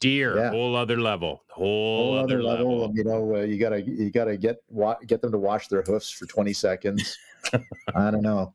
Deer, 0.00 0.34
Yeah. 0.38 0.50
whole 0.50 0.74
other 0.74 0.98
level, 0.98 1.42
whole, 1.50 2.14
Whole 2.14 2.18
other 2.18 2.36
other 2.38 2.42
level. 2.42 2.78
level. 2.80 2.96
You 2.96 3.04
know, 3.04 3.36
uh, 3.36 3.40
you 3.40 3.58
gotta 3.58 3.82
you 3.82 4.10
gotta 4.10 4.38
get 4.38 4.56
wa- 4.70 4.96
get 5.06 5.20
them 5.20 5.30
to 5.30 5.36
wash 5.38 5.68
their 5.68 5.82
hoofs 5.82 6.10
for 6.10 6.24
twenty 6.24 6.54
seconds. 6.54 7.18
I 7.94 8.10
don't 8.10 8.22
know. 8.22 8.54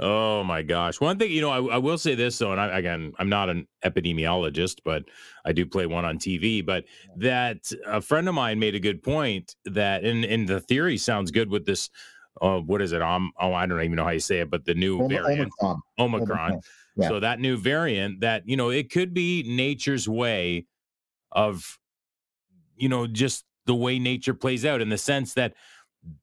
Oh 0.00 0.44
my 0.44 0.62
gosh! 0.62 1.00
One 1.00 1.18
thing 1.18 1.32
you 1.32 1.40
know, 1.40 1.50
I, 1.50 1.74
I 1.74 1.78
will 1.78 1.98
say 1.98 2.14
this 2.14 2.38
though, 2.38 2.52
and 2.52 2.60
I, 2.60 2.78
again, 2.78 3.12
I'm 3.18 3.28
not 3.28 3.50
an 3.50 3.66
epidemiologist, 3.84 4.76
but 4.84 5.04
I 5.44 5.52
do 5.52 5.66
play 5.66 5.86
one 5.86 6.04
on 6.04 6.18
TV. 6.18 6.64
But 6.64 6.84
that 7.16 7.72
a 7.84 8.00
friend 8.00 8.28
of 8.28 8.34
mine 8.34 8.60
made 8.60 8.76
a 8.76 8.80
good 8.80 9.02
point 9.02 9.56
that, 9.64 10.04
and 10.04 10.24
and 10.24 10.48
the 10.48 10.60
theory 10.60 10.98
sounds 10.98 11.32
good 11.32 11.50
with 11.50 11.66
this. 11.66 11.90
Uh, 12.40 12.60
what 12.60 12.80
is 12.80 12.92
it? 12.92 13.02
Um, 13.02 13.32
oh, 13.40 13.52
I 13.52 13.66
don't 13.66 13.82
even 13.82 13.96
know 13.96 14.04
how 14.04 14.10
you 14.10 14.20
say 14.20 14.38
it, 14.38 14.50
but 14.50 14.64
the 14.64 14.74
new 14.74 15.02
Om- 15.02 15.08
variant, 15.08 15.50
Omicron. 15.60 15.82
Omicron. 15.98 16.60
Yeah. 16.96 17.08
So 17.08 17.20
that 17.20 17.40
new 17.40 17.56
variant, 17.56 18.20
that 18.20 18.42
you 18.46 18.56
know, 18.56 18.70
it 18.70 18.92
could 18.92 19.12
be 19.12 19.42
nature's 19.42 20.08
way 20.08 20.66
of, 21.32 21.78
you 22.76 22.88
know, 22.88 23.08
just 23.08 23.44
the 23.66 23.74
way 23.74 23.98
nature 23.98 24.34
plays 24.34 24.64
out 24.64 24.80
in 24.80 24.90
the 24.90 24.98
sense 24.98 25.34
that 25.34 25.54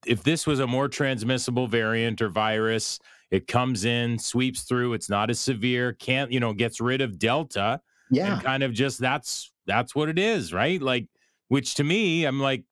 if 0.06 0.24
this 0.24 0.48
was 0.48 0.60
a 0.60 0.68
more 0.68 0.88
transmissible 0.88 1.68
variant 1.68 2.22
or 2.22 2.30
virus, 2.30 3.00
it 3.32 3.48
comes 3.48 3.86
in, 3.86 4.18
sweeps 4.20 4.62
through, 4.64 4.94
it's 4.94 5.10
not 5.10 5.30
as 5.30 5.40
severe, 5.40 5.94
can't, 5.94 6.32
you 6.32 6.40
know, 6.40 6.54
gets 6.54 6.80
rid 6.80 7.02
of 7.02 7.18
Delta 7.20 7.82
Yeah. 8.12 8.34
and 8.36 8.44
kind 8.44 8.64
of 8.64 8.74
just 8.74 9.00
that's 9.00 9.52
that's 9.66 9.96
what 9.96 10.10
it 10.10 10.20
is, 10.20 10.54
right? 10.54 10.82
Like, 10.82 11.08
which 11.48 11.76
to 11.76 11.84
me, 11.84 12.26
I'm 12.26 12.40
like, 12.40 12.64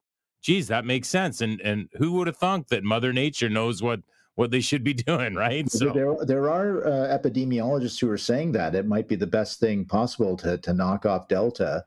geez, 0.41 0.67
that 0.67 0.85
makes 0.85 1.07
sense. 1.07 1.41
And 1.41 1.59
and 1.61 1.89
who 1.93 2.13
would 2.13 2.27
have 2.27 2.37
thunk 2.37 2.67
that 2.67 2.83
Mother 2.83 3.13
Nature 3.13 3.49
knows 3.49 3.81
what 3.81 4.01
what 4.35 4.51
they 4.51 4.61
should 4.61 4.83
be 4.83 4.93
doing, 5.09 5.35
right? 5.35 5.69
So 5.71 5.91
There, 5.91 6.15
there 6.25 6.49
are 6.49 6.85
uh, 6.87 7.17
epidemiologists 7.17 7.99
who 7.99 8.09
are 8.09 8.17
saying 8.17 8.51
that 8.53 8.73
it 8.75 8.87
might 8.87 9.07
be 9.07 9.15
the 9.15 9.27
best 9.27 9.59
thing 9.59 9.85
possible 9.85 10.35
to 10.37 10.57
to 10.59 10.73
knock 10.73 11.05
off 11.05 11.27
Delta, 11.27 11.83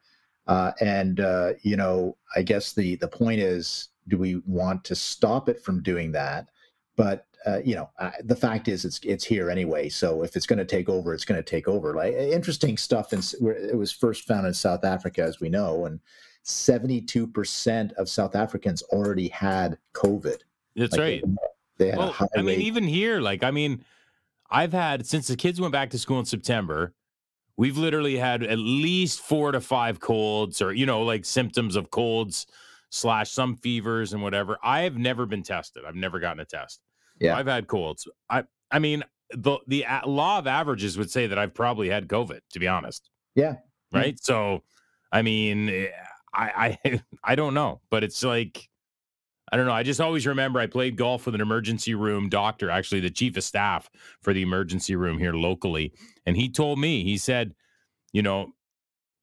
uh, 0.47 0.73
and 0.81 1.21
uh, 1.21 1.53
you 1.63 1.77
know, 1.77 2.17
I 2.35 2.43
guess 2.43 2.73
the 2.73 2.97
the 2.97 3.09
point 3.09 3.41
is, 3.41 3.89
do 4.09 4.19
we 4.19 4.43
want 4.47 4.85
to 4.85 4.95
stop 4.95 5.49
it 5.49 5.61
from 5.63 5.83
doing 5.83 6.13
that? 6.13 6.49
But 6.97 7.26
uh, 7.45 7.61
you 7.65 7.75
know, 7.75 7.91
uh, 7.99 8.11
the 8.25 8.37
fact 8.37 8.69
is, 8.69 8.85
it's 8.85 8.99
it's 9.03 9.25
here 9.25 9.51
anyway. 9.51 9.89
So 9.89 10.23
if 10.23 10.37
it's 10.37 10.47
going 10.47 10.59
to 10.59 10.65
take 10.65 10.89
over, 10.89 11.15
it's 11.15 11.25
going 11.25 11.43
to 11.43 11.49
take 11.49 11.69
over. 11.69 11.95
Like 11.95 12.15
interesting 12.15 12.77
stuff, 12.77 13.13
and 13.13 13.23
it 13.71 13.77
was 13.77 13.93
first 13.93 14.27
found 14.27 14.47
in 14.47 14.55
South 14.55 14.85
Africa, 14.85 15.23
as 15.23 15.41
we 15.41 15.49
know, 15.49 15.87
and 15.87 16.01
seventy 16.43 17.01
two 17.01 17.27
percent 17.27 17.93
of 17.95 18.09
South 18.09 18.35
Africans 18.35 18.83
already 18.85 19.29
had 19.29 19.79
COVID. 19.93 20.39
that's 20.75 20.93
Like, 20.93 21.01
right. 21.01 21.25
They 21.79 21.89
had 21.89 21.97
a 21.97 21.99
Well, 21.99 22.13
high 22.13 22.27
I 22.35 22.39
mean, 22.39 22.47
rate. 22.47 22.61
even 22.61 22.85
here, 22.85 23.21
like, 23.21 23.43
I 23.45 23.51
mean, 23.51 23.85
I've 24.51 24.73
had 24.73 25.07
since 25.07 25.27
the 25.27 25.37
kids 25.37 25.61
went 25.61 25.73
back 25.73 25.91
to 25.91 25.99
school 25.99 26.19
in 26.19 26.25
September, 26.25 26.95
we've 27.57 27.77
literally 27.77 28.17
had 28.17 28.43
at 28.43 28.59
least 28.59 29.21
four 29.21 29.53
to 29.53 29.61
five 29.61 30.01
colds 30.01 30.63
or, 30.63 30.73
you 30.73 30.87
know, 30.87 31.03
like 31.03 31.25
symptoms 31.25 31.77
of 31.77 31.91
colds 31.91 32.47
slash 32.89 33.31
some 33.31 33.57
fevers 33.57 34.13
and 34.15 34.23
whatever. 34.23 34.57
I 34.63 34.83
have 34.83 34.97
never 34.97 35.27
been 35.27 35.43
tested. 35.43 35.85
I've 35.87 35.95
never 35.97 36.19
gotten 36.19 36.41
a 36.41 36.45
test. 36.45 36.81
Yeah. 37.19 37.37
I've 37.37 37.47
had 37.47 37.67
colds. 37.67 38.09
I, 38.29 38.45
I 38.71 38.79
mean, 38.79 39.05
the, 39.31 39.59
the 39.67 39.85
law 40.07 40.39
of 40.39 40.47
averages 40.47 40.99
would 40.99 41.11
say 41.11 41.27
that 41.27 41.39
I've 41.39 41.55
probably 41.55 41.89
had 41.89 42.09
COVID, 42.09 42.41
to 42.53 42.59
be 42.59 42.69
honest. 42.69 43.11
Yeah. 43.35 43.57
Right. 43.93 44.19
So, 44.23 44.63
I 45.13 45.23
mean, 45.23 45.69
eh, 45.69 45.89
I, 46.35 46.79
I, 46.85 47.03
I 47.25 47.35
don't 47.35 47.55
know, 47.55 47.81
but 47.91 48.05
it's 48.05 48.23
like, 48.23 48.69
I 49.53 49.57
don't 49.57 49.67
know. 49.67 49.73
I 49.73 49.85
just 49.85 50.01
always 50.01 50.27
remember 50.27 50.59
I 50.59 50.67
played 50.67 50.97
golf 50.97 51.27
with 51.27 51.35
an 51.35 51.41
emergency 51.41 51.95
room 51.95 52.29
doctor, 52.29 52.69
actually 52.69 53.01
the 53.01 53.11
chief 53.11 53.37
of 53.37 53.45
staff 53.45 53.89
for 54.21 54.33
the 54.33 54.43
emergency 54.43 54.97
room 54.97 55.19
here 55.19 55.33
locally. 55.33 55.93
And 56.27 56.37
he 56.37 56.49
told 56.49 56.81
me, 56.81 57.05
he 57.05 57.17
said, 57.17 57.55
you 58.13 58.23
know, 58.23 58.53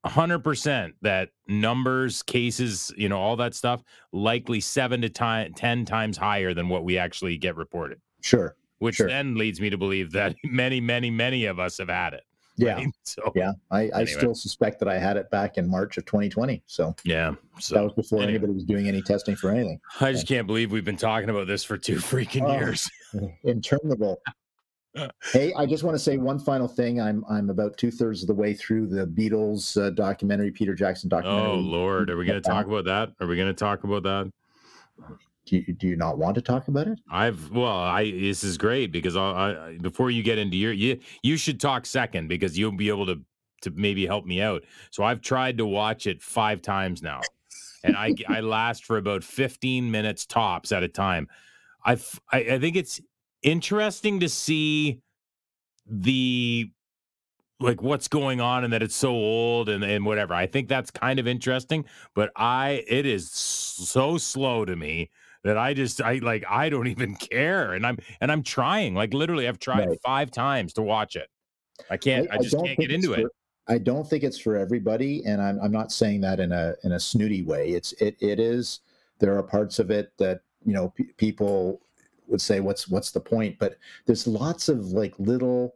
100% 0.05 0.93
that 1.01 1.29
numbers, 1.47 2.23
cases, 2.23 2.91
you 2.97 3.09
know, 3.09 3.19
all 3.19 3.35
that 3.37 3.53
stuff, 3.55 3.81
likely 4.11 4.59
seven 4.59 5.01
to 5.01 5.09
ti 5.09 5.49
10 5.55 5.85
times 5.85 6.17
higher 6.17 6.53
than 6.53 6.69
what 6.69 6.83
we 6.83 6.97
actually 6.97 7.37
get 7.37 7.55
reported, 7.55 7.99
Sure. 8.21 8.55
which 8.79 8.95
Sure. 8.95 9.07
then 9.07 9.35
leads 9.35 9.61
me 9.61 9.69
to 9.69 9.77
believe 9.77 10.11
that 10.11 10.35
many, 10.43 10.81
many, 10.81 11.09
many 11.09 11.45
of 11.45 11.59
us 11.59 11.77
have 11.77 11.89
had 11.89 12.13
it. 12.13 12.23
Yeah. 12.55 12.75
right? 12.75 12.87
So, 13.03 13.31
Yeah. 13.35 13.53
I, 13.71 13.89
I 13.95 14.05
still 14.05 14.35
suspect 14.35 14.77
that 14.79 14.87
I 14.87 14.99
had 14.99 15.17
it 15.17 15.29
back 15.31 15.57
in 15.57 15.67
March 15.69 15.97
of 15.97 16.05
2020. 16.05 16.61
So, 16.67 16.95
yeah. 17.03 17.33
So 17.59 17.75
that 17.75 17.83
was 17.83 17.93
before 17.93 18.19
anyway. 18.19 18.33
anybody 18.33 18.53
was 18.53 18.63
doing 18.65 18.87
any 18.87 19.01
testing 19.01 19.35
for 19.35 19.49
anything. 19.49 19.79
I 20.01 20.11
just 20.11 20.27
can't 20.27 20.45
believe 20.47 20.71
we've 20.71 20.85
been 20.85 20.97
talking 20.97 21.29
about 21.29 21.47
this 21.47 21.63
for 21.63 21.77
two 21.77 21.95
freaking 21.97 22.43
Oh. 22.47 22.53
years. 22.53 22.89
Interminable. 23.43 24.21
Hey, 25.31 25.53
I 25.55 25.65
just 25.65 25.83
want 25.83 25.95
to 25.95 25.99
say 25.99 26.17
one 26.17 26.39
final 26.39 26.67
thing. 26.67 27.01
I'm 27.01 27.25
I'm 27.29 27.49
about 27.49 27.77
two 27.77 27.91
thirds 27.91 28.21
of 28.21 28.27
the 28.27 28.33
way 28.33 28.53
through 28.53 28.87
the 28.87 29.05
Beatles 29.05 29.81
uh, 29.81 29.89
documentary, 29.89 30.51
Peter 30.51 30.75
Jackson 30.75 31.09
documentary. 31.09 31.51
Oh 31.51 31.55
Lord, 31.55 32.09
are 32.09 32.17
we 32.17 32.25
going 32.25 32.41
to 32.41 32.47
talk 32.47 32.65
about 32.65 32.85
that? 32.85 33.11
Are 33.19 33.27
we 33.27 33.35
going 33.35 33.47
to 33.47 33.53
talk 33.53 33.83
about 33.83 34.03
that? 34.03 34.31
Do 35.45 35.57
you, 35.57 35.73
do 35.73 35.87
you 35.87 35.95
not 35.97 36.17
want 36.17 36.35
to 36.35 36.41
talk 36.41 36.67
about 36.69 36.87
it? 36.87 36.99
I've 37.11 37.51
well, 37.51 37.77
I 37.77 38.11
this 38.11 38.43
is 38.43 38.57
great 38.57 38.91
because 38.91 39.15
I 39.15 39.21
I- 39.21 39.77
before 39.81 40.09
you 40.09 40.23
get 40.23 40.37
into 40.37 40.55
your 40.57 40.71
you 40.71 40.99
you 41.21 41.37
should 41.37 41.59
talk 41.59 41.85
second 41.85 42.27
because 42.27 42.57
you'll 42.57 42.71
be 42.71 42.89
able 42.89 43.05
to 43.07 43.21
to 43.63 43.71
maybe 43.71 44.05
help 44.05 44.25
me 44.25 44.41
out. 44.41 44.63
So 44.91 45.03
I've 45.03 45.21
tried 45.21 45.57
to 45.57 45.65
watch 45.65 46.05
it 46.07 46.21
five 46.21 46.61
times 46.61 47.01
now, 47.01 47.21
and 47.83 47.95
I 47.97 48.13
I 48.27 48.41
last 48.41 48.85
for 48.85 48.97
about 48.97 49.23
fifteen 49.23 49.89
minutes 49.91 50.25
tops 50.25 50.71
at 50.71 50.83
a 50.83 50.87
time. 50.87 51.27
I've, 51.83 52.19
I 52.31 52.37
I 52.37 52.59
think 52.59 52.77
it's 52.77 53.01
interesting 53.43 54.19
to 54.21 54.29
see 54.29 55.01
the 55.85 56.69
like 57.59 57.81
what's 57.81 58.07
going 58.07 58.41
on 58.41 58.63
and 58.63 58.73
that 58.73 58.83
it's 58.83 58.95
so 58.95 59.11
old 59.11 59.69
and 59.69 59.83
and 59.83 60.05
whatever. 60.05 60.33
I 60.33 60.47
think 60.47 60.67
that's 60.67 60.91
kind 60.91 61.19
of 61.19 61.27
interesting, 61.27 61.85
but 62.13 62.31
I 62.35 62.83
it 62.87 63.05
is 63.05 63.31
so 63.31 64.17
slow 64.17 64.65
to 64.65 64.75
me 64.75 65.09
that 65.43 65.57
I 65.57 65.73
just 65.73 66.01
I 66.01 66.15
like 66.15 66.43
I 66.49 66.69
don't 66.69 66.87
even 66.95 67.15
care 67.15 67.73
and 67.73 67.85
I'm 67.85 67.97
and 68.21 68.31
I'm 68.31 68.43
trying 68.43 68.95
like 68.95 69.13
literally 69.13 69.47
I've 69.47 69.59
tried 69.59 69.87
Right. 69.87 69.99
5 70.03 70.31
times 70.31 70.73
to 70.73 70.81
watch 70.81 71.15
it. 71.15 71.29
I 71.89 71.97
can't 71.97 72.27
I, 72.31 72.37
just 72.37 72.51
don't 72.51 72.65
can't 72.65 72.79
get 72.79 72.91
into 72.91 73.13
it. 73.13 73.27
I 73.67 73.77
don't 73.77 74.07
think 74.07 74.23
it's 74.23 74.37
for 74.37 74.57
everybody, 74.57 75.23
and 75.25 75.41
I'm 75.41 75.59
I'm 75.61 75.71
not 75.71 75.91
saying 75.91 76.21
that 76.21 76.39
in 76.39 76.51
a 76.51 76.75
in 76.83 76.91
a 76.91 76.99
snooty 76.99 77.43
way. 77.43 77.69
It's 77.69 77.93
it 77.93 78.15
it 78.19 78.39
is. 78.39 78.81
There 79.19 79.37
are 79.37 79.43
parts 79.43 79.79
of 79.79 79.89
it 79.89 80.11
that 80.17 80.41
you 80.65 80.73
know 80.73 80.89
pe 80.89 81.05
people 81.17 81.81
would 82.27 82.41
say, 82.41 82.59
"What's 82.59 82.87
what's 82.87 83.11
the 83.11 83.19
point?" 83.19 83.57
But 83.59 83.77
there's 84.05 84.27
lots 84.27 84.69
of 84.69 84.87
like 84.87 85.17
little. 85.19 85.75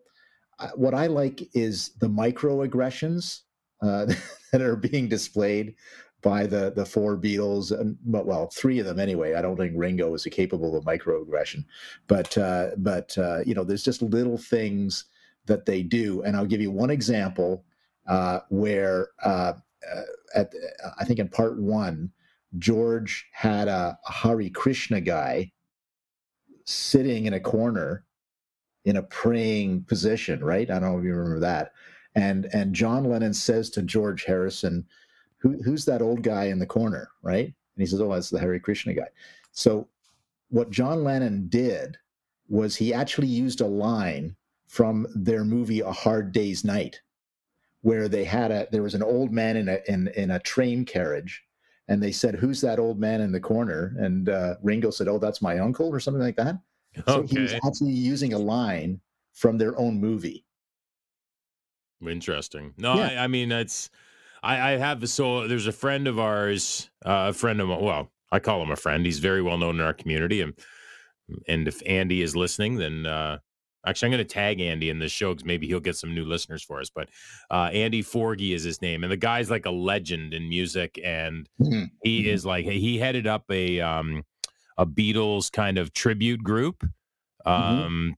Uh, 0.60 0.70
what 0.76 0.94
I 0.94 1.08
like 1.08 1.48
is 1.54 1.92
the 2.00 2.08
microaggressions 2.08 3.42
uh, 3.82 4.08
that 4.52 4.62
are 4.62 4.76
being 4.76 5.08
displayed 5.08 5.76
by 6.22 6.46
the 6.48 6.72
the 6.72 6.86
four 6.86 7.18
Beatles, 7.18 7.78
and 7.78 7.98
but 8.06 8.26
well, 8.26 8.48
three 8.48 8.80
of 8.80 8.86
them 8.86 9.00
anyway. 9.00 9.36
I 9.36 9.42
don't 9.42 9.58
think 9.58 9.74
Ringo 9.76 10.14
is 10.14 10.26
capable 10.32 10.76
of 10.76 10.86
microaggression, 10.86 11.66
but 12.08 12.38
uh, 12.38 12.72
but 12.78 13.18
uh, 13.18 13.40
you 13.46 13.54
know, 13.54 13.64
there's 13.64 13.84
just 13.84 14.02
little 14.02 14.38
things 14.38 15.06
that 15.46 15.66
they 15.66 15.84
do, 15.84 16.24
and 16.24 16.36
I'll 16.36 16.46
give 16.46 16.62
you 16.62 16.72
one 16.72 16.90
example 16.90 17.66
uh, 18.08 18.40
where 18.50 19.10
uh, 19.24 19.54
uh, 19.94 20.02
at 20.36 20.54
I 21.00 21.06
think 21.06 21.20
in 21.20 21.30
part 21.30 21.60
one, 21.60 22.12
George 22.58 23.28
had 23.32 23.68
a, 23.68 23.98
a 24.08 24.12
Hare 24.12 24.50
Krishna 24.50 25.02
guy 25.02 25.52
sitting 26.68 27.26
in 27.26 27.34
a 27.34 27.40
corner 27.40 28.04
in 28.86 28.98
a 28.98 29.04
praying 29.04 29.84
position, 29.84 30.44
right? 30.44 30.70
I 30.70 30.80
don't 30.80 30.92
know 30.92 31.00
if 31.00 31.04
you 31.04 31.16
remember 31.16 31.40
that. 31.40 31.74
And 32.16 32.48
and 32.54 32.74
John 32.74 33.06
Lennon 33.06 33.34
says 33.34 33.70
to 33.72 33.82
George 33.82 34.24
Harrison, 34.26 34.86
Who, 35.40 35.62
"Who's 35.64 35.86
that 35.86 36.02
old 36.02 36.24
guy 36.24 36.46
in 36.46 36.60
the 36.60 36.66
corner?" 36.66 37.10
Right? 37.22 37.46
And 37.46 37.84
he 37.84 37.86
says, 37.86 38.02
"Oh, 38.02 38.14
that's 38.14 38.30
the 38.30 38.40
Hare 38.40 38.60
Krishna 38.60 38.94
guy." 38.94 39.08
So 39.52 39.88
what 40.50 40.72
John 40.72 41.04
Lennon 41.04 41.48
did 41.48 41.98
was 42.48 42.76
he 42.76 42.94
actually 42.94 43.28
used 43.28 43.62
a 43.62 43.68
line 43.68 44.36
from 44.68 45.08
their 45.16 45.44
movie 45.44 45.82
A 45.82 45.92
Hard 45.92 46.32
Day's 46.32 46.64
Night, 46.64 47.02
where 47.82 48.08
they 48.08 48.24
had 48.24 48.52
a 48.52 48.68
there 48.72 48.84
was 48.84 48.96
an 48.96 49.04
old 49.04 49.32
man 49.32 49.58
in 49.58 49.70
a 49.70 49.80
in, 49.88 50.08
in 50.10 50.32
a 50.32 50.40
train 50.40 50.86
carriage, 50.86 51.44
and 51.88 52.02
they 52.02 52.12
said, 52.12 52.36
"Who's 52.36 52.62
that 52.62 52.80
old 52.80 53.00
man 53.00 53.22
in 53.22 53.32
the 53.32 53.40
corner?" 53.40 53.96
And 54.00 54.30
uh, 54.30 54.56
Ringo 54.62 54.92
said, 54.92 55.08
"Oh, 55.08 55.20
that's 55.20 55.42
my 55.42 55.60
uncle," 55.60 55.88
or 55.90 56.00
something 56.00 56.22
like 56.22 56.36
that. 56.38 56.56
So 57.08 57.22
he 57.22 57.40
was 57.40 57.54
actually 57.54 57.92
using 57.92 58.34
a 58.34 58.40
line 58.40 59.00
from 59.34 59.58
their 59.58 59.78
own 59.78 60.00
movie. 60.00 60.46
Interesting. 62.06 62.74
No, 62.78 62.96
Yeah. 62.96 63.08
I, 63.22 63.24
I 63.24 63.28
mean 63.28 63.50
that's 63.50 63.90
I, 64.44 64.74
I 64.74 64.78
have 64.78 65.08
so 65.10 65.48
there's 65.48 65.68
a 65.68 65.72
friend 65.72 66.08
of 66.08 66.20
ours, 66.20 66.90
uh, 67.06 67.28
a 67.30 67.34
friend 67.34 67.62
of 67.62 67.70
well, 67.70 68.12
I 68.32 68.40
call 68.40 68.62
him 68.62 68.72
a 68.72 68.76
friend. 68.76 69.06
He's 69.06 69.20
very 69.20 69.42
well 69.42 69.58
known 69.58 69.76
in 69.76 69.86
our 69.86 69.94
community, 69.94 70.42
and 70.42 70.54
and 71.48 71.68
if 71.68 71.82
Andy 71.86 72.22
is 72.22 72.36
listening, 72.36 72.76
then 72.76 73.06
uh, 73.06 73.40
actually 73.90 74.08
I'm 74.08 74.12
going 74.14 74.28
to 74.28 74.34
tag 74.34 74.60
Andy 74.62 74.90
in 74.90 75.00
this 75.00 75.12
show 75.12 75.34
because 75.34 75.46
maybe 75.46 75.68
he'll 75.68 75.80
get 75.80 75.96
some 75.96 76.14
new 76.14 76.26
listeners 76.26 76.64
for 76.64 76.80
us. 76.80 76.90
But 76.90 77.10
uh, 77.50 77.70
Andy 77.74 78.04
Forgy 78.04 78.54
is 78.54 78.64
his 78.64 78.82
name, 78.82 79.04
and 79.04 79.12
the 79.12 79.18
guy's 79.18 79.50
like 79.50 79.66
a 79.66 79.72
legend 79.72 80.34
in 80.34 80.48
music, 80.50 81.00
and 81.04 81.48
Mhm. 81.62 81.92
he 82.04 82.24
Mhm. 82.24 82.28
is 82.28 82.46
like 82.46 82.66
he 82.66 82.98
headed 82.98 83.28
up 83.28 83.46
a 83.50 83.80
um 83.82 84.24
a 84.78 84.86
Beatles 84.86 85.52
kind 85.52 85.78
of 85.80 85.92
tribute 85.94 86.44
group 86.44 86.84
Mhm. 87.46 87.52
um 87.52 88.16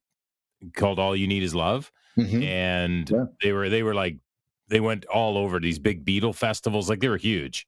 called 0.75 0.99
All 0.99 1.15
You 1.15 1.27
Need 1.27 1.43
Is 1.43 1.55
Love 1.55 1.91
Mhm. 2.17 2.43
and 2.43 3.09
Yeah. 3.09 3.25
they 3.41 3.51
were 3.53 3.69
they 3.69 3.83
were 3.83 3.93
like 3.95 4.17
they 4.67 4.79
went 4.81 5.05
all 5.05 5.37
over 5.37 5.59
these 5.59 5.79
big 5.79 6.05
Beatle 6.05 6.35
festivals, 6.35 6.89
like 6.89 6.99
they 6.99 7.07
were 7.09 7.17
huge, 7.17 7.65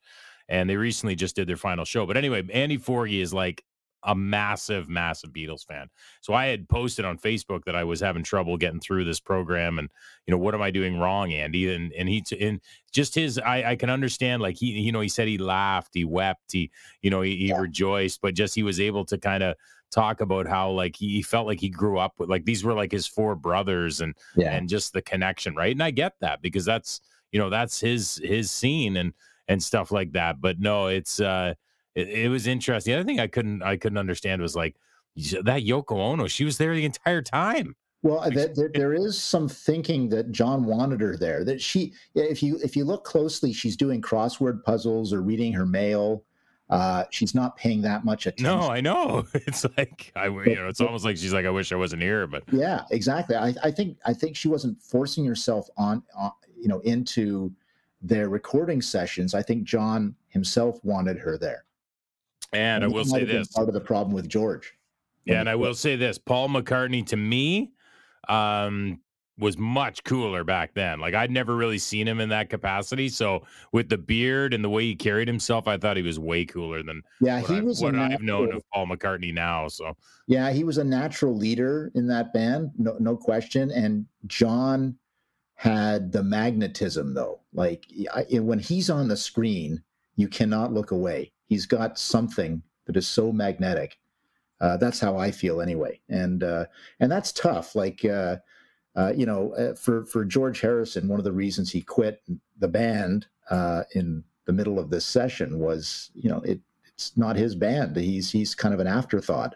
and 0.50 0.70
they 0.70 0.76
recently 0.78 1.16
just 1.16 1.36
did 1.36 1.48
their 1.48 1.58
final 1.58 1.86
show. 1.86 2.06
But 2.06 2.16
anyway, 2.18 2.44
Andy 2.52 2.78
Forgy 2.78 3.22
is 3.22 3.34
like 3.34 3.64
a 4.04 4.16
massive, 4.16 4.90
massive 4.90 5.32
Beatles 5.32 5.66
fan. 5.66 5.88
So 6.22 6.34
I 6.34 6.48
had 6.48 6.68
posted 6.70 7.06
on 7.06 7.18
Facebook 7.18 7.64
that 7.66 7.76
I 7.76 7.84
was 7.84 8.00
having 8.00 8.24
trouble 8.24 8.58
getting 8.58 8.80
through 8.80 9.06
this 9.06 9.20
program, 9.20 9.78
and 9.80 9.90
you 10.26 10.32
know 10.32 10.38
what 10.38 10.56
am 10.56 10.62
I 10.62 10.72
doing 10.72 11.00
wrong, 11.00 11.32
Andy? 11.34 11.74
And 11.74 11.92
and 11.94 12.10
he 12.10 12.24
and 12.40 12.60
just 12.92 13.16
his, 13.16 13.38
I 13.40 13.72
I 13.72 13.76
can 13.76 13.90
understand 13.90 14.42
like 14.42 14.58
he 14.58 14.68
you 14.72 14.92
know 14.92 15.02
he 15.02 15.10
said 15.10 15.28
he 15.28 15.38
laughed, 15.38 15.92
he 15.94 16.06
wept, 16.06 16.52
he 16.52 16.72
you 17.02 17.10
know 17.10 17.22
he, 17.22 17.36
he 17.38 17.48
Yeah. 17.50 17.60
rejoiced, 17.60 18.22
but 18.22 18.34
just 18.34 18.56
he 18.56 18.64
was 18.64 18.80
able 18.80 19.06
to 19.06 19.18
kind 19.18 19.44
of 19.44 19.56
talk 19.92 20.22
about 20.22 20.48
how 20.48 20.72
like 20.72 20.96
he, 20.96 21.10
he 21.10 21.22
felt 21.22 21.46
like 21.46 21.60
he 21.60 21.68
grew 21.70 22.00
up 22.00 22.14
with 22.18 22.30
like 22.30 22.46
these 22.46 22.64
were 22.64 22.74
like 22.74 22.92
his 22.94 23.06
four 23.06 23.36
brothers 23.36 24.00
and 24.00 24.16
Yeah. 24.38 24.54
and 24.56 24.70
just 24.70 24.94
the 24.94 25.02
connection 25.02 25.54
right 25.54 25.74
and 25.74 25.84
i 25.84 25.92
get 25.92 26.14
that 26.22 26.42
because 26.42 26.64
that's 26.64 27.02
you 27.34 27.40
know 27.40 27.50
that's 27.50 27.78
his 27.82 28.22
his 28.24 28.50
scene 28.52 28.96
and 28.96 29.12
and 29.50 29.62
stuff 29.62 29.92
like 29.92 30.14
that 30.14 30.40
but 30.40 30.62
no 30.62 30.88
it's 30.88 31.20
uh 31.20 31.54
it, 31.96 32.08
it 32.10 32.30
was 32.30 32.48
interesting 32.48 32.94
the 32.94 33.00
other 33.00 33.06
thing 33.06 33.20
i 33.20 33.28
couldn't 33.28 33.62
i 33.64 33.76
couldn't 33.78 33.98
understand 33.98 34.42
was 34.42 34.56
like 34.56 34.76
that 35.44 35.64
yoko 35.64 35.98
ono 35.98 36.28
she 36.28 36.46
was 36.46 36.58
there 36.58 36.74
the 36.74 36.86
entire 36.86 37.22
time 37.22 37.76
Well, 38.04 38.22
that, 38.32 38.56
that 38.56 38.74
there 38.74 38.94
is 38.94 39.22
some 39.22 39.48
thinking 39.48 40.10
that 40.10 40.32
John 40.32 40.66
wanted 40.66 41.02
her 41.02 41.16
there. 41.18 41.44
That 41.44 41.62
she, 41.62 41.94
if 42.16 42.42
you 42.42 42.58
if 42.64 42.76
you 42.76 42.84
look 42.84 43.04
closely, 43.04 43.54
she's 43.54 43.78
doing 43.78 44.02
crossword 44.02 44.64
puzzles 44.64 45.14
or 45.14 45.22
reading 45.22 45.54
her 45.54 45.68
mail. 45.68 46.24
Uh, 46.72 47.04
she's 47.12 47.36
not 47.36 47.56
paying 47.58 47.82
that 47.82 48.06
much 48.06 48.26
attention. 48.28 48.58
no 48.58 48.70
i 48.72 48.80
know 48.80 49.28
it's 49.34 49.66
like 49.78 50.10
i 50.16 50.28
you 50.28 50.56
know 50.56 50.70
it's 50.70 50.80
almost 50.80 51.04
like 51.04 51.18
she's 51.18 51.34
like 51.34 51.46
i 51.46 51.50
wish 51.50 51.74
i 51.74 51.76
wasn't 51.76 52.02
here 52.02 52.26
but 52.26 52.44
Yeah, 52.50 52.84
exactly. 52.92 53.36
I, 53.36 53.54
I 53.62 53.70
think 53.70 53.98
I 54.06 54.14
think 54.14 54.38
she 54.38 54.48
wasn't 54.48 54.82
forcing 54.82 55.26
herself 55.26 55.68
on, 55.78 56.02
on, 56.16 56.32
you 56.58 56.70
know, 56.70 56.80
into 56.80 57.52
their 58.02 58.30
recording 58.30 58.82
sessions. 58.82 59.34
I 59.36 59.42
think 59.44 59.66
John 59.66 60.16
himself 60.30 60.80
wanted 60.84 61.18
her 61.20 61.38
there. 61.38 61.66
And 62.54 62.84
i 62.84 62.88
will 62.88 63.06
say 63.06 63.24
this 63.24 63.48
part 63.50 63.68
of 63.68 63.74
the 63.74 63.82
problem 63.82 64.14
with 64.14 64.28
George. 64.28 64.74
Yeah, 65.26 65.40
and 65.40 65.50
I 65.50 65.56
will 65.56 65.76
say 65.76 65.96
this: 65.96 66.18
Paul 66.18 66.50
McCartney 66.50 67.06
to 67.08 67.16
me 67.16 67.72
um, 68.28 69.00
was 69.38 69.58
much 69.58 70.04
cooler 70.04 70.44
back 70.44 70.74
then. 70.74 71.00
Like 71.00 71.14
I'd 71.14 71.32
never 71.32 71.56
really 71.56 71.78
seen 71.78 72.08
him 72.08 72.20
in 72.20 72.30
that 72.30 72.50
capacity. 72.50 73.10
So 73.10 73.44
with 73.72 73.90
the 73.90 73.98
beard 73.98 74.54
and 74.54 74.64
the 74.64 74.70
way 74.70 74.84
he 74.84 74.96
carried 74.96 75.28
himself, 75.28 75.68
I 75.68 75.78
thought 75.78 75.98
he 75.98 76.04
was 76.04 76.20
way 76.20 76.46
cooler 76.46 76.84
than 76.84 77.02
Yeah, 77.20 77.42
what, 77.42 77.52
he 77.52 77.58
I, 77.58 77.62
was 77.62 77.82
what 77.82 77.96
I've 77.96 78.22
known 78.22 78.54
of 78.54 78.64
Paul 78.74 78.88
McCartney 78.88 79.34
now. 79.34 79.68
So 79.68 79.96
Yeah, 80.28 80.52
he 80.52 80.64
was 80.64 80.78
a 80.78 80.84
natural 80.84 81.36
leader 81.36 81.92
in 81.96 82.08
that 82.08 82.34
band, 82.34 82.72
no, 82.78 82.96
no 83.00 83.18
question. 83.18 83.72
And 83.72 84.06
John 84.28 84.98
had 85.56 86.12
the 86.12 86.24
magnetism, 86.24 87.14
though. 87.14 87.42
Like 87.54 87.86
I, 88.14 88.26
when 88.40 88.60
he's 88.60 88.90
on 88.90 89.08
the 89.08 89.18
screen, 89.18 89.84
you 90.16 90.28
cannot 90.28 90.74
look 90.74 90.92
away. 90.92 91.32
He's 91.52 91.66
got 91.66 92.00
something 92.00 92.62
that 92.86 92.96
is 92.96 93.08
so 93.08 93.32
magnetic. 93.34 93.98
Uh, 94.62 94.78
that's 94.78 95.00
how 95.00 95.18
I 95.18 95.32
feel, 95.32 95.60
anyway. 95.60 96.00
And 96.08 96.44
uh, 96.44 96.66
and 97.02 97.12
that's 97.12 97.34
tough. 97.34 97.76
Like 97.76 98.06
uh, 98.06 98.38
uh, 98.96 99.12
you 99.16 99.26
know, 99.26 99.54
uh, 99.56 99.76
for 99.76 100.06
for 100.06 100.24
George 100.24 100.62
Harrison, 100.62 101.10
one 101.10 101.20
of 101.20 101.26
the 101.26 101.32
reasons 101.34 101.70
he 101.72 101.82
quit 101.82 102.22
the 102.60 102.68
band 102.70 103.28
uh, 103.50 103.84
in 103.96 104.24
the 104.46 104.54
middle 104.54 104.80
of 104.80 104.90
this 104.90 105.06
session 105.06 105.60
was, 105.60 106.10
you 106.16 106.30
know, 106.30 106.40
it 106.42 106.62
it's 106.88 107.18
not 107.18 107.36
his 107.36 107.54
band. 107.54 107.98
He's 107.98 108.32
he's 108.32 108.56
kind 108.56 108.74
of 108.74 108.80
an 108.80 108.88
afterthought 108.88 109.56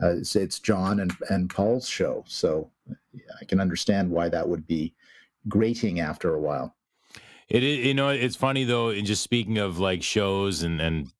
it's, 0.00 0.36
it's 0.36 0.58
John 0.58 1.00
and, 1.00 1.12
and 1.28 1.50
Paul's 1.50 1.88
show. 1.88 2.24
So 2.26 2.70
I 3.40 3.44
can 3.44 3.60
understand 3.60 4.10
why 4.10 4.28
that 4.28 4.48
would 4.48 4.66
be 4.66 4.94
grating 5.48 6.00
after 6.00 6.34
a 6.34 6.40
while. 6.40 6.74
it, 7.48 7.62
you 7.62 7.94
know, 7.94 8.08
it's 8.08 8.36
funny 8.36 8.64
though. 8.64 8.90
And 8.90 9.06
just 9.06 9.22
speaking 9.22 9.58
of 9.58 9.78
like 9.78 10.02
shows 10.02 10.62
and 10.62 10.80
and 10.80 11.12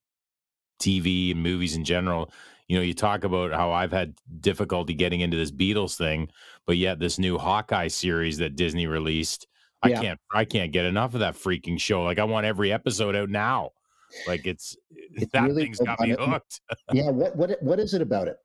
TV 0.79 1.31
and 1.31 1.41
movies 1.43 1.75
in 1.75 1.83
general, 1.83 2.31
you 2.67 2.77
know, 2.77 2.83
you 2.83 2.93
talk 2.93 3.23
about 3.23 3.51
how 3.51 3.71
I've 3.71 3.91
had 3.91 4.13
difficulty 4.41 4.93
getting 4.93 5.21
into 5.21 5.37
this 5.37 5.51
Beatles 5.51 5.95
thing, 5.97 6.29
but 6.65 6.77
yet 6.77 6.99
this 6.99 7.17
new 7.19 7.37
Hawkeye 7.37 7.87
series 7.87 8.37
that 8.37 8.55
Disney 8.55 8.87
released, 8.87 9.47
I 9.81 9.89
Yeah. 9.89 10.01
can't 10.01 10.19
I 10.33 10.45
can't 10.45 10.71
get 10.71 10.85
enough 10.85 11.13
of 11.13 11.21
that 11.21 11.35
freaking 11.35 11.79
show. 11.79 12.03
Like 12.03 12.19
I 12.19 12.23
want 12.25 12.45
every 12.45 12.71
episode 12.71 13.15
out 13.15 13.29
now. 13.29 13.71
Like 14.27 14.45
it's, 14.45 14.75
It's 15.13 15.31
that 15.33 15.43
really 15.43 15.63
thing's 15.63 15.79
got 15.79 15.99
me 15.99 16.15
done. 16.15 16.29
hooked. 16.31 16.61
yeah, 16.93 17.09
what 17.09 17.35
what 17.35 17.61
what 17.63 17.79
is 17.79 17.93
it 17.93 18.01
about 18.01 18.27
it? 18.27 18.37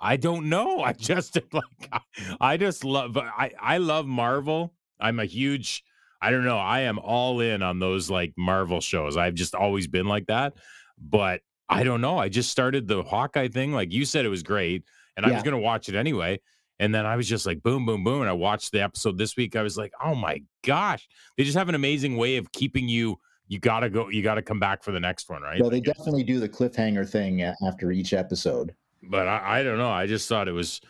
I 0.00 0.16
don't 0.16 0.48
know. 0.48 0.80
I 0.80 0.92
just 1.10 1.38
like 1.52 2.02
I 2.40 2.56
just 2.56 2.84
love 2.84 3.16
I 3.16 3.52
I 3.60 3.78
love 3.78 4.06
Marvel. 4.06 4.74
I'm 5.00 5.20
a 5.20 5.24
huge 5.24 5.84
I 6.20 6.30
don't 6.30 6.44
know. 6.44 6.58
I 6.58 6.80
am 6.80 6.98
all 7.00 7.40
in 7.40 7.62
on 7.62 7.78
those 7.80 8.08
like 8.10 8.32
Marvel 8.36 8.80
shows. 8.80 9.16
I've 9.16 9.34
just 9.34 9.54
always 9.54 9.86
been 9.88 10.06
like 10.06 10.26
that. 10.26 10.54
But 11.02 11.40
I 11.68 11.84
don't 11.84 12.00
know. 12.00 12.18
I 12.18 12.28
just 12.28 12.50
started 12.50 12.86
the 12.86 13.02
Hawkeye 13.02 13.48
thing. 13.48 13.72
Like 13.72 13.92
you 13.92 14.04
said, 14.04 14.24
it 14.24 14.28
was 14.28 14.42
great, 14.42 14.84
and 15.16 15.26
I 15.26 15.30
was 15.30 15.42
gonna 15.42 15.58
watch 15.58 15.88
it 15.88 15.94
anyway. 15.94 16.40
And 16.78 16.94
then 16.94 17.06
I 17.06 17.16
was 17.16 17.28
just 17.28 17.46
like, 17.46 17.62
boom, 17.62 17.86
boom, 17.86 18.02
boom. 18.02 18.22
And 18.22 18.28
I 18.30 18.32
watched 18.32 18.72
the 18.72 18.82
episode 18.82 19.16
this 19.16 19.36
week. 19.36 19.54
I 19.54 19.62
was 19.62 19.76
like, 19.76 19.92
oh 20.04 20.14
my 20.14 20.42
gosh, 20.64 21.08
they 21.36 21.44
just 21.44 21.56
have 21.56 21.68
an 21.68 21.74
amazing 21.76 22.16
way 22.16 22.36
of 22.38 22.50
keeping 22.52 22.88
you. 22.88 23.18
You 23.48 23.58
gotta 23.58 23.88
go. 23.90 24.08
You 24.08 24.22
gotta 24.22 24.42
come 24.42 24.58
back 24.58 24.82
for 24.82 24.92
the 24.92 25.00
next 25.00 25.28
one, 25.28 25.42
right? 25.42 25.60
No, 25.60 25.68
they 25.68 25.80
definitely 25.80 26.24
do 26.24 26.40
the 26.40 26.48
cliffhanger 26.48 27.08
thing 27.08 27.42
uh, 27.42 27.54
after 27.66 27.92
each 27.92 28.12
episode. 28.14 28.74
but 29.02 29.28
I, 29.28 29.60
I 29.60 29.62
don't 29.62 29.78
know. 29.78 29.90
I 29.90 30.06
just 30.06 30.28
thought 30.28 30.48
it 30.48 30.52
was 30.52 30.80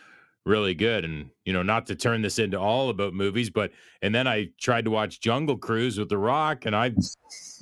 really 0.45 0.73
good, 0.73 1.05
and 1.05 1.29
you 1.45 1.53
know, 1.53 1.63
not 1.63 1.85
to 1.87 1.95
turn 1.95 2.21
this 2.21 2.39
into 2.39 2.59
all 2.59 2.89
about 2.89 3.13
movies, 3.13 3.49
but 3.49 3.71
and 4.01 4.13
then 4.13 4.27
I 4.27 4.49
tried 4.59 4.85
to 4.85 4.91
watch 4.91 5.19
Jungle 5.21 5.57
Cruise 5.57 5.97
with 5.97 6.09
The 6.09 6.17
Rock, 6.17 6.65
and 6.65 6.75
I, 6.75 6.91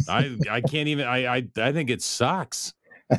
I, 0.10 0.38
I 0.50 0.62
can't 0.62 0.88
even. 0.88 1.08
I, 1.08 1.38
I, 1.38 1.48
I 1.58 1.72
think 1.72 1.90
it 1.90 2.02
sucks. 2.02 2.74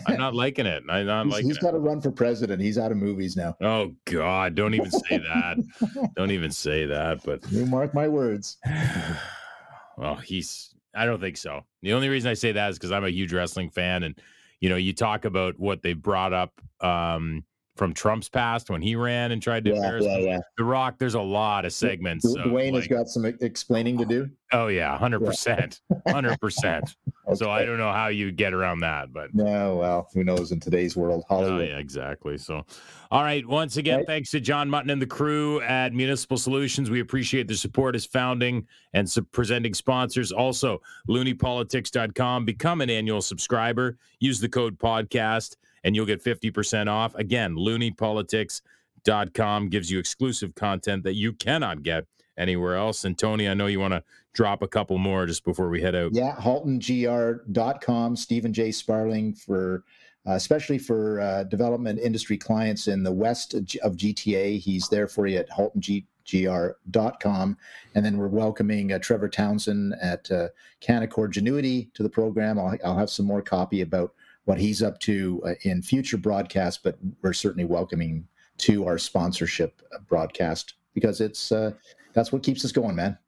I'm 0.06 0.16
not 0.16 0.34
liking 0.34 0.64
it. 0.64 0.82
I'm 0.88 1.04
not 1.04 1.24
He's- 1.26 1.32
liking 1.34 1.48
he's 1.50 1.58
got 1.58 1.72
to 1.72 1.78
run 1.78 2.00
for 2.00 2.10
president. 2.10 2.62
He's 2.62 2.78
out 2.78 2.92
of 2.92 2.96
movies 2.96 3.36
now. 3.36 3.54
Oh 3.60 3.94
God! 4.06 4.54
Don't 4.54 4.74
even 4.74 4.90
say 4.90 5.18
that. 5.18 6.12
don't 6.16 6.30
even 6.30 6.50
say 6.50 6.86
that. 6.86 7.22
But 7.24 7.40
You 7.52 7.66
mark 7.66 7.92
my 7.92 8.08
words. 8.08 8.56
well, 9.96 10.16
he's. 10.16 10.74
I 10.94 11.06
don't 11.06 11.20
think 11.20 11.36
so. 11.38 11.64
The 11.82 11.94
only 11.94 12.08
reason 12.08 12.30
I 12.30 12.34
say 12.34 12.52
that 12.52 12.70
is 12.70 12.78
because 12.78 12.92
I'm 12.92 13.04
a 13.04 13.10
huge 13.10 13.32
wrestling 13.32 13.70
fan, 13.70 14.02
and 14.02 14.18
you 14.60 14.68
know, 14.68 14.76
you 14.76 14.92
talk 14.92 15.24
about 15.24 15.58
what 15.58 15.82
they 15.82 15.92
brought 15.94 16.32
up 16.32 16.52
um, 16.80 17.44
from 17.82 17.92
Trump's 17.92 18.28
past 18.28 18.70
when 18.70 18.80
he 18.80 18.94
ran 18.94 19.32
and 19.32 19.42
tried 19.42 19.64
to 19.64 19.70
Yeah, 19.70 19.76
embarrass 19.78 20.04
yeah, 20.04 20.18
yeah. 20.18 20.38
The 20.56 20.62
Rock. 20.62 20.98
There's 20.98 21.14
a 21.16 21.20
lot 21.20 21.64
of 21.64 21.72
segments. 21.72 22.24
Of, 22.24 22.44
Dwayne 22.46 22.76
has 22.76 22.86
got 22.86 23.08
some 23.08 23.24
explaining 23.24 23.98
to 23.98 24.04
do. 24.04 24.30
oh 24.52 24.68
yeah, 24.68 24.96
hundred 24.96 25.24
percent, 25.24 25.80
hundred 26.06 26.38
percent. 26.40 26.94
So 27.34 27.50
I 27.50 27.64
don't 27.64 27.78
know 27.78 27.90
how 27.90 28.06
you 28.06 28.30
get 28.30 28.52
around 28.54 28.80
that, 28.80 29.12
but 29.12 29.34
No, 29.34 29.76
well, 29.78 30.08
who 30.14 30.22
knows 30.22 30.52
in 30.52 30.60
today's 30.60 30.96
world, 30.96 31.24
Oh, 31.28 31.36
Hollywood. 31.36 31.68
yeah, 31.68 31.78
exactly. 31.78 32.38
So, 32.38 32.64
all 33.10 33.22
right. 33.22 33.44
Once 33.46 33.76
again, 33.78 33.98
Right. 33.98 34.06
thanks 34.06 34.30
to 34.30 34.38
John 34.40 34.70
Mutton 34.70 34.90
and 34.90 35.02
the 35.02 35.06
crew 35.06 35.60
at 35.62 35.92
Municipal 35.92 36.36
Solutions. 36.36 36.88
We 36.88 37.00
appreciate 37.00 37.48
their 37.48 37.56
support 37.56 37.96
as 37.96 38.06
founding 38.06 38.64
and 38.92 39.12
presenting 39.32 39.74
sponsors. 39.74 40.30
Also, 40.30 40.80
looniepolitics.com. 41.08 42.44
Become 42.44 42.80
an 42.80 42.90
annual 42.90 43.22
subscriber. 43.22 43.98
Use 44.20 44.38
the 44.40 44.48
code 44.48 44.78
podcast 44.78 45.56
and 45.84 45.96
you'll 45.96 46.06
get 46.06 46.22
50% 46.22 46.88
off. 46.88 47.14
Again, 47.14 47.54
looniepolitics.com 47.54 49.68
gives 49.68 49.90
you 49.90 49.98
exclusive 49.98 50.54
content 50.54 51.02
that 51.04 51.14
you 51.14 51.32
cannot 51.32 51.82
get 51.82 52.06
anywhere 52.36 52.76
else. 52.76 53.04
And 53.04 53.18
Tony, 53.18 53.48
I 53.48 53.54
know 53.54 53.66
you 53.66 53.80
want 53.80 53.94
to 53.94 54.04
drop 54.32 54.62
a 54.62 54.68
couple 54.68 54.98
more 54.98 55.26
just 55.26 55.44
before 55.44 55.68
we 55.68 55.82
head 55.82 55.94
out. 55.94 56.14
Yeah, 56.14 56.34
haltongr.com, 56.36 58.16
Stephen 58.16 58.52
J. 58.52 58.72
Sparling 58.72 59.34
for 59.34 59.84
uh, 60.26 60.32
especially 60.32 60.78
for 60.78 61.20
uh, 61.20 61.44
development 61.44 61.98
industry 61.98 62.36
clients 62.38 62.88
in 62.88 63.02
the 63.02 63.12
west 63.12 63.54
of 63.54 63.64
GTA. 63.64 64.58
He's 64.58 64.88
there 64.88 65.08
for 65.08 65.26
you 65.26 65.38
at 65.38 65.50
haltongr.com. 65.50 67.56
And 67.94 68.04
then 68.04 68.16
we're 68.16 68.28
welcoming 68.28 68.92
uh, 68.92 68.98
Trevor 69.00 69.28
Townsend 69.28 69.94
at 70.00 70.30
uh, 70.30 70.48
Canaccord 70.80 71.32
Genuity 71.32 71.92
to 71.94 72.04
the 72.04 72.08
program. 72.08 72.58
I'll, 72.58 72.78
I'll 72.84 72.96
have 72.96 73.10
some 73.10 73.26
more 73.26 73.42
copy 73.42 73.80
about 73.80 74.14
what 74.44 74.58
he's 74.58 74.82
up 74.82 74.98
to 75.00 75.42
uh, 75.46 75.54
in 75.62 75.82
future 75.82 76.16
broadcasts, 76.16 76.80
but 76.82 76.98
we're 77.22 77.32
certainly 77.32 77.64
welcoming 77.64 78.26
to 78.58 78.86
our 78.86 78.98
sponsorship 78.98 79.82
broadcast 80.08 80.74
because 80.94 81.20
it's 81.20 81.52
uh, 81.52 81.72
that's 82.12 82.32
what 82.32 82.42
keeps 82.42 82.64
us 82.64 82.72
going, 82.72 82.96
man. 82.96 83.18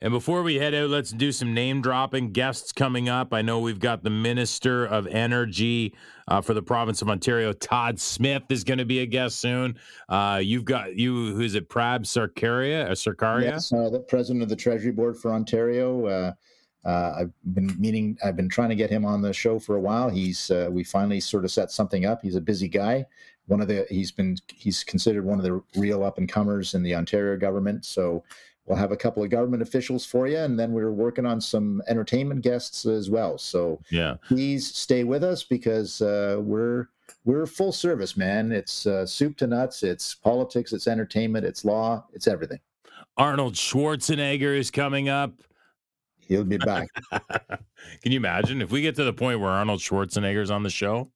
And 0.00 0.12
before 0.12 0.42
we 0.42 0.56
head 0.56 0.74
out, 0.74 0.90
let's 0.90 1.10
do 1.10 1.32
some 1.32 1.54
name 1.54 1.80
dropping. 1.80 2.32
Guests 2.32 2.72
coming 2.72 3.08
up. 3.08 3.32
I 3.32 3.40
know 3.40 3.60
we've 3.60 3.80
got 3.80 4.02
the 4.02 4.10
Minister 4.10 4.84
of 4.84 5.06
Energy 5.06 5.94
uh, 6.28 6.42
for 6.42 6.52
the 6.52 6.62
province 6.62 7.00
of 7.00 7.08
Ontario, 7.08 7.54
Todd 7.54 7.98
Smith, 7.98 8.42
is 8.50 8.64
going 8.64 8.78
to 8.78 8.84
be 8.84 8.98
a 8.98 9.06
guest 9.06 9.38
soon. 9.38 9.78
Uh, 10.10 10.40
you've 10.42 10.66
got 10.66 10.94
you, 10.96 11.34
who's 11.34 11.54
it, 11.54 11.70
Prab 11.70 12.02
Sarkaria, 12.02 12.86
or 12.86 12.92
Sarkaria? 12.92 13.44
Yes, 13.44 13.72
uh, 13.72 13.88
the 13.88 14.00
president 14.00 14.42
of 14.42 14.50
the 14.50 14.56
Treasury 14.56 14.92
Board 14.92 15.16
for 15.16 15.32
Ontario. 15.32 16.34
Uh, 16.84 17.12
I've 17.20 17.32
been 17.54 17.74
meeting. 17.80 18.18
I've 18.24 18.36
been 18.36 18.48
trying 18.48 18.68
to 18.68 18.74
get 18.74 18.90
him 18.90 19.04
on 19.04 19.22
the 19.22 19.32
show 19.32 19.58
for 19.58 19.76
a 19.76 19.80
while. 19.80 20.10
He's 20.10 20.50
uh, 20.50 20.68
we 20.70 20.84
finally 20.84 21.20
sort 21.20 21.44
of 21.44 21.50
set 21.50 21.70
something 21.70 22.04
up. 22.04 22.20
He's 22.22 22.36
a 22.36 22.40
busy 22.40 22.68
guy. 22.68 23.06
One 23.46 23.60
of 23.60 23.68
the 23.68 23.86
he's 23.88 24.12
been 24.12 24.36
he's 24.54 24.84
considered 24.84 25.24
one 25.24 25.38
of 25.38 25.44
the 25.44 25.62
real 25.76 26.02
up 26.02 26.18
and 26.18 26.28
comers 26.28 26.74
in 26.74 26.82
the 26.82 26.94
Ontario 26.94 27.38
government. 27.38 27.84
So 27.84 28.22
we'll 28.66 28.78
have 28.78 28.92
a 28.92 28.96
couple 28.96 29.22
of 29.22 29.30
government 29.30 29.62
officials 29.62 30.04
for 30.04 30.26
you, 30.26 30.38
and 30.38 30.58
then 30.58 30.72
we're 30.72 30.92
working 30.92 31.26
on 31.26 31.40
some 31.40 31.82
entertainment 31.88 32.42
guests 32.42 32.86
as 32.86 33.10
well. 33.10 33.38
So 33.38 33.80
yeah, 33.90 34.16
please 34.26 34.74
stay 34.74 35.04
with 35.04 35.24
us 35.24 35.42
because 35.42 36.02
uh, 36.02 36.38
we're 36.40 36.88
we're 37.24 37.46
full 37.46 37.72
service, 37.72 38.16
man. 38.16 38.52
It's 38.52 38.86
uh, 38.86 39.06
soup 39.06 39.36
to 39.38 39.46
nuts. 39.46 39.82
It's 39.82 40.14
politics. 40.14 40.72
It's 40.72 40.86
entertainment. 40.86 41.46
It's 41.46 41.64
law. 41.64 42.04
It's 42.12 42.28
everything. 42.28 42.60
Arnold 43.16 43.54
Schwarzenegger 43.54 44.56
is 44.56 44.70
coming 44.70 45.08
up. 45.08 45.32
He'll 46.26 46.44
be 46.44 46.58
back. 46.58 46.88
Can 48.02 48.12
you 48.12 48.16
imagine 48.16 48.62
if 48.62 48.70
we 48.70 48.80
get 48.80 48.96
to 48.96 49.04
the 49.04 49.12
point 49.12 49.40
where 49.40 49.50
Arnold 49.50 49.80
Schwarzenegger's 49.80 50.50
on 50.50 50.62
the 50.62 50.70
show? 50.70 51.10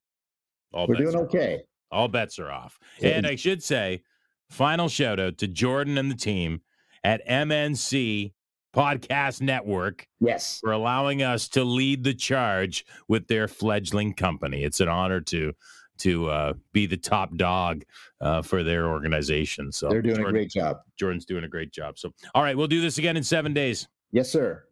All 0.72 0.86
we're 0.86 0.96
doing 0.96 1.16
okay. 1.16 1.56
Off. 1.56 1.60
All 1.90 2.08
bets 2.08 2.38
are 2.38 2.50
off. 2.50 2.78
And 3.02 3.26
I 3.26 3.36
should 3.36 3.62
say, 3.62 4.02
final 4.50 4.88
shout 4.88 5.18
out 5.18 5.38
to 5.38 5.48
Jordan 5.48 5.96
and 5.96 6.10
the 6.10 6.16
team 6.16 6.60
at 7.02 7.26
MNC 7.26 8.32
Podcast 8.74 9.40
Network. 9.40 10.06
Yes. 10.20 10.60
For 10.60 10.72
allowing 10.72 11.22
us 11.22 11.48
to 11.48 11.64
lead 11.64 12.04
the 12.04 12.14
charge 12.14 12.84
with 13.08 13.26
their 13.28 13.48
fledgling 13.48 14.12
company. 14.12 14.64
It's 14.64 14.80
an 14.80 14.88
honor 14.88 15.20
to 15.22 15.54
to 15.98 16.30
uh, 16.30 16.52
be 16.72 16.86
the 16.86 16.96
top 16.96 17.34
dog 17.36 17.82
uh, 18.20 18.40
for 18.42 18.62
their 18.62 18.86
organization. 18.86 19.72
So 19.72 19.88
they're 19.88 20.00
doing 20.00 20.16
Jordan, 20.16 20.36
a 20.36 20.38
great 20.38 20.50
job. 20.50 20.76
Jordan's 20.96 21.24
doing 21.24 21.42
a 21.42 21.48
great 21.48 21.72
job. 21.72 21.98
So 21.98 22.12
all 22.34 22.42
right, 22.42 22.56
we'll 22.56 22.68
do 22.68 22.80
this 22.80 22.98
again 22.98 23.16
in 23.16 23.24
seven 23.24 23.52
days. 23.52 23.88
Yes, 24.12 24.30
sir. 24.30 24.64